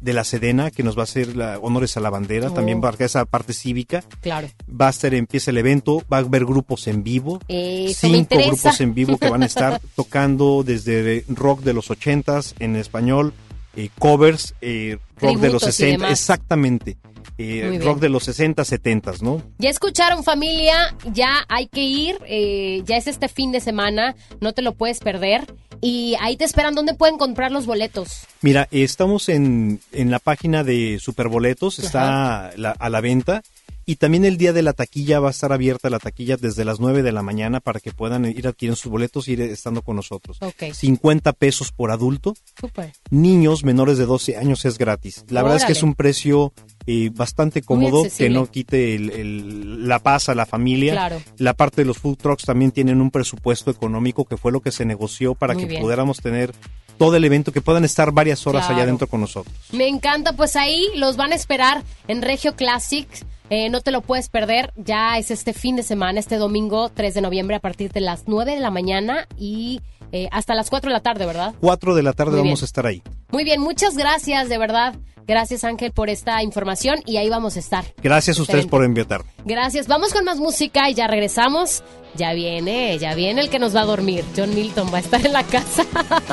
de 0.00 0.12
la 0.12 0.24
Sedena 0.24 0.70
que 0.70 0.82
nos 0.82 0.96
va 0.96 1.02
a 1.02 1.04
hacer 1.04 1.36
la- 1.36 1.58
honores 1.58 1.96
a 1.96 2.00
la 2.00 2.10
bandera, 2.10 2.48
Oh. 2.48 2.52
también 2.54 2.80
para 2.80 3.04
esa 3.04 3.24
parte 3.24 3.52
cívica. 3.52 4.02
Claro. 4.20 4.48
Va 4.68 4.88
a 4.88 4.92
ser, 4.92 5.14
empieza 5.14 5.50
el 5.50 5.58
evento, 5.58 6.02
va 6.12 6.16
a 6.18 6.20
haber 6.20 6.44
grupos 6.46 6.86
en 6.86 7.02
vivo. 7.02 7.40
Eso 7.48 8.08
cinco 8.08 8.36
grupos 8.36 8.80
en 8.80 8.94
vivo 8.94 9.18
que 9.18 9.28
van 9.28 9.42
a 9.42 9.46
estar 9.46 9.80
tocando 9.96 10.62
desde 10.64 11.24
rock 11.28 11.60
de 11.62 11.74
los 11.74 11.90
ochentas 11.90 12.54
en 12.58 12.76
español, 12.76 13.32
eh, 13.76 13.88
covers, 13.98 14.54
eh, 14.60 14.98
rock 15.20 15.38
de 15.38 15.50
los 15.50 15.62
Tributos 15.62 15.62
y 15.68 15.72
60, 15.72 16.04
demás. 16.06 16.20
exactamente. 16.20 16.96
Eh, 17.42 17.80
rock 17.82 18.00
de 18.00 18.08
los 18.08 18.24
60, 18.24 18.64
70, 18.64 19.12
¿no? 19.22 19.42
Ya 19.58 19.70
escucharon 19.70 20.22
familia, 20.24 20.94
ya 21.12 21.44
hay 21.48 21.66
que 21.68 21.82
ir, 21.82 22.18
eh, 22.26 22.82
ya 22.84 22.96
es 22.96 23.06
este 23.06 23.28
fin 23.28 23.50
de 23.52 23.60
semana, 23.60 24.14
no 24.40 24.52
te 24.52 24.62
lo 24.62 24.74
puedes 24.74 25.00
perder. 25.00 25.46
Y 25.80 26.14
ahí 26.20 26.36
te 26.36 26.44
esperan, 26.44 26.74
¿dónde 26.74 26.92
pueden 26.94 27.16
comprar 27.16 27.50
los 27.50 27.64
boletos? 27.64 28.26
Mira, 28.42 28.68
estamos 28.70 29.30
en, 29.30 29.80
en 29.92 30.10
la 30.10 30.18
página 30.18 30.62
de 30.64 30.98
Superboletos, 31.00 31.78
está 31.78 32.50
la- 32.56 32.72
a 32.72 32.90
la 32.90 33.00
venta. 33.00 33.42
Y 33.90 33.96
también 33.96 34.24
el 34.24 34.36
día 34.36 34.52
de 34.52 34.62
la 34.62 34.72
taquilla 34.72 35.18
va 35.18 35.28
a 35.28 35.30
estar 35.32 35.52
abierta 35.52 35.90
la 35.90 35.98
taquilla 35.98 36.36
desde 36.36 36.64
las 36.64 36.78
9 36.78 37.02
de 37.02 37.10
la 37.10 37.22
mañana 37.22 37.58
para 37.58 37.80
que 37.80 37.90
puedan 37.90 38.24
ir 38.24 38.46
adquiriendo 38.46 38.76
sus 38.76 38.92
boletos 38.92 39.26
y 39.26 39.32
ir 39.32 39.40
estando 39.40 39.82
con 39.82 39.96
nosotros. 39.96 40.38
Ok. 40.40 40.72
50 40.72 41.32
pesos 41.32 41.72
por 41.72 41.90
adulto. 41.90 42.34
Súper. 42.60 42.92
Niños 43.10 43.64
menores 43.64 43.98
de 43.98 44.06
12 44.06 44.36
años 44.36 44.64
es 44.64 44.78
gratis. 44.78 45.24
La 45.28 45.42
verdad 45.42 45.58
es 45.58 45.64
que 45.64 45.72
es 45.72 45.82
un 45.82 45.94
precio 45.96 46.52
eh, 46.86 47.10
bastante 47.12 47.62
cómodo 47.62 48.04
que 48.16 48.30
no 48.30 48.46
quite 48.50 48.94
el- 48.94 49.10
el- 49.10 49.88
la 49.88 49.98
paz 49.98 50.28
a 50.28 50.34
la 50.34 50.46
familia. 50.46 50.92
Claro. 50.92 51.20
La 51.36 51.54
parte 51.54 51.82
de 51.82 51.86
los 51.86 51.98
food 51.98 52.16
trucks 52.16 52.44
también 52.44 52.70
tienen 52.70 53.00
un 53.00 53.10
presupuesto 53.10 53.70
económico 53.72 54.24
que 54.24 54.36
fue 54.36 54.50
lo 54.52 54.60
que 54.60 54.70
se 54.72 54.84
negoció 54.84 55.34
para 55.34 55.54
Muy 55.54 55.64
que 55.64 55.68
bien. 55.68 55.82
pudiéramos 55.82 56.18
tener 56.18 56.52
todo 57.00 57.16
el 57.16 57.24
evento, 57.24 57.50
que 57.50 57.62
puedan 57.62 57.82
estar 57.86 58.12
varias 58.12 58.46
horas 58.46 58.66
Claro. 58.66 58.74
allá 58.74 58.82
adentro 58.84 59.06
con 59.06 59.22
nosotros. 59.22 59.54
Me 59.72 59.88
encanta, 59.88 60.34
pues 60.34 60.54
ahí 60.54 60.86
los 60.96 61.16
van 61.16 61.32
a 61.32 61.34
esperar 61.34 61.82
en 62.08 62.20
Regio 62.20 62.54
Classics. 62.56 63.24
Eh, 63.48 63.70
no 63.70 63.80
te 63.80 63.90
lo 63.90 64.02
puedes 64.02 64.28
perder, 64.28 64.70
ya 64.76 65.16
es 65.16 65.30
este 65.30 65.54
fin 65.54 65.76
de 65.76 65.82
semana, 65.82 66.20
este 66.20 66.36
domingo 66.36 66.90
3 66.90 67.14
de 67.14 67.22
noviembre 67.22 67.56
a 67.56 67.58
partir 67.60 67.90
de 67.90 68.00
las 68.02 68.24
9 68.26 68.54
de 68.54 68.60
la 68.60 68.70
mañana 68.70 69.26
y 69.38 69.80
eh, 70.12 70.28
hasta 70.30 70.54
las 70.54 70.68
4 70.68 70.90
de 70.90 70.92
la 70.92 71.00
tarde, 71.00 71.24
¿verdad? 71.24 71.54
4 71.62 71.94
de 71.94 72.02
la 72.02 72.12
tarde 72.12 72.32
Muy 72.32 72.40
vamos 72.40 72.60
bien. 72.60 72.64
a 72.64 72.66
estar 72.66 72.86
ahí. 72.86 73.02
Muy 73.32 73.44
bien, 73.44 73.60
muchas 73.62 73.96
gracias, 73.96 74.50
de 74.50 74.58
verdad. 74.58 74.94
Gracias 75.26 75.64
Ángel 75.64 75.92
por 75.92 76.10
esta 76.10 76.42
información 76.42 76.96
y 77.06 77.16
ahí 77.16 77.28
vamos 77.28 77.56
a 77.56 77.60
estar. 77.60 77.84
Gracias 78.02 78.38
a 78.38 78.42
ustedes 78.42 78.66
por 78.66 78.84
invitarme. 78.84 79.30
Gracias. 79.44 79.86
Vamos 79.86 80.12
con 80.12 80.24
más 80.24 80.38
música 80.38 80.90
y 80.90 80.94
ya 80.94 81.06
regresamos. 81.06 81.82
Ya 82.16 82.32
viene, 82.32 82.98
ya 82.98 83.14
viene 83.14 83.40
el 83.40 83.50
que 83.50 83.58
nos 83.58 83.74
va 83.74 83.82
a 83.82 83.84
dormir. 83.84 84.24
John 84.36 84.54
Milton 84.54 84.92
va 84.92 84.98
a 84.98 85.00
estar 85.00 85.24
en 85.24 85.32
la 85.32 85.44
casa. 85.44 85.84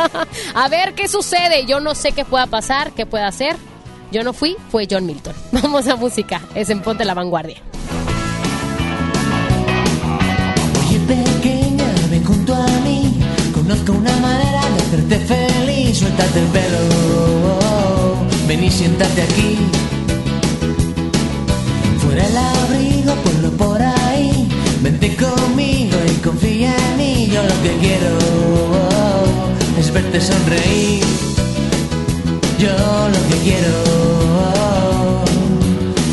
a 0.56 0.70
ver 0.70 0.94
qué 0.94 1.08
sucede. 1.08 1.66
Yo 1.66 1.80
no 1.80 1.94
sé 1.94 2.14
qué 2.14 2.26
pueda 2.26 2.48
pasar, 2.48 2.94
qué 2.94 3.06
pueda 3.06 3.28
hacer. 3.28 3.56
Yo 4.12 4.24
no 4.24 4.34
fui, 4.34 4.56
fue 4.70 4.88
John 4.90 5.06
Milton. 5.06 5.36
Vamos 5.52 5.88
a 5.88 5.96
música. 5.96 6.42
Es 6.56 6.70
en 6.70 6.82
Ponte 6.82 7.06
la 7.06 7.14
Vanguardia. 7.14 7.62
Oye 10.80 11.00
pequeña, 11.00 11.86
ven 12.10 12.24
junto 12.24 12.56
a 12.56 12.66
mí 12.66 13.20
Conozco 13.54 13.92
una 13.92 14.16
manera 14.18 14.62
de 14.70 14.82
hacerte 14.82 15.20
feliz 15.20 15.98
Suéltate 15.98 16.40
el 16.40 16.46
pelo 16.48 17.67
Ven 18.48 18.64
y 18.64 18.72
siéntate 18.72 19.22
aquí. 19.22 19.58
Fuera 22.00 22.26
el 22.26 22.38
abrigo, 22.38 23.14
ponlo 23.24 23.52
por 23.52 23.82
ahí. 23.82 24.48
Vente 24.82 25.16
conmigo 25.16 25.98
y 26.10 26.16
confía 26.22 26.74
en 26.90 26.98
mí. 26.98 27.30
Yo 27.34 27.44
lo 27.44 27.62
que 27.62 27.72
quiero 27.82 28.12
Es 29.80 29.92
verte 29.92 30.22
sonreír. 30.22 31.04
Yo 32.58 32.70
lo 32.70 33.22
que 33.30 33.38
quiero 33.44 33.76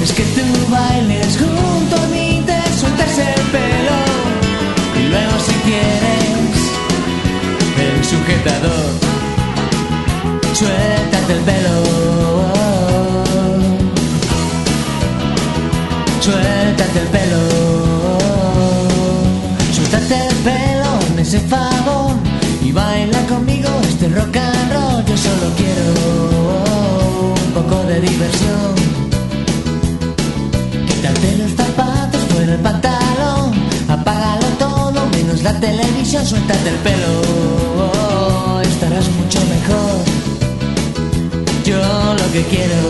Es 0.03 0.13
que 0.13 0.23
tú 0.37 0.43
bailes 0.71 1.39
junto 1.39 1.97
a 1.97 2.07
mí 2.09 2.43
Te 2.45 2.61
sueltas 2.79 3.17
el 3.17 3.43
pelo 3.51 4.25
y 4.97 5.09
luego 5.09 5.33
si 5.41 5.53
quieres 5.69 6.25
el 7.77 8.05
sujetador, 8.05 8.91
suéltate 10.55 11.33
el 11.33 11.41
pelo. 11.41 11.84
Rock. 24.33 25.07
Yo 25.07 25.17
solo 25.17 25.47
quiero 25.57 25.87
un 27.47 27.53
poco 27.53 27.83
de 27.85 28.01
diversión. 28.01 28.75
Quítate 30.87 31.37
los 31.39 31.53
zapatos, 31.53 32.21
fuera 32.31 32.55
el 32.55 32.61
pantalón, 32.61 33.53
apágalo 33.89 34.47
todo, 34.59 35.07
menos 35.13 35.43
la 35.43 35.59
televisión, 35.61 36.25
suéltate 36.25 36.69
el 36.71 36.77
pelo, 36.77 38.63
estarás 38.63 39.09
mucho 39.11 39.41
mejor. 39.55 39.97
Yo 41.65 41.79
lo 42.15 42.33
que 42.33 42.43
quiero 42.45 42.81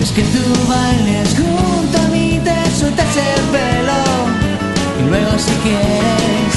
es 0.00 0.10
que 0.10 0.22
tú 0.22 0.42
bailes 0.68 1.28
junto 1.36 1.98
a 1.98 2.08
mí, 2.08 2.40
te 2.42 2.78
sueltas 2.78 3.16
el 3.16 3.42
pelo 3.54 4.00
y 5.00 5.08
luego 5.08 5.32
si 5.38 5.52
quieres 5.64 6.55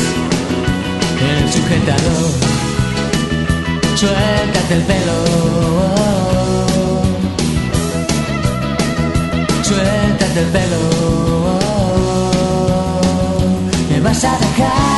el 1.21 1.51
sujetador, 1.51 2.31
suéltate 3.95 4.73
el 4.75 4.83
pelo. 4.83 5.17
suéltate 9.69 10.39
el 10.39 10.47
pelo. 10.47 10.79
Me 13.89 13.99
vas 14.01 14.23
a 14.23 14.31
dejar 14.37 14.88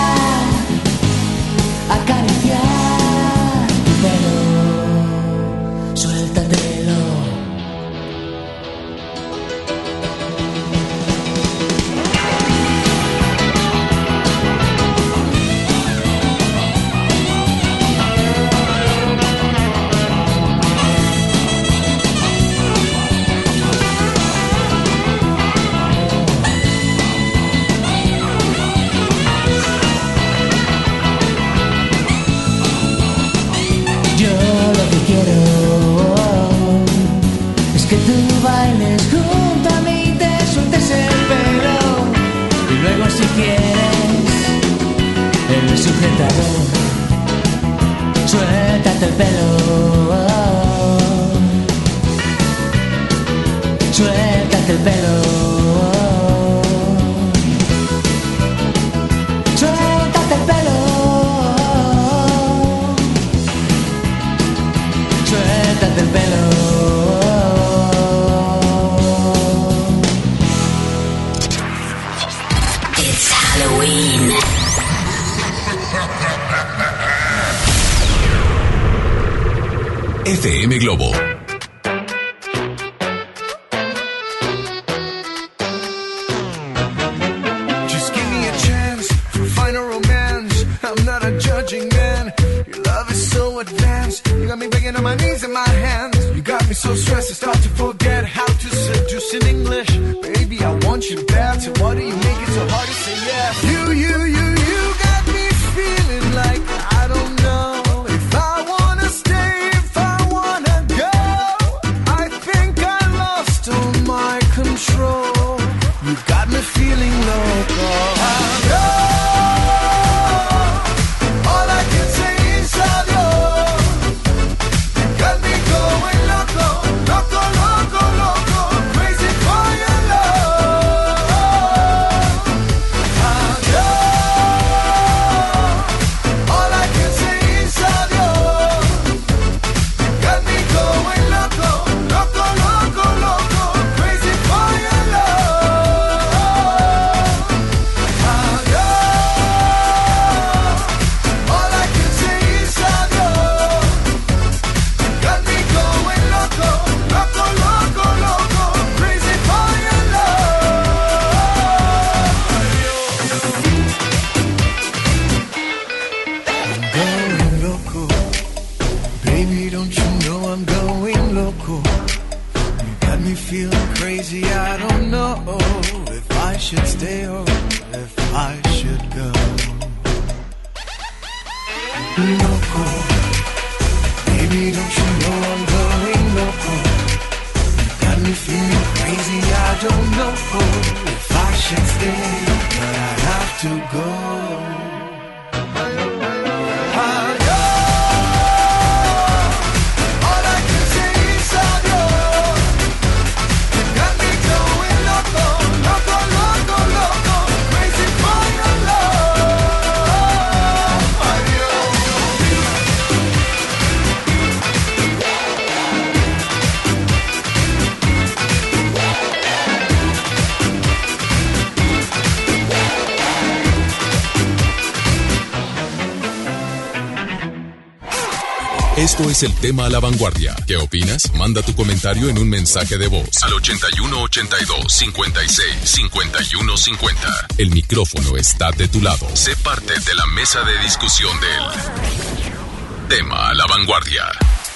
Esto 229.11 229.29
es 229.29 229.43
el 229.43 229.53
tema 229.55 229.88
a 229.88 229.89
la 229.89 229.99
vanguardia. 229.99 230.55
¿Qué 230.65 230.77
opinas? 230.77 231.33
Manda 231.33 231.61
tu 231.61 231.75
comentario 231.75 232.29
en 232.29 232.38
un 232.38 232.49
mensaje 232.49 232.97
de 232.97 233.09
voz 233.09 233.43
al 233.43 233.51
81 233.55 234.21
82 234.21 234.85
56 234.88 235.65
51 235.83 236.77
50. 236.77 237.47
El 237.57 237.71
micrófono 237.71 238.38
está 238.38 238.71
de 238.71 238.88
tu 238.88 239.01
lado. 239.01 239.27
Sé 239.33 239.53
parte 239.57 239.99
de 239.99 240.15
la 240.15 240.25
mesa 240.27 240.61
de 240.63 240.77
discusión 240.79 241.38
del 241.41 243.09
tema 243.09 243.49
a 243.49 243.53
la 243.53 243.65
vanguardia. 243.65 244.31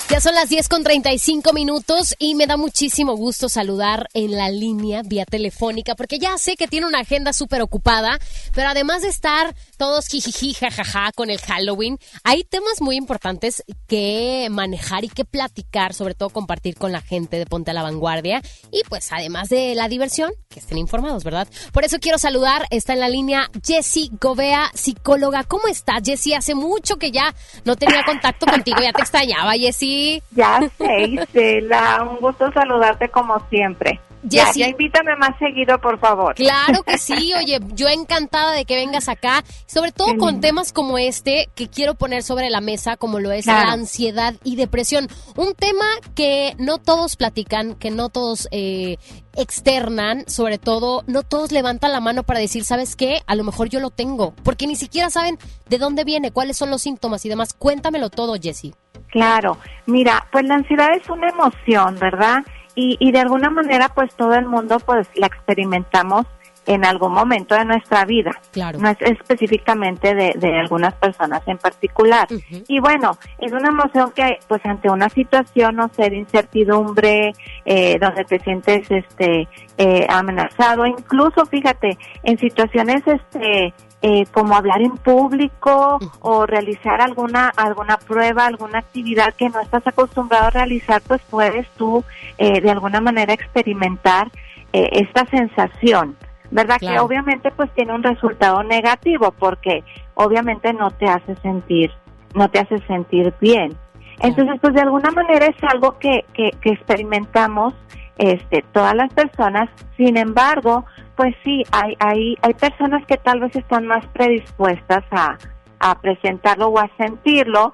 Ya 0.08 0.22
son 0.22 0.36
las 0.36 0.50
10 0.50 0.70
con 0.70 0.84
35 0.84 1.52
minutos 1.52 2.14
y 2.20 2.36
me 2.36 2.46
da 2.46 2.58
muchísimo 2.58 3.16
gusto 3.16 3.50
saludar 3.50 4.08
en 4.14 4.34
la 4.34 4.52
línea 4.52 5.02
vía 5.04 5.26
telefónica 5.26 5.96
porque 5.96 6.20
ya 6.20 6.38
sé 6.38 6.56
que 6.56 6.68
tiene 6.68 6.86
una 6.86 7.00
agenda 7.00 7.34
súper 7.34 7.64
ocupada, 7.64 8.20
pero 8.54 8.70
además 8.70 9.02
de 9.02 9.08
estar 9.08 9.56
todos 9.78 10.08
jijiji, 10.08 10.54
jajaja 10.54 11.12
con 11.14 11.32
el 11.32 11.40
Halloween, 11.40 11.98
hay 12.24 12.44
temas 12.44 12.82
muy 12.82 12.98
importantes 12.98 13.64
que 13.88 14.48
manejar 14.52 15.04
y 15.04 15.10
que 15.10 15.26
platicar, 15.26 15.96
sobre 15.96 16.14
todo 16.14 16.30
compartir 16.30 16.76
con 16.76 16.92
la 16.92 17.02
gente 17.02 17.40
de 17.40 17.48
Ponte 17.48 17.72
a 17.72 17.74
la 17.74 17.82
Vanguardia 17.82 18.44
y 18.72 18.84
pues 18.88 19.12
además 19.12 19.50
de 19.50 19.74
la 19.74 19.90
diversión, 19.90 20.32
que 20.50 20.60
estén 20.60 20.78
informados, 20.78 21.24
¿verdad? 21.24 21.48
Por 21.74 21.84
eso 21.84 21.98
quiero 22.00 22.20
saludar, 22.20 22.68
está 22.70 22.94
en 22.94 23.00
la 23.00 23.10
línea 23.10 23.50
Jessie 23.66 24.12
Govea, 24.22 24.70
psicóloga. 24.76 25.44
¿Cómo 25.46 25.68
estás, 25.68 26.04
Jessie? 26.06 26.36
Hace 26.36 26.54
mucho 26.54 26.98
que 26.98 27.10
ya 27.10 27.34
no 27.66 27.76
tenía 27.76 28.04
contacto 28.06 28.46
contigo, 28.46 28.78
ya 28.82 28.94
te 28.94 29.02
extrañaba, 29.02 29.54
Jessie. 29.54 29.95
Ya 30.32 30.60
sé, 30.78 31.02
Isela, 31.04 32.04
un 32.10 32.18
gusto 32.18 32.52
saludarte 32.52 33.10
como 33.10 33.40
siempre. 33.50 34.00
Ya, 34.28 34.48
Jessy. 34.48 34.60
ya 34.62 34.68
invítame 34.70 35.16
más 35.18 35.38
seguido, 35.40 35.80
por 35.80 36.00
favor. 36.00 36.36
Claro 36.36 36.84
que 36.84 36.98
sí, 36.98 37.32
oye, 37.38 37.60
yo 37.74 37.88
encantada 37.88 38.52
de 38.54 38.66
que 38.66 38.76
vengas 38.76 39.08
acá, 39.10 39.44
sobre 39.68 39.92
todo 39.92 40.14
Qué 40.14 40.18
con 40.18 40.30
lindo. 40.34 40.48
temas 40.48 40.74
como 40.74 40.98
este 40.98 41.50
que 41.56 41.68
quiero 41.70 41.96
poner 41.96 42.24
sobre 42.24 42.50
la 42.50 42.62
mesa, 42.62 42.98
como 42.98 43.20
lo 43.20 43.32
es 43.32 43.46
Claro. 43.46 43.68
la 43.68 43.74
ansiedad 43.74 44.34
y 44.44 44.56
depresión. 44.56 45.08
Un 45.36 45.54
tema 45.54 45.86
que 46.16 46.56
no 46.58 46.78
todos 46.78 47.16
platican, 47.16 47.76
que 47.76 47.92
no 47.92 48.10
todos 48.10 48.48
eh, 48.52 48.98
externan, 49.36 50.24
sobre 50.28 50.58
todo, 50.58 51.04
no 51.08 51.24
todos 51.24 51.52
levantan 51.52 51.92
la 51.92 52.00
mano 52.00 52.24
para 52.24 52.40
decir, 52.40 52.64
¿sabes 52.64 52.96
qué? 52.96 53.22
A 53.28 53.36
lo 53.36 53.44
mejor 53.44 53.70
yo 53.70 53.80
lo 53.80 53.90
tengo, 53.90 54.34
porque 54.44 54.68
ni 54.68 54.76
siquiera 54.76 55.10
saben 55.10 55.38
de 55.70 55.78
dónde 55.78 56.04
viene, 56.04 56.32
cuáles 56.32 56.58
son 56.58 56.70
los 56.70 56.82
síntomas 56.82 57.26
y 57.26 57.30
demás. 57.30 57.54
Cuéntamelo 57.54 58.10
todo, 58.10 58.36
Jessie. 58.42 58.74
Claro, 59.12 59.58
mira, 59.86 60.28
pues 60.32 60.46
la 60.46 60.56
ansiedad 60.56 60.90
es 61.00 61.10
una 61.10 61.30
emoción, 61.30 61.98
¿verdad? 62.00 62.40
Y, 62.76 62.98
y 63.00 63.12
de 63.12 63.20
alguna 63.20 63.50
manera, 63.50 63.90
pues 63.90 64.14
todo 64.16 64.34
el 64.36 64.46
mundo, 64.46 64.78
pues 64.86 65.08
la 65.16 65.28
experimentamos 65.28 66.26
en 66.68 66.86
algún 66.86 67.14
momento 67.14 67.56
de 67.56 67.66
nuestra 67.66 68.06
vida. 68.06 68.32
Claro. 68.52 68.80
No 68.80 68.90
es 68.90 68.98
específicamente 69.02 70.16
de, 70.16 70.34
de 70.36 70.60
algunas 70.60 70.94
personas 70.96 71.42
en 71.46 71.58
particular. 71.58 72.28
Y 72.68 72.80
bueno, 72.80 73.18
es 73.40 73.52
una 73.52 73.70
emoción 73.70 74.12
que, 74.12 74.40
pues 74.48 74.66
ante 74.66 74.90
una 74.90 75.10
situación, 75.10 75.76
no 75.76 75.90
sé, 75.90 76.10
de 76.10 76.18
incertidumbre, 76.18 77.34
eh, 77.66 77.98
donde 78.00 78.26
te 78.26 78.40
sientes, 78.40 78.90
este, 78.90 79.48
eh, 79.78 80.08
amenazado, 80.10 80.86
incluso, 80.86 81.46
fíjate, 81.46 81.98
en 82.24 82.38
situaciones, 82.38 83.04
este, 83.06 83.74
eh, 84.08 84.28
como 84.32 84.56
hablar 84.56 84.84
en 84.84 84.98
público 84.98 85.98
o 86.20 86.46
realizar 86.46 87.02
alguna 87.02 87.50
alguna 87.50 87.98
prueba, 87.98 88.46
alguna 88.46 88.78
actividad 88.78 89.34
que 89.34 89.50
no 89.50 89.60
estás 89.60 89.88
acostumbrado 89.88 90.46
a 90.46 90.50
realizar, 90.52 91.02
pues 91.08 91.24
puedes 91.28 91.68
tú 91.70 92.04
eh, 92.38 92.62
de 92.62 92.70
alguna 92.70 93.02
manera 93.02 93.34
experimentar 93.34 94.30
eh, 94.74 94.90
esta 94.92 95.26
sensación, 95.26 96.16
¿verdad? 96.52 96.78
Que 96.80 97.00
obviamente 97.00 97.50
pues 97.50 97.74
tiene 97.74 97.96
un 97.96 98.04
resultado 98.04 98.62
negativo 98.62 99.32
porque 99.32 99.84
obviamente 100.14 100.72
no 100.72 100.92
te 100.92 101.08
hace 101.08 101.36
sentir 101.38 101.92
no 102.36 102.48
te 102.52 102.60
hace 102.60 102.78
sentir 102.86 103.34
bien. 103.42 103.76
Entonces, 104.20 104.60
pues 104.62 104.76
de 104.76 104.82
alguna 104.82 105.10
manera 105.10 105.48
es 105.48 105.56
algo 105.64 105.98
que, 105.98 106.26
que, 106.34 106.52
que 106.62 106.70
experimentamos 106.70 107.74
este, 108.18 108.64
todas 108.72 108.96
las 108.96 109.14
personas. 109.14 109.70
Sin 109.98 110.18
embargo, 110.18 110.86
pues 111.16 111.36
sí, 111.44 111.64
hay, 111.72 111.96
hay, 112.00 112.38
hay 112.42 112.54
personas 112.54 113.06
que 113.06 113.18
tal 113.18 113.40
vez 113.40 113.56
están 113.56 113.88
más 113.88 114.06
predispuestas 114.08 115.04
a, 115.12 115.38
a 115.80 116.02
presentarlo 116.02 116.68
o 116.68 116.80
a 116.80 116.90
sentirlo 116.98 117.74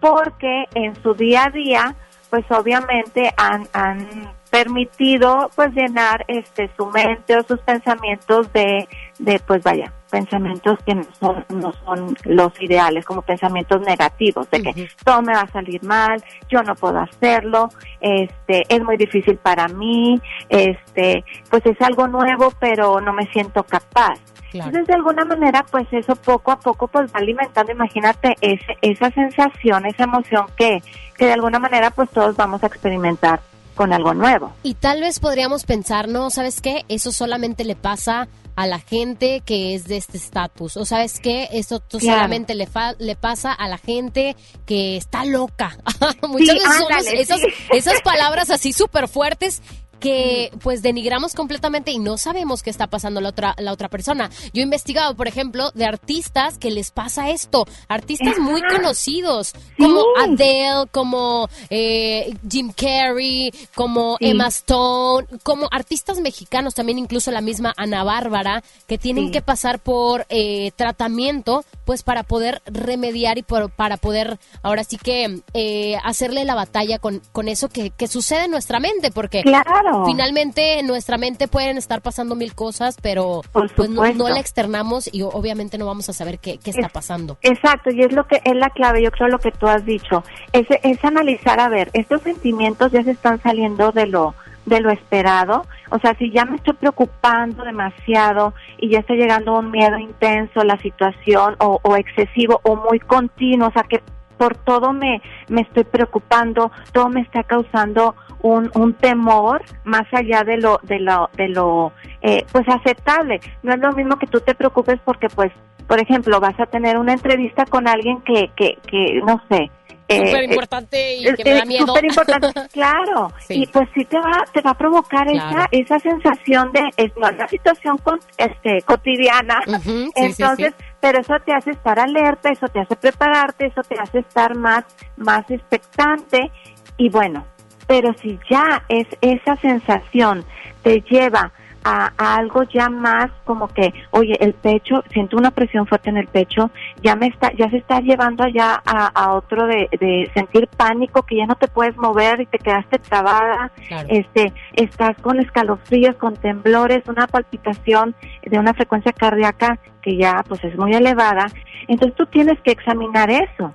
porque 0.00 0.64
en 0.74 1.00
su 1.02 1.14
día 1.14 1.44
a 1.44 1.50
día, 1.50 1.94
pues 2.28 2.44
obviamente 2.50 3.32
han, 3.36 3.68
han 3.72 4.32
permitido 4.52 5.50
pues 5.56 5.72
llenar 5.72 6.26
este 6.28 6.70
su 6.76 6.84
mente 6.84 7.34
o 7.38 7.42
sus 7.42 7.58
pensamientos 7.60 8.52
de, 8.52 8.86
de 9.18 9.40
pues 9.46 9.62
vaya, 9.62 9.90
pensamientos 10.10 10.78
que 10.84 10.94
no 10.94 11.04
son, 11.18 11.46
no 11.48 11.72
son 11.86 12.14
los 12.24 12.52
ideales, 12.60 13.06
como 13.06 13.22
pensamientos 13.22 13.80
negativos, 13.80 14.50
de 14.50 14.62
que 14.62 14.88
todo 15.02 15.22
me 15.22 15.32
va 15.32 15.40
a 15.40 15.48
salir 15.48 15.82
mal, 15.82 16.22
yo 16.50 16.62
no 16.62 16.74
puedo 16.74 16.98
hacerlo, 16.98 17.70
este, 18.02 18.64
es 18.68 18.84
muy 18.84 18.98
difícil 18.98 19.38
para 19.38 19.68
mí, 19.68 20.20
este, 20.50 21.24
pues 21.48 21.64
es 21.64 21.80
algo 21.80 22.06
nuevo, 22.06 22.52
pero 22.60 23.00
no 23.00 23.14
me 23.14 23.24
siento 23.32 23.62
capaz. 23.62 24.20
Entonces, 24.52 24.86
de 24.86 24.92
alguna 24.92 25.24
manera, 25.24 25.64
pues 25.70 25.86
eso 25.92 26.14
poco 26.14 26.52
a 26.52 26.60
poco 26.60 26.86
pues 26.88 27.10
va 27.10 27.20
alimentando, 27.20 27.72
imagínate, 27.72 28.36
ese, 28.42 28.76
esa 28.82 29.10
sensación, 29.12 29.86
esa 29.86 30.04
emoción 30.04 30.44
que, 30.58 30.82
que 31.16 31.24
de 31.24 31.32
alguna 31.32 31.58
manera 31.58 31.90
pues 31.90 32.10
todos 32.10 32.36
vamos 32.36 32.62
a 32.62 32.66
experimentar 32.66 33.40
con 33.74 33.92
algo 33.92 34.14
nuevo. 34.14 34.52
Y 34.62 34.74
tal 34.74 35.00
vez 35.00 35.18
podríamos 35.20 35.64
pensar, 35.64 36.08
no, 36.08 36.30
¿sabes 36.30 36.60
qué? 36.60 36.84
Eso 36.88 37.12
solamente 37.12 37.64
le 37.64 37.76
pasa 37.76 38.28
a 38.54 38.66
la 38.66 38.78
gente 38.80 39.40
que 39.46 39.74
es 39.74 39.84
de 39.84 39.96
este 39.96 40.18
estatus. 40.18 40.76
O 40.76 40.84
sabes 40.84 41.20
qué? 41.20 41.48
Eso 41.52 41.80
Claro. 41.80 42.04
solamente 42.06 42.54
le, 42.54 42.66
fa- 42.66 42.94
le 42.98 43.16
pasa 43.16 43.52
a 43.52 43.66
la 43.68 43.78
gente 43.78 44.36
que 44.66 44.96
está 44.98 45.24
loca. 45.24 45.78
Muchas 46.28 46.56
veces 46.56 47.12
esas, 47.14 47.40
sí. 47.40 47.46
esas 47.72 48.00
palabras 48.02 48.50
así 48.50 48.72
súper 48.74 49.08
fuertes 49.08 49.62
que 50.02 50.50
pues 50.60 50.82
denigramos 50.82 51.32
completamente 51.32 51.92
y 51.92 51.98
no 52.00 52.18
sabemos 52.18 52.62
qué 52.64 52.70
está 52.70 52.88
pasando 52.88 53.20
la 53.20 53.28
otra 53.28 53.54
la 53.58 53.72
otra 53.72 53.88
persona. 53.88 54.28
Yo 54.52 54.60
he 54.60 54.64
investigado, 54.64 55.14
por 55.14 55.28
ejemplo, 55.28 55.70
de 55.74 55.84
artistas 55.86 56.58
que 56.58 56.72
les 56.72 56.90
pasa 56.90 57.30
esto, 57.30 57.64
artistas 57.88 58.38
muy 58.40 58.60
conocidos 58.62 59.52
como 59.78 60.02
Adele, 60.18 60.86
como 60.90 61.48
eh, 61.70 62.34
Jim 62.50 62.72
Carrey, 62.72 63.52
como 63.76 64.16
Sí. 64.18 64.30
Emma 64.30 64.48
Stone, 64.48 65.26
como 65.44 65.68
artistas 65.70 66.18
mexicanos 66.20 66.74
también, 66.74 66.98
incluso 66.98 67.30
la 67.30 67.40
misma 67.40 67.72
Ana 67.76 68.02
Bárbara, 68.02 68.64
que 68.88 68.98
tienen 68.98 69.26
Sí. 69.26 69.30
que 69.30 69.42
pasar 69.42 69.78
por 69.78 70.26
eh, 70.30 70.72
tratamiento, 70.74 71.64
pues 71.84 72.02
para 72.02 72.24
poder 72.24 72.60
remediar 72.66 73.38
y 73.38 73.42
por- 73.42 73.70
para 73.70 73.96
poder 73.98 74.38
ahora 74.62 74.82
sí 74.82 74.96
que 74.98 75.40
eh, 75.54 75.96
hacerle 76.02 76.44
la 76.44 76.54
batalla 76.56 76.98
con, 76.98 77.22
con 77.30 77.46
eso 77.48 77.68
que, 77.68 77.90
que 77.90 78.08
sucede 78.08 78.46
en 78.46 78.50
nuestra 78.50 78.80
mente, 78.80 79.10
porque 79.12 79.42
Claro. 79.42 79.91
Finalmente 80.06 80.78
en 80.78 80.86
nuestra 80.86 81.18
mente 81.18 81.48
pueden 81.48 81.76
estar 81.76 82.00
pasando 82.00 82.34
mil 82.34 82.54
cosas, 82.54 82.96
pero 83.00 83.42
pues 83.52 83.90
no, 83.90 84.12
no 84.12 84.28
la 84.28 84.40
externamos 84.40 85.08
y 85.12 85.22
obviamente 85.22 85.78
no 85.78 85.86
vamos 85.86 86.08
a 86.08 86.12
saber 86.12 86.38
qué, 86.38 86.58
qué 86.58 86.70
está 86.70 86.88
pasando. 86.88 87.38
Exacto, 87.42 87.90
y 87.90 88.02
es 88.02 88.12
lo 88.12 88.26
que 88.26 88.40
es 88.44 88.56
la 88.56 88.70
clave, 88.70 89.02
yo 89.02 89.10
creo 89.10 89.28
lo 89.28 89.38
que 89.38 89.52
tú 89.52 89.66
has 89.66 89.84
dicho, 89.84 90.24
es, 90.52 90.66
es 90.82 91.04
analizar, 91.04 91.60
a 91.60 91.68
ver, 91.68 91.90
estos 91.92 92.22
sentimientos 92.22 92.92
ya 92.92 93.02
se 93.02 93.12
están 93.12 93.40
saliendo 93.42 93.92
de 93.92 94.06
lo 94.06 94.34
de 94.64 94.80
lo 94.80 94.90
esperado, 94.90 95.66
o 95.90 95.98
sea, 95.98 96.14
si 96.14 96.30
ya 96.30 96.44
me 96.44 96.56
estoy 96.56 96.74
preocupando 96.74 97.64
demasiado 97.64 98.54
y 98.78 98.90
ya 98.90 99.00
está 99.00 99.14
llegando 99.14 99.58
un 99.58 99.72
miedo 99.72 99.98
intenso 99.98 100.62
la 100.62 100.78
situación 100.78 101.56
o, 101.58 101.80
o 101.82 101.96
excesivo 101.96 102.60
o 102.62 102.76
muy 102.76 103.00
continuo, 103.00 103.68
o 103.68 103.72
sea, 103.72 103.82
que 103.82 104.00
por 104.42 104.56
todo 104.56 104.92
me, 104.92 105.22
me 105.48 105.62
estoy 105.62 105.84
preocupando, 105.84 106.72
todo 106.92 107.08
me 107.08 107.20
está 107.20 107.44
causando 107.44 108.16
un, 108.42 108.70
un 108.74 108.94
temor 108.94 109.62
más 109.84 110.02
allá 110.12 110.42
de 110.44 110.58
lo, 110.58 110.78
de 110.82 110.98
lo, 111.00 111.30
de 111.36 111.48
lo, 111.48 111.92
eh, 112.20 112.44
pues 112.52 112.68
aceptable. 112.68 113.40
No 113.62 113.72
es 113.74 113.80
lo 113.80 113.92
mismo 113.92 114.16
que 114.18 114.26
tú 114.26 114.40
te 114.40 114.54
preocupes 114.54 114.98
porque, 115.04 115.28
pues, 115.28 115.50
por 115.86 116.00
ejemplo, 116.00 116.40
vas 116.40 116.58
a 116.60 116.66
tener 116.66 116.96
una 116.98 117.12
entrevista 117.12 117.64
con 117.66 117.88
alguien 117.88 118.20
que, 118.22 118.50
que, 118.56 118.78
que 118.86 119.20
no 119.24 119.40
sé, 119.50 119.70
eh, 120.08 120.26
Súper 120.26 120.42
eh, 120.42 120.44
importante 120.46 121.14
y 121.16 121.26
es- 121.26 121.36
que 121.36 121.44
me 121.44 121.50
da 121.52 121.58
es 121.60 121.66
miedo. 121.66 121.86
súper 121.86 122.04
importante, 122.04 122.48
claro. 122.72 123.32
Sí. 123.46 123.62
Y 123.62 123.66
pues 123.68 123.88
sí 123.94 124.04
te 124.04 124.18
va, 124.18 124.44
te 124.52 124.60
va 124.60 124.72
a 124.72 124.74
provocar 124.78 125.26
Claro. 125.26 125.64
esa, 125.70 125.96
esa 125.96 125.98
sensación 126.00 126.72
de, 126.72 126.80
es 126.96 127.12
no, 127.16 127.28
una 127.28 127.48
situación 127.48 127.96
con, 127.98 128.18
este, 128.36 128.82
cotidiana. 128.82 129.60
sí, 129.82 130.10
Entonces, 130.16 130.74
sí. 130.78 130.84
pero 131.00 131.20
eso 131.20 131.34
te 131.46 131.52
hace 131.54 131.70
estar 131.70 131.98
alerta, 131.98 132.50
eso 132.50 132.68
te 132.68 132.80
hace 132.80 132.96
prepararte, 132.96 133.66
eso 133.66 133.82
te 133.82 133.98
hace 133.98 134.18
estar 134.18 134.54
más, 134.56 134.84
más 135.16 135.48
expectante. 135.50 136.50
Y 136.98 137.08
bueno, 137.08 137.46
pero 137.92 138.14
si 138.14 138.38
ya 138.48 138.84
es 138.88 139.06
esa 139.20 139.54
sensación 139.56 140.46
te 140.82 141.02
lleva 141.02 141.52
a, 141.84 142.10
a 142.16 142.36
algo 142.36 142.62
ya 142.62 142.88
más 142.88 143.30
como 143.44 143.68
que, 143.68 143.92
oye, 144.12 144.34
el 144.40 144.54
pecho, 144.54 145.04
siento 145.12 145.36
una 145.36 145.50
presión 145.50 145.86
fuerte 145.86 146.08
en 146.08 146.16
el 146.16 146.26
pecho, 146.26 146.70
ya 147.02 147.16
me 147.16 147.26
está, 147.26 147.52
ya 147.52 147.68
se 147.68 147.76
está 147.76 148.00
llevando 148.00 148.48
ya 148.48 148.80
a, 148.86 149.08
a 149.08 149.34
otro 149.34 149.66
de, 149.66 149.90
de 150.00 150.30
sentir 150.32 150.68
pánico, 150.68 151.24
que 151.24 151.36
ya 151.36 151.44
no 151.44 151.56
te 151.56 151.68
puedes 151.68 151.94
mover 151.98 152.40
y 152.40 152.46
te 152.46 152.58
quedaste 152.58 152.98
trabada, 152.98 153.70
Claro. 153.88 154.08
este, 154.10 154.54
estás 154.72 155.14
con 155.20 155.38
escalofríos, 155.38 156.16
con 156.16 156.34
temblores, 156.36 157.02
una 157.08 157.26
palpitación 157.26 158.14
de 158.42 158.58
una 158.58 158.72
frecuencia 158.72 159.12
cardíaca 159.12 159.78
que 160.00 160.16
ya 160.16 160.42
pues 160.48 160.64
es 160.64 160.78
muy 160.78 160.94
elevada, 160.94 161.46
entonces 161.88 162.16
tú 162.16 162.24
tienes 162.24 162.58
que 162.62 162.70
examinar 162.70 163.28
eso. 163.28 163.70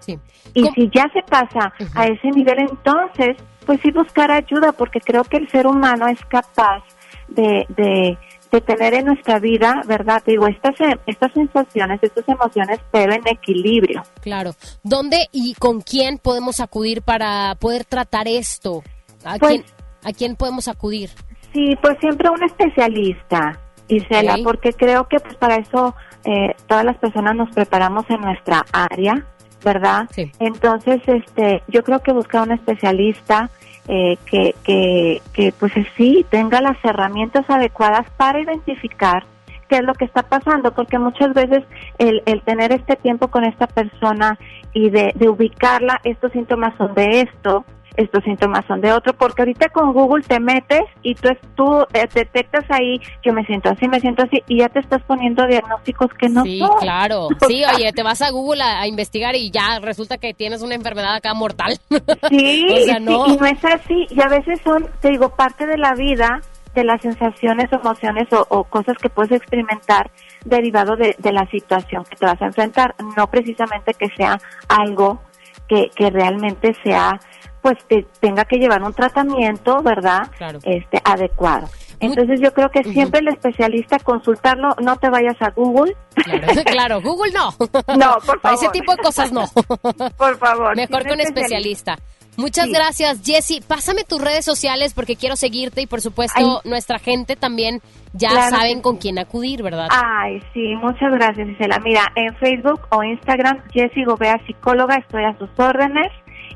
Y 0.56 0.64
si 0.74 0.90
ya 0.90 1.08
se 1.14 1.22
pasa 1.22 1.72
a 1.94 2.08
ese 2.08 2.32
nivel, 2.32 2.60
entonces, 2.60 3.38
pues 3.68 3.80
sí 3.84 3.92
buscar 3.92 4.32
ayuda, 4.32 4.72
porque 4.72 5.00
creo 5.00 5.24
que 5.24 5.38
el 5.38 5.48
ser 5.50 5.68
humano 5.68 6.08
es 6.08 6.18
capaz 6.26 6.82
de, 7.28 7.68
de, 7.70 8.18
de 8.52 8.62
tener 8.62 8.96
en 8.96 9.06
nuestra 9.06 9.38
vida, 9.38 9.84
¿verdad? 9.86 10.24
Digo, 10.26 10.48
estas, 10.48 10.80
eh, 10.82 10.98
estas 11.06 11.32
sensaciones, 11.34 12.00
estas 12.02 12.28
emociones, 12.28 12.80
pero 12.92 13.14
en 13.14 13.22
equilibrio. 13.28 14.02
Claro. 14.22 14.52
¿Dónde 14.82 15.28
y 15.32 15.54
con 15.56 15.82
quién 15.82 16.18
podemos 16.18 16.60
acudir 16.62 17.04
para 17.04 17.54
poder 17.60 17.86
tratar 17.86 18.28
esto? 18.28 18.82
¿A, 19.24 19.36
Pues- 19.38 19.52
quién, 19.52 19.66
¿A 20.04 20.14
quién 20.14 20.36
podemos 20.36 20.68
acudir? 20.68 21.10
Sí, 21.54 21.76
pues 21.82 21.98
siempre 22.00 22.30
un 22.30 22.44
especialista, 22.44 23.60
Isela, 23.90 24.36
Ok. 24.36 24.44
porque 24.44 24.74
creo 24.74 25.08
que 25.08 25.20
pues 25.20 25.36
para 25.36 25.56
eso 25.56 25.96
eh, 26.24 26.56
todas 26.68 26.84
las 26.86 26.98
personas 26.98 27.36
nos 27.36 27.50
preparamos 27.54 28.06
en 28.10 28.22
nuestra 28.22 28.66
área, 28.72 29.26
¿verdad? 29.64 30.08
Sí. 30.12 30.32
Entonces, 30.40 31.02
este, 31.08 31.64
yo 31.68 31.84
creo 31.84 32.00
que 32.00 32.12
buscar 32.14 32.44
un 32.44 32.52
especialista 32.54 33.50
eh, 33.88 34.18
que, 34.26 34.56
que, 34.64 35.22
que 35.34 35.54
pues 35.58 35.74
sí 35.96 36.26
tenga 36.30 36.62
las 36.62 36.78
herramientas 36.84 37.50
adecuadas 37.50 38.06
para 38.18 38.42
identificar 38.42 39.24
qué 39.68 39.78
es 39.78 39.84
lo 39.84 39.94
que 39.94 40.06
está 40.06 40.24
pasando, 40.24 40.74
porque 40.74 40.98
muchas 40.98 41.34
veces 41.34 41.64
el, 41.98 42.22
el 42.26 42.42
tener 42.42 42.72
este 42.72 42.96
tiempo 42.96 43.28
con 43.30 43.44
esta 43.44 43.68
persona 43.68 44.38
y 44.74 44.90
de, 44.90 45.12
de 45.16 45.30
ubicarla, 45.30 46.00
estos 46.04 46.32
síntomas 46.32 46.74
son 46.78 46.94
de 46.94 47.22
esto, 47.22 47.66
estos 47.98 48.24
síntomas 48.24 48.64
son 48.68 48.80
de 48.80 48.92
otro, 48.94 49.14
porque 49.14 49.42
ahorita 49.42 49.70
con 49.70 49.92
Google 49.92 50.24
te 50.24 50.40
metes 50.40 50.84
y 51.04 51.16
tú, 51.16 51.28
es- 51.30 51.38
tú 51.56 51.82
eh, 51.94 52.08
detectas 52.14 52.64
ahí, 52.70 53.02
yo 53.26 53.34
me 53.34 53.44
siento 53.46 53.70
así, 53.70 53.88
me 53.88 54.00
siento 54.00 54.24
así, 54.24 54.42
y 54.48 54.60
ya 54.60 54.70
te 54.70 54.80
estás 54.80 55.02
poniendo 55.04 55.46
diagnósticos 55.48 56.08
que 56.20 56.30
no 56.30 56.44
Sí, 56.44 56.60
son. 56.60 56.78
claro. 56.80 57.28
Sí, 57.48 57.64
oye, 57.76 57.92
te 57.94 58.04
vas 58.04 58.22
a 58.22 58.30
Google 58.30 58.62
a, 58.64 58.82
a 58.82 58.88
investigar 58.88 59.36
y 59.36 59.50
ya 59.52 59.80
resulta 59.82 60.18
que 60.18 60.34
tienes 60.34 60.62
una 60.62 60.76
enfermedad 60.76 61.16
acá 61.16 61.34
mortal. 61.34 61.78
Sí, 62.30 62.68
o 62.72 62.78
sea, 62.86 62.98
sí, 62.98 63.04
no. 63.04 63.26
y 63.28 63.38
no 63.38 63.46
es 63.46 63.64
así. 63.66 64.08
Y 64.10 64.22
a 64.22 64.28
veces 64.28 64.60
son, 64.64 64.88
te 65.02 65.10
digo, 65.10 65.30
parte 65.30 65.66
de 65.66 65.78
la 65.78 65.94
vida, 65.96 66.42
de 66.76 66.84
las 66.84 67.02
sensaciones, 67.02 67.72
emociones 67.72 68.32
o, 68.32 68.46
o 68.50 68.64
cosas 68.66 68.96
que 69.02 69.10
puedes 69.10 69.32
experimentar 69.32 70.12
derivado 70.46 70.96
de, 70.96 71.16
de 71.18 71.32
la 71.32 71.46
situación 71.50 72.04
que 72.06 72.16
te 72.16 72.26
vas 72.26 72.42
a 72.42 72.46
enfrentar. 72.46 72.94
No 73.16 73.28
precisamente 73.28 73.94
que 73.94 74.10
sea 74.16 74.40
algo 74.68 75.20
que, 75.68 75.90
que 75.96 76.10
realmente 76.12 76.76
sea, 76.84 77.20
pues 77.62 77.76
te 77.88 78.06
tenga 78.20 78.46
que 78.46 78.58
llevar 78.58 78.82
un 78.84 78.94
tratamiento, 78.94 79.82
¿verdad? 79.84 80.30
Claro. 80.38 80.60
Este, 80.64 81.02
adecuado. 81.04 81.68
Entonces 82.00 82.40
yo 82.40 82.54
creo 82.54 82.70
que 82.70 82.84
siempre 82.84 83.22
el 83.22 83.30
especialista 83.30 83.98
consultarlo, 84.00 84.70
no 84.82 84.98
te 84.98 85.10
vayas 85.10 85.36
a 85.42 85.50
Google. 85.50 85.96
Claro, 86.14 86.48
claro, 86.66 87.02
Google 87.02 87.32
no. 87.34 87.50
No, 87.98 88.18
por 88.26 88.40
Para 88.42 88.56
ese 88.56 88.66
favor. 88.66 88.72
tipo 88.72 88.92
de 88.92 88.98
cosas 89.02 89.32
no. 89.32 89.46
Por 90.18 90.38
favor. 90.38 90.76
Mejor 90.76 91.04
con 91.04 91.14
un 91.14 91.22
especialista. 91.22 91.98
Muchas 92.36 92.66
Sí. 92.66 92.72
gracias, 92.72 93.22
Jessy. 93.26 93.62
Pásame 93.62 94.04
tus 94.04 94.22
redes 94.22 94.46
sociales 94.46 94.94
porque 94.94 95.16
quiero 95.16 95.36
seguirte 95.36 95.82
y 95.82 95.88
por 95.88 96.02
supuesto 96.02 96.62
nuestra 96.66 97.00
gente 97.00 97.36
también 97.36 97.82
ya 98.14 98.30
Claro 98.30 98.56
saben 98.56 98.76
que 98.76 98.82
con 98.84 98.98
quién 98.98 99.18
acudir, 99.18 99.64
¿verdad? 99.64 99.88
Ay, 99.90 100.40
sí, 100.54 100.76
muchas 100.76 101.12
gracias, 101.14 101.48
Isela. 101.50 101.80
Mira, 101.80 102.04
en 102.16 102.36
Facebook 102.36 102.82
o 102.92 103.04
Instagram, 103.04 103.64
Jessy 103.74 104.04
Gobea, 104.04 104.40
psicóloga, 104.46 104.98
estoy 104.98 105.24
a 105.24 105.36
sus 105.40 105.50
órdenes. 105.58 106.12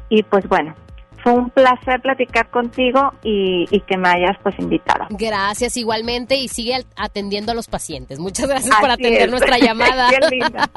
Y 0.10 0.22
pues 0.22 0.48
bueno, 0.48 0.76
fue 1.24 1.34
un 1.34 1.50
placer 1.50 2.02
platicar 2.02 2.50
contigo 2.50 3.14
y, 3.24 3.66
y 3.70 3.80
que 3.82 3.98
me 3.98 4.10
hayas 4.10 4.38
pues 4.44 4.58
invitado. 4.60 5.06
Gracias 5.12 5.78
igualmente 5.78 6.36
y 6.36 6.48
sigue 6.48 6.84
atendiendo 6.96 7.52
a 7.52 7.56
los 7.56 7.68
pacientes. 7.68 8.20
Muchas 8.20 8.48
gracias 8.48 8.76
por 8.80 8.90
atender 8.90 9.24
es. 9.24 9.30
nuestra 9.30 9.58
llamada. 9.60 10.10
Qué 10.10 10.36
linda. 10.36 10.70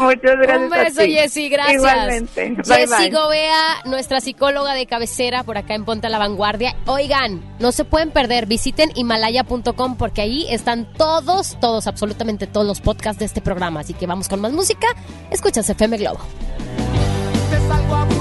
Muchas 0.00 0.36
gracias. 0.36 0.60
Un 0.60 0.70
beso. 0.70 1.02
Jessy, 1.02 1.48
gracias. 1.48 1.76
Igualmente. 1.76 2.50
Bye, 2.50 2.64
Jessy 2.64 3.10
bye. 3.10 3.10
Gobea, 3.10 3.62
nuestra 3.84 4.20
psicóloga 4.20 4.74
de 4.74 4.86
cabecera 4.86 5.42
por 5.44 5.58
acá 5.58 5.74
en 5.74 5.84
Ponte 5.84 6.06
a 6.06 6.10
la 6.10 6.18
Vanguardia. 6.18 6.74
Oigan, 6.86 7.42
no 7.58 7.72
se 7.72 7.84
pueden 7.84 8.10
perder, 8.10 8.46
visiten 8.46 8.90
himalaya.com 8.94 9.96
porque 9.96 10.22
ahí 10.22 10.46
están 10.50 10.92
todos, 10.94 11.58
todos, 11.60 11.86
absolutamente 11.86 12.46
todos 12.46 12.66
los 12.66 12.80
podcasts 12.80 13.18
de 13.20 13.26
este 13.26 13.40
programa. 13.40 13.80
Así 13.80 13.94
que 13.94 14.06
vamos 14.06 14.28
con 14.28 14.40
más 14.40 14.52
música. 14.52 14.86
Escuchas 15.30 15.68
FM 15.68 15.98
Globo. 15.98 16.20
te 17.50 17.58
salgo 17.68 17.94
a 17.94 18.15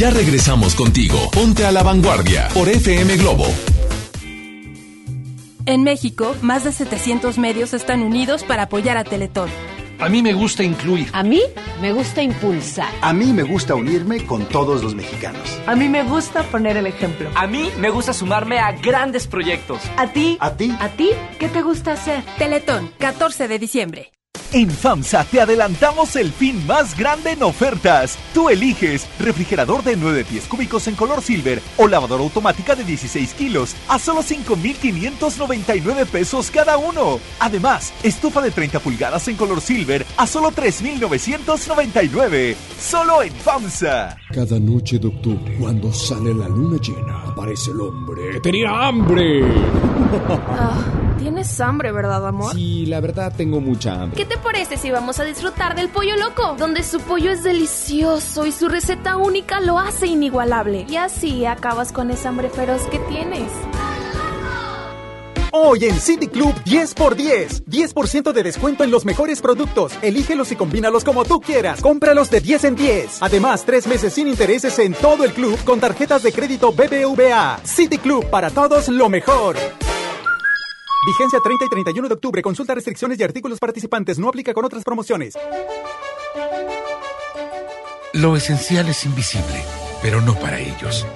Ya 0.00 0.08
regresamos 0.08 0.74
contigo. 0.74 1.30
Ponte 1.30 1.66
a 1.66 1.72
la 1.72 1.82
vanguardia 1.82 2.48
por 2.54 2.70
FM 2.70 3.18
Globo. 3.18 3.44
En 5.66 5.82
México, 5.82 6.34
más 6.40 6.64
de 6.64 6.72
700 6.72 7.36
medios 7.36 7.74
están 7.74 8.02
unidos 8.02 8.42
para 8.42 8.62
apoyar 8.62 8.96
a 8.96 9.04
Teletón. 9.04 9.50
A 9.98 10.08
mí 10.08 10.22
me 10.22 10.32
gusta 10.32 10.62
incluir. 10.62 11.10
A 11.12 11.22
mí 11.22 11.42
me 11.82 11.92
gusta 11.92 12.22
impulsar. 12.22 12.88
A 13.02 13.12
mí 13.12 13.34
me 13.34 13.42
gusta 13.42 13.74
unirme 13.74 14.24
con 14.24 14.46
todos 14.46 14.82
los 14.82 14.94
mexicanos. 14.94 15.60
A 15.66 15.76
mí 15.76 15.86
me 15.90 16.02
gusta 16.02 16.44
poner 16.44 16.78
el 16.78 16.86
ejemplo. 16.86 17.28
A 17.34 17.46
mí 17.46 17.68
me 17.78 17.90
gusta 17.90 18.14
sumarme 18.14 18.58
a 18.58 18.72
grandes 18.72 19.26
proyectos. 19.26 19.82
¿A 19.98 20.06
ti? 20.06 20.38
¿A 20.40 20.56
ti? 20.56 20.74
¿A 20.80 20.88
ti? 20.88 21.10
¿Qué 21.38 21.48
te 21.48 21.60
gusta 21.60 21.92
hacer? 21.92 22.24
Teletón, 22.38 22.90
14 22.98 23.48
de 23.48 23.58
diciembre. 23.58 24.12
En 24.52 24.68
FAMSA 24.68 25.22
te 25.30 25.40
adelantamos 25.40 26.16
el 26.16 26.32
fin 26.32 26.66
más 26.66 26.98
grande 26.98 27.30
en 27.30 27.44
ofertas. 27.44 28.18
Tú 28.34 28.48
eliges 28.48 29.06
refrigerador 29.20 29.84
de 29.84 29.96
9 29.96 30.24
pies 30.24 30.48
cúbicos 30.48 30.88
en 30.88 30.96
color 30.96 31.22
silver 31.22 31.62
o 31.76 31.86
lavadora 31.86 32.24
automática 32.24 32.74
de 32.74 32.82
16 32.82 33.34
kilos 33.34 33.76
a 33.86 34.00
solo 34.00 34.22
5,599 34.22 36.04
pesos 36.06 36.50
cada 36.50 36.78
uno. 36.78 37.20
Además, 37.38 37.92
estufa 38.02 38.42
de 38.42 38.50
30 38.50 38.80
pulgadas 38.80 39.28
en 39.28 39.36
color 39.36 39.60
silver 39.60 40.04
a 40.16 40.26
solo 40.26 40.50
3,999. 40.50 42.56
Solo 42.76 43.22
en 43.22 43.32
FAMSA. 43.32 44.16
Cada 44.34 44.58
noche 44.58 44.98
de 44.98 45.06
octubre, 45.06 45.58
cuando 45.60 45.92
sale 45.92 46.34
la 46.34 46.48
luna 46.48 46.76
llena, 46.82 47.22
aparece 47.22 47.70
el 47.70 47.82
hombre. 47.82 48.40
¡Tenía 48.40 48.88
hambre! 48.88 49.44
Tienes 51.20 51.60
hambre, 51.60 51.92
¿verdad, 51.92 52.26
amor? 52.26 52.54
Sí, 52.54 52.86
la 52.86 52.98
verdad 53.00 53.30
tengo 53.36 53.60
mucha 53.60 53.92
hambre. 53.92 54.16
¿Qué 54.16 54.24
te 54.24 54.38
parece 54.38 54.78
si 54.78 54.90
vamos 54.90 55.20
a 55.20 55.24
disfrutar 55.24 55.76
del 55.76 55.90
pollo 55.90 56.16
loco? 56.16 56.56
Donde 56.58 56.82
su 56.82 56.98
pollo 56.98 57.30
es 57.30 57.42
delicioso 57.42 58.46
y 58.46 58.52
su 58.52 58.70
receta 58.70 59.18
única 59.18 59.60
lo 59.60 59.78
hace 59.78 60.06
inigualable. 60.06 60.86
Y 60.88 60.96
así 60.96 61.44
acabas 61.44 61.92
con 61.92 62.10
esa 62.10 62.30
hambre 62.30 62.48
feroz 62.48 62.84
que 62.90 62.98
tienes. 63.00 63.52
Hoy 65.52 65.84
en 65.84 66.00
City 66.00 66.26
Club 66.26 66.54
10 66.64 66.94
por 66.94 67.16
10. 67.16 67.66
10% 67.66 68.32
de 68.32 68.42
descuento 68.42 68.82
en 68.82 68.90
los 68.90 69.04
mejores 69.04 69.42
productos. 69.42 69.92
Elígelos 70.00 70.50
y 70.52 70.56
combínalos 70.56 71.04
como 71.04 71.26
tú 71.26 71.38
quieras. 71.38 71.82
Cómpralos 71.82 72.30
de 72.30 72.40
10 72.40 72.64
en 72.64 72.76
10. 72.76 73.18
Además, 73.20 73.64
tres 73.66 73.86
meses 73.86 74.14
sin 74.14 74.26
intereses 74.26 74.78
en 74.78 74.94
todo 74.94 75.24
el 75.24 75.32
club 75.34 75.58
con 75.64 75.80
tarjetas 75.80 76.22
de 76.22 76.32
crédito 76.32 76.72
BBVA. 76.72 77.60
City 77.62 77.98
Club 77.98 78.24
para 78.30 78.48
todos 78.48 78.88
lo 78.88 79.10
mejor. 79.10 79.56
Vigencia 81.06 81.40
30 81.42 81.64
y 81.64 81.68
31 81.68 82.08
de 82.08 82.14
octubre. 82.14 82.42
Consulta 82.42 82.74
restricciones 82.74 83.18
y 83.18 83.22
artículos 83.22 83.58
participantes. 83.58 84.18
No 84.18 84.28
aplica 84.28 84.52
con 84.52 84.64
otras 84.64 84.84
promociones. 84.84 85.34
Lo 88.12 88.36
esencial 88.36 88.88
es 88.88 89.06
invisible, 89.06 89.64
pero 90.02 90.20
no 90.20 90.34
para 90.34 90.58
ellos. 90.58 91.06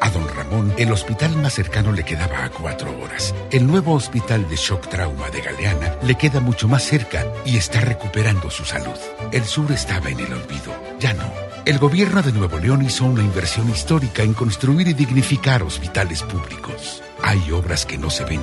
A 0.00 0.10
don 0.10 0.28
Ramón, 0.28 0.72
el 0.76 0.92
hospital 0.92 1.34
más 1.36 1.54
cercano 1.54 1.90
le 1.90 2.04
quedaba 2.04 2.44
a 2.44 2.50
cuatro 2.50 2.96
horas. 3.00 3.34
El 3.50 3.66
nuevo 3.66 3.94
hospital 3.94 4.48
de 4.48 4.56
shock 4.56 4.86
trauma 4.88 5.30
de 5.30 5.40
Galeana 5.40 5.96
le 6.02 6.14
queda 6.16 6.40
mucho 6.40 6.68
más 6.68 6.84
cerca 6.84 7.26
y 7.46 7.56
está 7.56 7.80
recuperando 7.80 8.50
su 8.50 8.64
salud. 8.64 8.98
El 9.32 9.44
sur 9.44 9.72
estaba 9.72 10.10
en 10.10 10.20
el 10.20 10.32
olvido, 10.32 10.74
ya 11.00 11.14
no. 11.14 11.24
El 11.64 11.78
gobierno 11.78 12.20
de 12.20 12.32
Nuevo 12.32 12.58
León 12.58 12.84
hizo 12.84 13.06
una 13.06 13.22
inversión 13.22 13.70
histórica 13.70 14.22
en 14.22 14.34
construir 14.34 14.86
y 14.88 14.92
dignificar 14.92 15.62
hospitales 15.62 16.22
públicos. 16.22 17.02
Hay 17.22 17.50
obras 17.52 17.86
que 17.86 17.96
no 17.96 18.10
se 18.10 18.24
ven, 18.24 18.42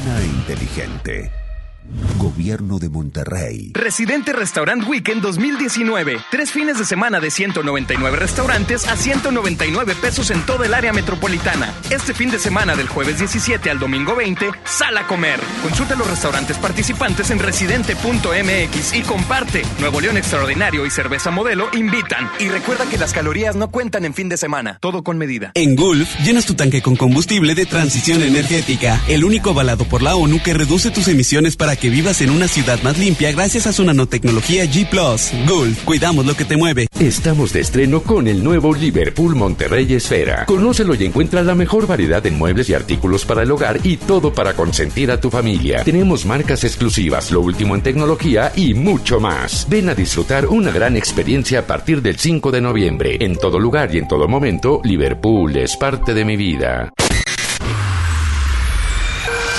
e 0.03 0.25
inteligente. 0.25 1.40
Gobierno 2.17 2.77
de 2.79 2.89
Monterrey. 2.89 3.71
Residente 3.73 4.31
Restaurant 4.31 4.87
Weekend 4.87 5.21
2019. 5.21 6.19
Tres 6.29 6.51
fines 6.51 6.77
de 6.77 6.85
semana 6.85 7.19
de 7.19 7.31
199 7.31 8.17
restaurantes 8.17 8.87
a 8.87 8.95
199 8.95 9.95
pesos 9.95 10.29
en 10.29 10.45
toda 10.45 10.65
el 10.65 10.73
área 10.73 10.93
metropolitana. 10.93 11.73
Este 11.89 12.13
fin 12.13 12.29
de 12.29 12.39
semana 12.39 12.75
del 12.75 12.87
jueves 12.87 13.17
17 13.17 13.69
al 13.69 13.79
domingo 13.79 14.15
20, 14.15 14.51
sal 14.63 14.97
a 14.97 15.07
comer. 15.07 15.39
Consulta 15.63 15.95
los 15.95 16.07
restaurantes 16.07 16.57
participantes 16.57 17.31
en 17.31 17.39
residente.mx 17.39 18.93
y 18.93 19.01
comparte. 19.01 19.63
Nuevo 19.79 19.99
León 19.99 20.17
Extraordinario 20.17 20.85
y 20.85 20.91
Cerveza 20.91 21.31
Modelo 21.31 21.69
invitan. 21.73 22.29
Y 22.39 22.49
recuerda 22.49 22.87
que 22.89 22.99
las 22.99 23.13
calorías 23.13 23.55
no 23.55 23.71
cuentan 23.71 24.05
en 24.05 24.13
fin 24.13 24.29
de 24.29 24.37
semana. 24.37 24.77
Todo 24.79 25.03
con 25.03 25.17
medida. 25.17 25.51
En 25.55 25.75
Gulf, 25.75 26.09
llenas 26.23 26.45
tu 26.45 26.53
tanque 26.53 26.81
con 26.81 26.95
combustible 26.95 27.55
de 27.55 27.65
transición 27.65 28.21
energética, 28.21 29.01
el 29.07 29.23
único 29.23 29.49
avalado 29.49 29.85
por 29.85 30.03
la 30.03 30.15
ONU 30.15 30.41
que 30.43 30.53
reduce 30.53 30.91
tus 30.91 31.07
emisiones 31.07 31.57
para 31.57 31.70
que 31.75 31.89
vivas 31.89 32.21
en 32.21 32.29
una 32.29 32.47
ciudad 32.47 32.81
más 32.83 32.97
limpia 32.97 33.31
gracias 33.31 33.67
a 33.67 33.73
su 33.73 33.83
nanotecnología 33.83 34.65
G⁇ 34.65 34.89
Gulf, 35.47 35.83
cuidamos 35.83 36.25
lo 36.25 36.35
que 36.35 36.45
te 36.45 36.57
mueve. 36.57 36.87
Estamos 36.99 37.53
de 37.53 37.61
estreno 37.61 38.01
con 38.01 38.27
el 38.27 38.43
nuevo 38.43 38.73
Liverpool 38.73 39.35
Monterrey 39.35 39.93
Esfera. 39.93 40.45
Conócelo 40.45 40.95
y 40.95 41.05
encuentra 41.05 41.43
la 41.43 41.55
mejor 41.55 41.87
variedad 41.87 42.25
en 42.25 42.37
muebles 42.37 42.69
y 42.69 42.73
artículos 42.73 43.25
para 43.25 43.43
el 43.43 43.51
hogar 43.51 43.79
y 43.83 43.97
todo 43.97 44.33
para 44.33 44.53
consentir 44.53 45.11
a 45.11 45.19
tu 45.19 45.29
familia. 45.29 45.83
Tenemos 45.83 46.25
marcas 46.25 46.63
exclusivas, 46.63 47.31
lo 47.31 47.41
último 47.41 47.75
en 47.75 47.81
tecnología 47.81 48.51
y 48.55 48.73
mucho 48.73 49.19
más. 49.19 49.67
Ven 49.69 49.89
a 49.89 49.95
disfrutar 49.95 50.47
una 50.47 50.71
gran 50.71 50.97
experiencia 50.97 51.59
a 51.59 51.67
partir 51.67 52.01
del 52.01 52.17
5 52.17 52.51
de 52.51 52.61
noviembre. 52.61 53.17
En 53.19 53.35
todo 53.35 53.59
lugar 53.59 53.93
y 53.93 53.97
en 53.99 54.07
todo 54.07 54.27
momento, 54.27 54.81
Liverpool 54.83 55.55
es 55.55 55.77
parte 55.77 56.13
de 56.13 56.25
mi 56.25 56.35
vida. 56.35 56.91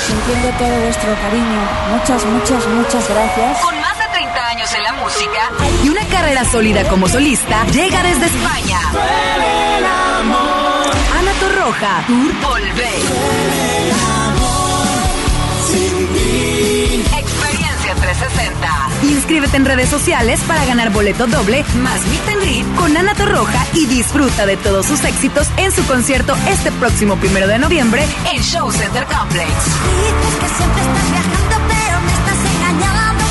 Sintiendo 0.06 0.48
todo 0.58 0.80
vuestro 0.80 1.14
cariño. 1.14 1.60
Muchas, 1.92 2.24
muchas, 2.24 2.66
muchas 2.68 3.08
gracias. 3.08 3.58
Con 3.60 3.80
más 3.80 3.96
de 3.98 4.04
30 4.12 4.46
años 4.48 4.74
en 4.74 4.82
la 4.82 4.92
música 4.94 5.50
y 5.84 5.88
una 5.88 6.04
carrera 6.06 6.44
sólida 6.44 6.84
como 6.88 7.08
solista, 7.08 7.64
llega 7.66 8.02
desde 8.02 8.26
España. 8.26 8.80
Ana 11.18 11.32
Torroja, 11.40 12.04
Tour 12.06 12.32
Volver. 12.40 13.02
Experiencia 17.18 17.94
360. 17.94 18.81
Inscríbete 19.02 19.56
en 19.56 19.64
redes 19.64 19.88
sociales 19.88 20.40
para 20.46 20.64
ganar 20.64 20.90
boleto 20.90 21.26
doble 21.26 21.64
más 21.76 22.00
meet 22.06 22.28
and 22.28 22.40
greet 22.40 22.74
con 22.76 22.96
Ana 22.96 23.14
Torroja 23.14 23.66
y 23.74 23.86
disfruta 23.86 24.46
de 24.46 24.56
todos 24.56 24.86
sus 24.86 25.04
éxitos 25.04 25.48
en 25.56 25.72
su 25.72 25.84
concierto 25.86 26.36
este 26.48 26.70
próximo 26.72 27.16
primero 27.16 27.46
de 27.46 27.58
noviembre 27.58 28.06
en 28.32 28.42
Show 28.42 28.70
Center 28.70 29.04
Complex. 29.04 29.50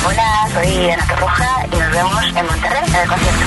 Hola, 0.06 0.48
soy 0.52 0.90
Ana 0.90 1.06
Torroja 1.06 1.66
y 1.66 1.76
nos 1.76 1.90
vemos 1.90 2.24
en 2.36 2.46
Monterrey 2.46 2.84
en 2.86 2.94
el 2.94 3.08
concierto. 3.08 3.44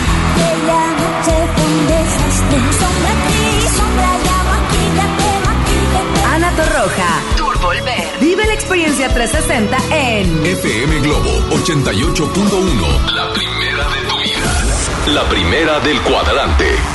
Torroja, 6.55 7.21
Tour 7.35 7.59
Volver. 7.59 8.17
Vive 8.21 8.45
la 8.45 8.53
experiencia 8.53 9.13
360 9.13 9.77
en 9.91 10.45
FM 10.45 10.99
Globo 11.01 11.29
88.1. 11.49 13.11
La 13.11 13.33
primera 13.33 13.89
de 13.89 14.01
tu 14.07 14.17
vida. 14.19 14.65
La 15.07 15.27
primera 15.27 15.79
del 15.81 16.01
cuadrante. 16.01 16.94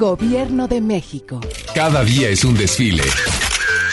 Gobierno 0.00 0.66
de 0.66 0.80
México. 0.80 1.40
Cada 1.74 2.02
día 2.02 2.30
es 2.30 2.42
un 2.46 2.54
desfile. 2.54 3.02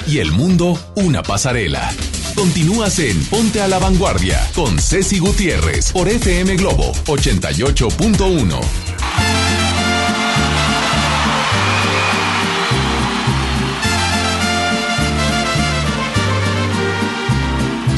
Y 0.08 0.20
el 0.20 0.32
mundo 0.32 0.80
una 0.96 1.22
pasarela. 1.22 1.92
Continúas 2.34 2.98
en 3.00 3.22
Ponte 3.26 3.60
a 3.62 3.68
la 3.68 3.78
Vanguardia 3.78 4.40
con 4.56 4.80
Ceci 4.80 5.20
Gutiérrez 5.20 5.92
por 5.92 6.08
FM 6.08 6.56
Globo 6.56 6.94
88.1. 7.08 8.62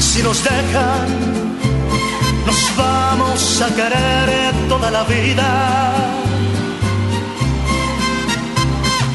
Si 0.00 0.20
nos 0.24 0.42
dejan, 0.42 1.06
nos 2.44 2.76
vamos 2.76 3.62
a 3.62 3.68
querer 3.76 4.68
toda 4.68 4.90
la 4.90 5.04
vida. 5.04 6.29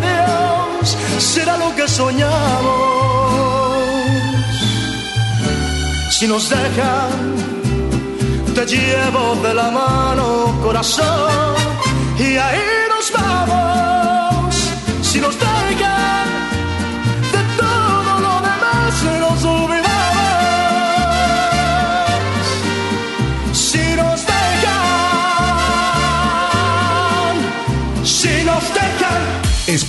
Dios, 0.00 0.96
será 1.18 1.56
lo 1.56 1.74
que 1.74 1.86
soñamos 1.88 2.98
si 6.18 6.26
nos 6.26 6.50
dejan, 6.50 7.36
te 8.52 8.66
llevo 8.66 9.36
de 9.36 9.54
la 9.54 9.70
mano, 9.70 10.58
corazón, 10.64 11.54
y 12.18 12.36
ahí 12.36 12.60
nos 12.88 13.12
vamos. 13.12 14.56
Si 15.02 15.20
nos 15.20 15.38
dejan, 15.38 15.47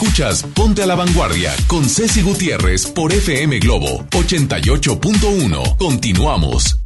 Escuchas 0.09 0.43
Ponte 0.55 0.81
a 0.81 0.87
la 0.87 0.95
Vanguardia 0.95 1.53
con 1.67 1.87
Ceci 1.87 2.23
Gutiérrez 2.23 2.87
por 2.87 3.13
FM 3.13 3.59
Globo 3.59 4.05
88.1. 4.09 5.77
Continuamos. 5.77 6.79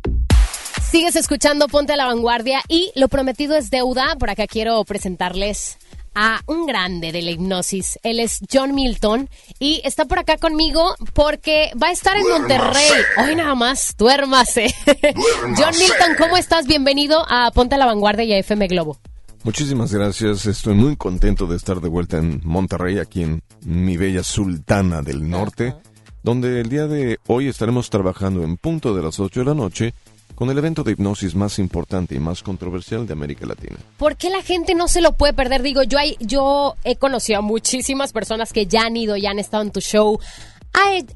Sigues 0.92 1.16
escuchando 1.16 1.70
Ponte 1.70 1.94
a 1.94 1.96
la 1.96 2.06
Vanguardia 2.06 2.62
y 2.68 2.92
lo 2.96 3.08
prometido 3.08 3.56
es 3.56 3.70
deuda. 3.70 4.18
Por 4.20 4.30
acá 4.30 4.46
quiero 4.46 4.84
presentarles 4.84 5.78
a 6.14 6.42
un 6.48 6.66
grande 6.66 7.14
de 7.14 7.22
la 7.22 7.32
hipnosis. 7.32 7.98
Él 8.04 8.20
es 8.20 8.40
John 8.52 8.76
Milton 8.76 9.30
y 9.58 9.82
está 9.86 10.04
por 10.04 10.20
acá 10.20 10.36
conmigo 10.36 10.94
porque 11.14 11.72
va 11.82 11.88
a 11.88 11.92
estar 11.92 12.18
en 12.18 12.28
Monterrey. 12.28 12.92
Hoy 13.24 13.36
nada 13.38 13.56
más, 13.56 13.96
duérmase. 13.98 14.76
John 15.58 15.78
Milton, 15.80 16.16
¿cómo 16.18 16.36
estás? 16.36 16.68
Bienvenido 16.68 17.26
a 17.30 17.52
Ponte 17.52 17.76
a 17.76 17.78
la 17.78 17.86
Vanguardia 17.86 18.26
y 18.26 18.34
a 18.34 18.38
FM 18.40 18.68
Globo. 18.68 19.00
Muchísimas 19.44 19.94
gracias. 19.94 20.46
Estoy 20.46 20.74
muy 20.74 20.96
contento 20.96 21.48
de 21.48 21.58
estar 21.58 21.82
de 21.82 21.90
vuelta 21.90 22.18
en 22.18 22.40
Monterrey, 22.46 23.00
aquí 23.00 23.24
en 23.24 23.44
mi 23.66 23.98
bella 23.98 24.24
Sultana 24.24 25.02
del 25.02 25.30
Norte, 25.30 25.76
donde 26.24 26.62
el 26.62 26.70
día 26.70 26.88
de 26.88 27.20
hoy 27.28 27.50
estaremos 27.50 27.90
trabajando 27.90 28.44
en 28.44 28.56
punto 28.56 28.96
de 28.96 29.04
las 29.04 29.20
8 29.20 29.42
de 29.42 29.46
la 29.46 29.54
noche 29.54 29.94
con 30.34 30.50
el 30.50 30.58
evento 30.58 30.84
de 30.84 30.94
hipnosis 30.94 31.36
más 31.36 31.60
importante 31.60 32.16
y 32.16 32.20
más 32.20 32.42
controversial 32.42 33.06
de 33.06 33.12
América 33.12 33.46
Latina. 33.46 33.76
¿Por 33.98 34.16
qué 34.16 34.30
la 34.30 34.42
gente 34.42 34.76
no 34.76 34.88
se 34.88 35.02
lo 35.02 35.12
puede 35.12 35.34
perder? 35.34 35.62
Digo, 35.62 35.84
yo, 35.84 36.00
hay, 36.00 36.16
yo 36.22 36.76
he 36.86 36.96
conocido 36.96 37.40
a 37.40 37.42
muchísimas 37.42 38.14
personas 38.14 38.54
que 38.54 38.66
ya 38.66 38.86
han 38.86 38.96
ido, 38.96 39.18
ya 39.18 39.32
han 39.32 39.40
estado 39.40 39.64
en 39.64 39.72
tu 39.72 39.82
show, 39.82 40.20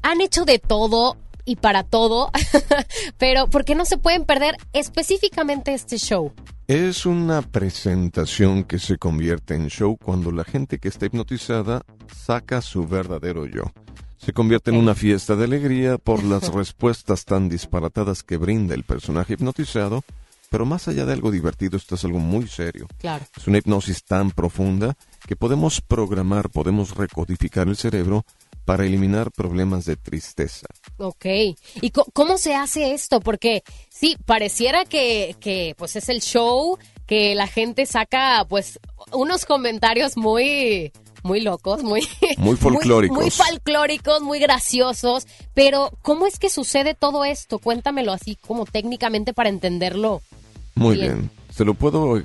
han 0.02 0.20
hecho 0.20 0.44
de 0.44 0.58
todo 0.58 1.16
y 1.48 1.56
para 1.56 1.82
todo, 1.82 2.30
pero 3.18 3.48
¿por 3.48 3.64
qué 3.64 3.74
no 3.74 3.86
se 3.86 3.96
pueden 3.96 4.26
perder 4.26 4.56
específicamente 4.74 5.72
este 5.72 5.96
show? 5.96 6.34
Es 6.66 7.06
una 7.06 7.40
presentación 7.40 8.64
que 8.64 8.78
se 8.78 8.98
convierte 8.98 9.54
en 9.54 9.68
show 9.68 9.96
cuando 9.96 10.30
la 10.30 10.44
gente 10.44 10.78
que 10.78 10.88
está 10.88 11.06
hipnotizada 11.06 11.80
saca 12.14 12.60
su 12.60 12.86
verdadero 12.86 13.46
yo. 13.46 13.62
Se 14.18 14.34
convierte 14.34 14.70
en 14.70 14.76
una 14.76 14.94
fiesta 14.94 15.36
de 15.36 15.44
alegría 15.44 15.96
por 15.96 16.22
las 16.22 16.52
respuestas 16.52 17.24
tan 17.24 17.48
disparatadas 17.48 18.22
que 18.22 18.36
brinda 18.36 18.74
el 18.74 18.84
personaje 18.84 19.32
hipnotizado, 19.32 20.04
pero 20.50 20.66
más 20.66 20.86
allá 20.88 21.06
de 21.06 21.14
algo 21.14 21.30
divertido, 21.30 21.78
esto 21.78 21.94
es 21.94 22.04
algo 22.04 22.18
muy 22.18 22.46
serio. 22.46 22.86
Claro. 22.98 23.24
Es 23.34 23.46
una 23.46 23.56
hipnosis 23.56 24.04
tan 24.04 24.32
profunda 24.32 24.98
que 25.26 25.36
podemos 25.36 25.80
programar, 25.80 26.50
podemos 26.50 26.94
recodificar 26.94 27.68
el 27.68 27.76
cerebro 27.76 28.26
para 28.68 28.84
eliminar 28.84 29.30
problemas 29.30 29.86
de 29.86 29.96
tristeza. 29.96 30.66
Ok. 30.98 31.26
¿Y 31.80 31.90
cómo 32.12 32.38
se 32.38 32.54
hace 32.54 32.92
esto? 32.92 33.20
Porque 33.20 33.62
sí, 33.88 34.16
pareciera 34.26 34.84
que, 34.84 35.36
que 35.40 35.74
pues 35.78 35.96
es 35.96 36.08
el 36.08 36.20
show, 36.20 36.78
que 37.06 37.34
la 37.34 37.46
gente 37.46 37.86
saca 37.86 38.44
pues 38.48 38.78
unos 39.12 39.46
comentarios 39.46 40.16
muy 40.16 40.92
muy 41.22 41.40
locos, 41.40 41.82
muy 41.82 42.06
muy 42.36 42.56
folclóricos. 42.56 43.16
Muy, 43.16 43.24
muy, 43.24 43.30
folclóricos, 43.30 44.22
muy 44.22 44.38
graciosos, 44.40 45.26
pero 45.54 45.90
¿cómo 46.02 46.26
es 46.26 46.38
que 46.38 46.50
sucede 46.50 46.94
todo 46.94 47.24
esto? 47.24 47.58
Cuéntamelo 47.58 48.12
así 48.12 48.36
como 48.46 48.66
técnicamente 48.66 49.32
para 49.32 49.48
entenderlo. 49.48 50.20
Muy 50.74 50.96
bien. 50.96 51.30
¿Se 51.54 51.64
lo 51.64 51.74
puedo 51.74 52.22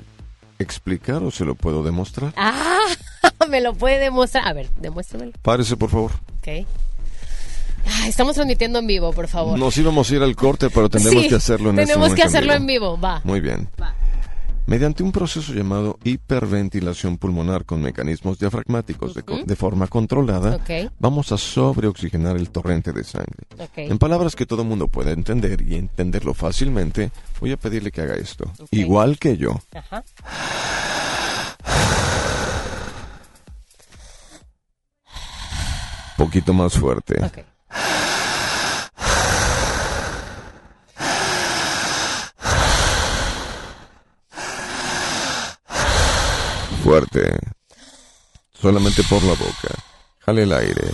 explicar 0.58 1.22
o 1.22 1.30
se 1.30 1.44
lo 1.44 1.54
puedo 1.54 1.82
demostrar? 1.82 2.32
Ah, 2.36 2.86
me 3.48 3.60
lo 3.60 3.74
puede 3.74 3.98
demostrar. 3.98 4.46
A 4.46 4.52
ver, 4.52 4.68
demuéstramelo. 4.80 5.32
Párese, 5.42 5.76
por 5.76 5.90
favor. 5.90 6.12
Ok. 6.38 6.66
Estamos 8.06 8.34
transmitiendo 8.34 8.78
en 8.78 8.86
vivo, 8.86 9.12
por 9.12 9.28
favor. 9.28 9.58
Nos 9.58 9.76
íbamos 9.76 10.10
a 10.10 10.14
ir 10.14 10.22
al 10.22 10.36
corte, 10.36 10.70
pero 10.70 10.88
tenemos 10.88 11.26
que 11.26 11.34
hacerlo 11.34 11.70
en 11.70 11.76
Tenemos 11.76 12.08
este 12.08 12.20
que 12.20 12.26
hacerlo 12.26 12.52
en 12.54 12.66
vivo. 12.66 12.98
va. 12.98 13.20
Muy 13.24 13.40
bien. 13.40 13.68
Va. 13.80 13.94
Mediante 14.66 15.02
un 15.02 15.12
proceso 15.12 15.52
llamado 15.52 15.98
hiperventilación 16.04 17.18
pulmonar 17.18 17.66
con 17.66 17.82
mecanismos 17.82 18.38
diafragmáticos 18.38 19.12
de, 19.12 19.22
de, 19.44 19.56
forma 19.56 19.88
controlada, 19.88 20.56
okay. 20.56 20.88
vamos 20.98 21.32
a 21.32 21.36
sobreoxigenar 21.36 22.38
el 22.38 22.48
torrente 22.48 22.92
de 22.92 23.04
sangre. 23.04 23.44
Okay. 23.58 23.90
En 23.90 23.98
palabras 23.98 24.34
que 24.34 24.46
todo 24.46 24.62
el 24.62 24.68
mundo 24.68 24.88
pueda 24.88 25.10
entender 25.10 25.60
y 25.60 25.74
entenderlo 25.74 26.32
fácilmente, 26.32 27.10
voy 27.40 27.52
a 27.52 27.58
pedirle 27.58 27.92
que 27.92 28.00
haga 28.00 28.14
esto. 28.14 28.50
Okay. 28.58 28.80
Igual 28.80 29.18
que 29.18 29.36
yo. 29.36 29.60
Ajá. 29.74 30.02
Poquito 36.16 36.54
más 36.54 36.72
fuerte. 36.72 37.16
Fuerte. 46.82 47.38
Solamente 48.52 49.02
por 49.04 49.22
la 49.22 49.32
boca. 49.32 49.74
Jale 50.20 50.42
el 50.42 50.52
aire. 50.52 50.90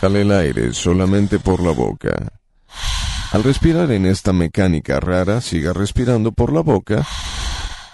Jale 0.00 0.22
el 0.22 0.32
aire 0.32 0.74
solamente 0.74 1.38
por 1.38 1.62
la 1.62 1.70
boca. 1.70 2.28
Al 3.32 3.42
respirar 3.42 3.90
en 3.90 4.04
esta 4.04 4.32
mecánica 4.32 5.00
rara, 5.00 5.40
siga 5.40 5.72
respirando 5.72 6.32
por 6.32 6.52
la 6.52 6.60
boca. 6.60 7.06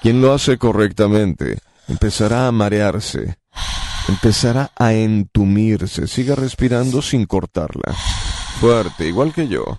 Quien 0.03 0.21
lo 0.21 0.33
hace 0.33 0.59
correctamente 0.59 1.59
empezará 1.87 2.49
a 2.49 2.53
marearse, 2.53 3.37
empezará 4.09 4.71
a 4.77 4.93
entumirse. 4.93 6.07
Siga 6.07 6.35
respirando 6.35 7.03
sin 7.03 7.27
cortarla. 7.27 7.95
Fuerte, 8.61 9.07
igual 9.07 9.33
que 9.33 9.47
yo. 9.49 9.79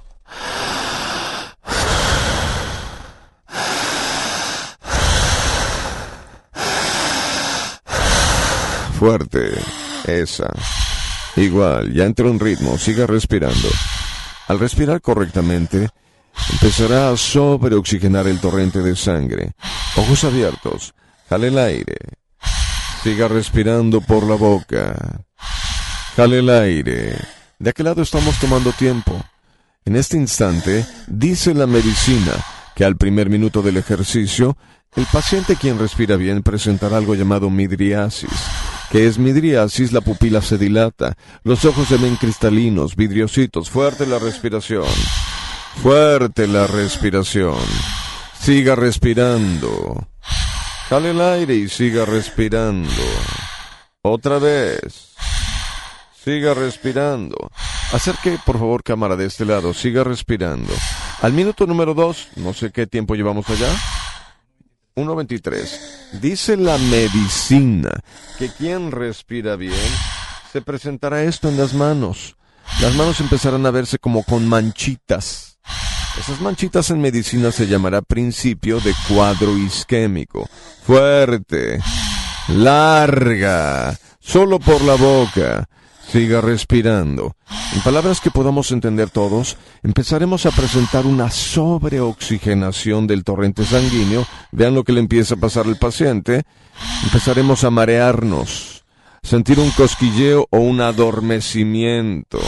Fuerte. 9.00 9.52
Esa. 10.06 10.52
Igual, 11.36 11.94
ya 11.94 12.06
entró 12.06 12.30
en 12.30 12.40
ritmo, 12.40 12.78
siga 12.78 13.08
respirando. 13.08 13.70
Al 14.48 14.60
respirar 14.60 15.00
correctamente, 15.02 15.90
empezará 16.52 17.12
a 17.12 17.18
sobreoxigenar 17.18 18.28
el 18.28 18.40
torrente 18.40 18.80
de 18.80 18.96
sangre. 18.96 19.54
Ojos 19.96 20.24
abiertos, 20.24 20.94
jale 21.30 21.48
el 21.48 21.58
aire. 21.60 22.19
Siga 23.04 23.28
respirando 23.30 24.02
por 24.02 24.28
la 24.28 24.36
boca. 24.36 25.22
Jale 26.16 26.40
el 26.40 26.50
aire. 26.50 27.16
De 27.58 27.70
aquel 27.70 27.86
lado 27.86 28.02
estamos 28.02 28.38
tomando 28.40 28.72
tiempo. 28.74 29.22
En 29.86 29.96
este 29.96 30.18
instante, 30.18 30.86
dice 31.08 31.54
la 31.54 31.66
medicina 31.66 32.34
que 32.76 32.84
al 32.84 32.98
primer 32.98 33.30
minuto 33.30 33.62
del 33.62 33.78
ejercicio, 33.78 34.58
el 34.96 35.06
paciente 35.06 35.56
quien 35.56 35.80
respira 35.80 36.18
bien 36.18 36.44
presentará 36.44 36.98
algo 36.98 37.16
llamado 37.16 37.50
midriasis. 37.50 38.30
que 38.92 39.08
es 39.08 39.18
midriasis? 39.18 39.94
La 39.94 40.02
pupila 40.02 40.42
se 40.42 40.58
dilata, 40.58 41.16
los 41.44 41.64
ojos 41.64 41.88
se 41.88 41.98
ven 41.98 42.16
cristalinos, 42.18 42.96
vidriositos, 42.96 43.70
fuerte 43.70 44.06
la 44.08 44.20
respiración. 44.20 44.86
Fuerte 45.82 46.48
la 46.48 46.68
respiración. 46.68 47.56
Siga 48.40 48.76
respirando. 48.76 50.09
Jale 50.90 51.11
el 51.11 51.22
aire 51.22 51.53
y 51.53 51.70
siga 51.70 52.03
respirando. 52.03 52.90
Otra 54.02 54.40
vez. 54.40 55.14
Siga 56.24 56.56
respirando. 56.56 57.52
Acerque, 57.94 58.40
por 58.44 58.57
favor, 58.57 58.82
cámara 58.82 59.16
de 59.16 59.28
este 59.28 59.45
lado. 59.45 59.76
Siga 59.76 60.03
respirando. 60.03 60.74
Al 61.22 61.34
minuto 61.34 61.68
número 61.68 61.94
dos, 61.94 62.30
no 62.38 62.53
sé 62.53 62.72
qué 62.72 62.88
tiempo 62.88 63.14
llevamos 63.14 63.48
allá. 63.52 63.72
1.23. 64.95 66.20
Dice 66.20 66.57
la 66.57 66.80
medicina 66.80 67.91
que 68.40 68.49
quien 68.49 68.91
respira 68.91 69.56
bien 69.56 69.74
se 70.52 70.61
presentará 70.64 71.22
esto 71.24 71.49
en 71.49 71.57
las 71.57 71.76
manos. 71.76 72.36
Las 72.82 72.95
manos 72.95 73.20
empezarán 73.20 73.64
a 73.68 73.72
verse 73.72 73.99
como 73.99 74.24
con 74.24 74.48
manchitas. 74.48 75.49
Esas 76.18 76.41
manchitas 76.41 76.90
en 76.90 77.02
medicina 77.02 77.52
se 77.52 77.68
llamará 77.68 78.02
principio 78.02 78.80
de 78.80 78.94
cuadro 79.07 79.57
isquémico. 79.57 80.49
Fuerte, 80.84 81.80
larga, 82.48 83.98
solo 84.19 84.60
por 84.60 84.81
la 84.81 84.95
boca. 84.95 85.69
Siga 86.11 86.41
respirando. 86.41 87.36
En 87.76 87.81
palabras 87.81 88.19
que 88.19 88.31
podamos 88.31 88.72
entender 88.72 89.11
todos, 89.11 89.57
empezaremos 89.84 90.48
a 90.48 90.52
presentar 90.52 91.06
una 91.06 91.30
sobreoxigenación 91.30 93.06
del 93.06 93.23
torrente 93.23 93.64
sanguíneo. 93.64 94.26
Vean 94.52 94.73
lo 94.73 94.84
que 94.84 94.91
le 94.91 95.02
empieza 95.02 95.36
a 95.36 95.38
pasar 95.38 95.68
al 95.68 95.77
paciente. 95.77 96.45
Empezaremos 97.03 97.64
a 97.64 97.69
marearnos, 97.69 98.84
sentir 99.22 99.60
un 99.60 99.69
cosquilleo 99.69 100.48
o 100.49 100.57
un 100.57 100.81
adormecimiento, 100.81 102.40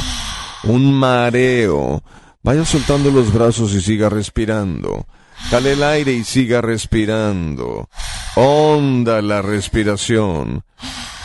un 0.64 0.92
mareo. 0.92 2.04
Vaya 2.44 2.66
soltando 2.66 3.12
los 3.12 3.32
brazos 3.32 3.74
y 3.74 3.82
siga 3.82 4.10
respirando. 4.10 5.06
Jale 5.50 5.74
el 5.74 5.84
aire 5.84 6.14
y 6.14 6.24
siga 6.24 6.62
respirando. 6.62 7.90
Honda 8.36 9.22
la 9.22 9.42
respiración. 9.42 10.64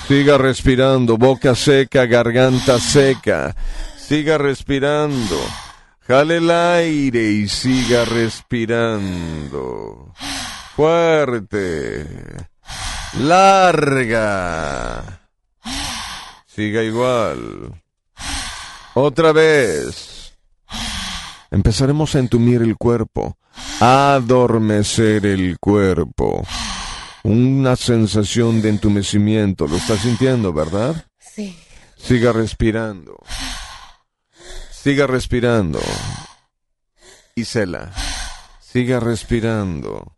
Siga 0.08 0.38
respirando, 0.38 1.16
boca 1.16 1.54
seca, 1.54 2.06
garganta 2.06 2.78
seca. 2.78 3.56
Siga 3.96 4.38
respirando. 4.38 5.38
Jale 6.06 6.36
el 6.36 6.50
aire 6.50 7.30
y 7.30 7.48
siga 7.48 8.04
respirando. 8.04 10.12
Fuerte. 10.76 12.06
Larga. 13.20 15.20
Siga 16.46 16.82
igual. 16.82 17.82
Otra 18.94 19.32
vez. 19.32 20.15
Empezaremos 21.50 22.14
a 22.14 22.18
entumir 22.18 22.62
el 22.62 22.76
cuerpo, 22.76 23.36
a 23.80 24.14
adormecer 24.14 25.26
el 25.26 25.58
cuerpo 25.58 26.44
una 27.26 27.74
sensación 27.74 28.62
de 28.62 28.68
entumecimiento. 28.68 29.66
¿Lo 29.66 29.76
está 29.76 29.96
sintiendo, 29.96 30.52
verdad? 30.52 31.06
Sí. 31.18 31.58
Siga 31.96 32.32
respirando. 32.32 33.18
Siga 34.70 35.08
respirando. 35.08 35.80
Isela, 37.34 37.92
siga 38.60 39.00
respirando. 39.00 40.16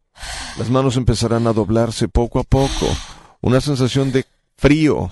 Las 0.58 0.68
manos 0.68 0.98
empezarán 0.98 1.46
a 1.46 1.54
doblarse 1.54 2.08
poco 2.08 2.40
a 2.40 2.44
poco. 2.44 2.86
Una 3.40 3.62
sensación 3.62 4.12
de 4.12 4.26
frío. 4.58 5.10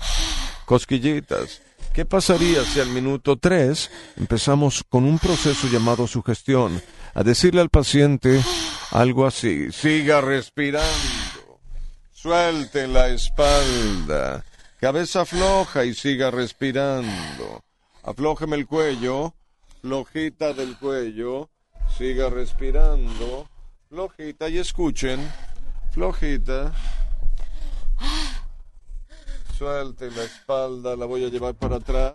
Cosquillitas. 0.65 1.61
¿Qué 1.97 2.05
pasaría 2.05 2.63
si 2.63 2.79
al 2.79 2.89
minuto 2.89 3.37
3 3.37 3.89
empezamos 4.17 4.83
con 4.87 5.03
un 5.03 5.17
proceso 5.17 5.67
llamado 5.67 6.05
sugestión? 6.05 6.79
A 7.15 7.23
decirle 7.23 7.59
al 7.59 7.71
paciente 7.71 8.39
algo 8.91 9.25
así. 9.25 9.71
Siga 9.71 10.21
respirando. 10.21 11.59
Suelte 12.11 12.87
la 12.87 13.07
espalda. 13.07 14.45
Cabeza 14.79 15.25
floja 15.25 15.85
y 15.85 15.95
siga 15.95 16.29
respirando. 16.29 17.63
Aflójeme 18.03 18.57
el 18.57 18.67
cuello. 18.67 19.33
Flojita 19.81 20.53
del 20.53 20.77
cuello. 20.77 21.49
Siga 21.97 22.29
respirando. 22.29 23.49
Flojita 23.89 24.49
y 24.49 24.59
escuchen. 24.59 25.19
Flojita. 25.93 26.73
Suelte 29.57 30.11
la 30.11 30.23
espalda. 30.23 30.95
La 30.95 31.05
voy 31.07 31.25
a 31.25 31.29
llevar 31.29 31.55
para 31.55 31.77
atrás. 31.77 32.13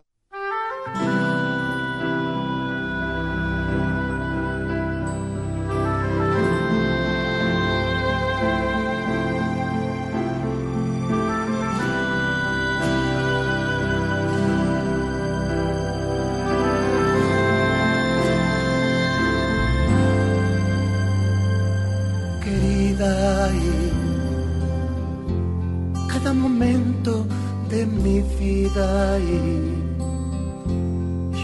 De 27.02 27.84
mi 27.84 28.20
vida 28.38 29.18
y 29.18 29.74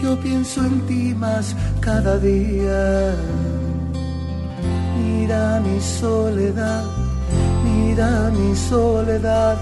yo 0.01 0.17
pienso 0.21 0.63
en 0.63 0.79
ti 0.87 1.13
más 1.13 1.53
cada 1.81 2.17
día. 2.17 3.13
Mira 4.97 5.59
mi 5.59 5.81
soledad, 5.81 6.85
mira 7.65 8.31
mi 8.31 8.55
soledad, 8.55 9.57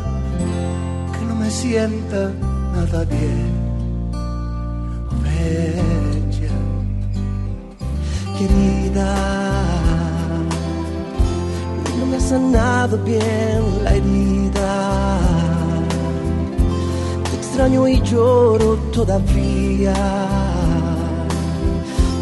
que 1.14 1.26
no 1.26 1.36
me 1.36 1.50
sienta 1.50 2.32
nada 2.76 3.04
bien. 3.06 3.52
Bella, 5.24 6.58
querida, 8.38 9.16
no 11.98 12.06
me 12.06 12.18
ha 12.18 12.20
sanado 12.20 12.98
bien 13.00 13.84
la 13.84 13.96
herida 13.96 15.57
extraño 17.58 17.88
y 17.88 18.00
lloro 18.02 18.76
todavía. 18.94 19.96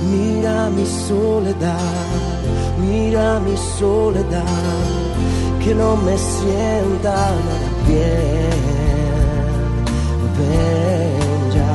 Mira 0.10 0.70
mi 0.70 0.86
soledad, 0.86 2.40
mira 2.80 3.42
mi 3.42 3.58
soledad, 3.58 4.86
que 5.62 5.76
no 5.76 5.98
me 5.98 6.18
sienta 6.18 7.12
nada 7.48 7.70
bien. 7.86 8.62
Ven 10.38 11.52
ya, 11.56 11.74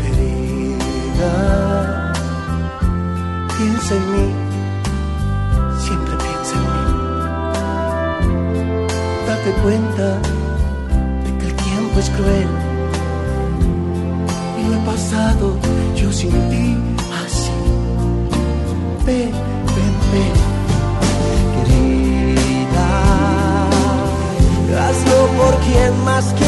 querida, 0.00 1.32
piensa 3.58 3.92
en 3.96 4.04
mí, 4.12 4.26
siempre 5.78 6.14
piensa 6.24 6.54
en 6.56 6.64
mí. 6.72 6.86
Date 9.26 9.50
cuenta 9.62 10.43
es 11.98 12.10
cruel. 12.10 12.48
Y 14.58 14.68
lo 14.68 14.74
he 14.74 14.84
pasado 14.84 15.56
yo 15.96 16.12
sin 16.12 16.30
ti 16.50 16.76
así. 17.24 17.50
Ven, 19.06 19.30
ven, 19.74 19.94
ven, 20.12 20.34
querida. 21.54 22.88
Hazlo 24.88 25.18
por 25.38 25.54
quien 25.64 26.04
más 26.04 26.24
quieras 26.34 26.43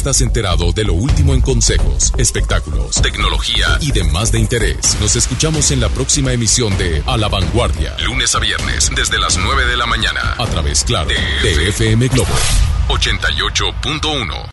estás 0.00 0.22
enterado 0.22 0.72
de 0.72 0.84
lo 0.84 0.94
último 0.94 1.34
en 1.34 1.42
consejos, 1.42 2.14
espectáculos, 2.16 3.02
tecnología 3.02 3.76
y 3.82 3.92
demás 3.92 4.32
de 4.32 4.38
interés. 4.38 4.96
Nos 4.98 5.14
escuchamos 5.14 5.70
en 5.72 5.80
la 5.80 5.90
próxima 5.90 6.32
emisión 6.32 6.74
de 6.78 7.02
A 7.04 7.18
la 7.18 7.28
Vanguardia, 7.28 7.98
lunes 8.06 8.34
a 8.34 8.38
viernes, 8.38 8.90
desde 8.96 9.18
las 9.18 9.36
9 9.36 9.66
de 9.66 9.76
la 9.76 9.84
mañana, 9.84 10.36
a 10.38 10.46
través, 10.46 10.84
claro, 10.84 11.10
de 11.10 11.68
FM 11.68 12.08
Globo 12.08 12.32
88.1. 12.88 14.48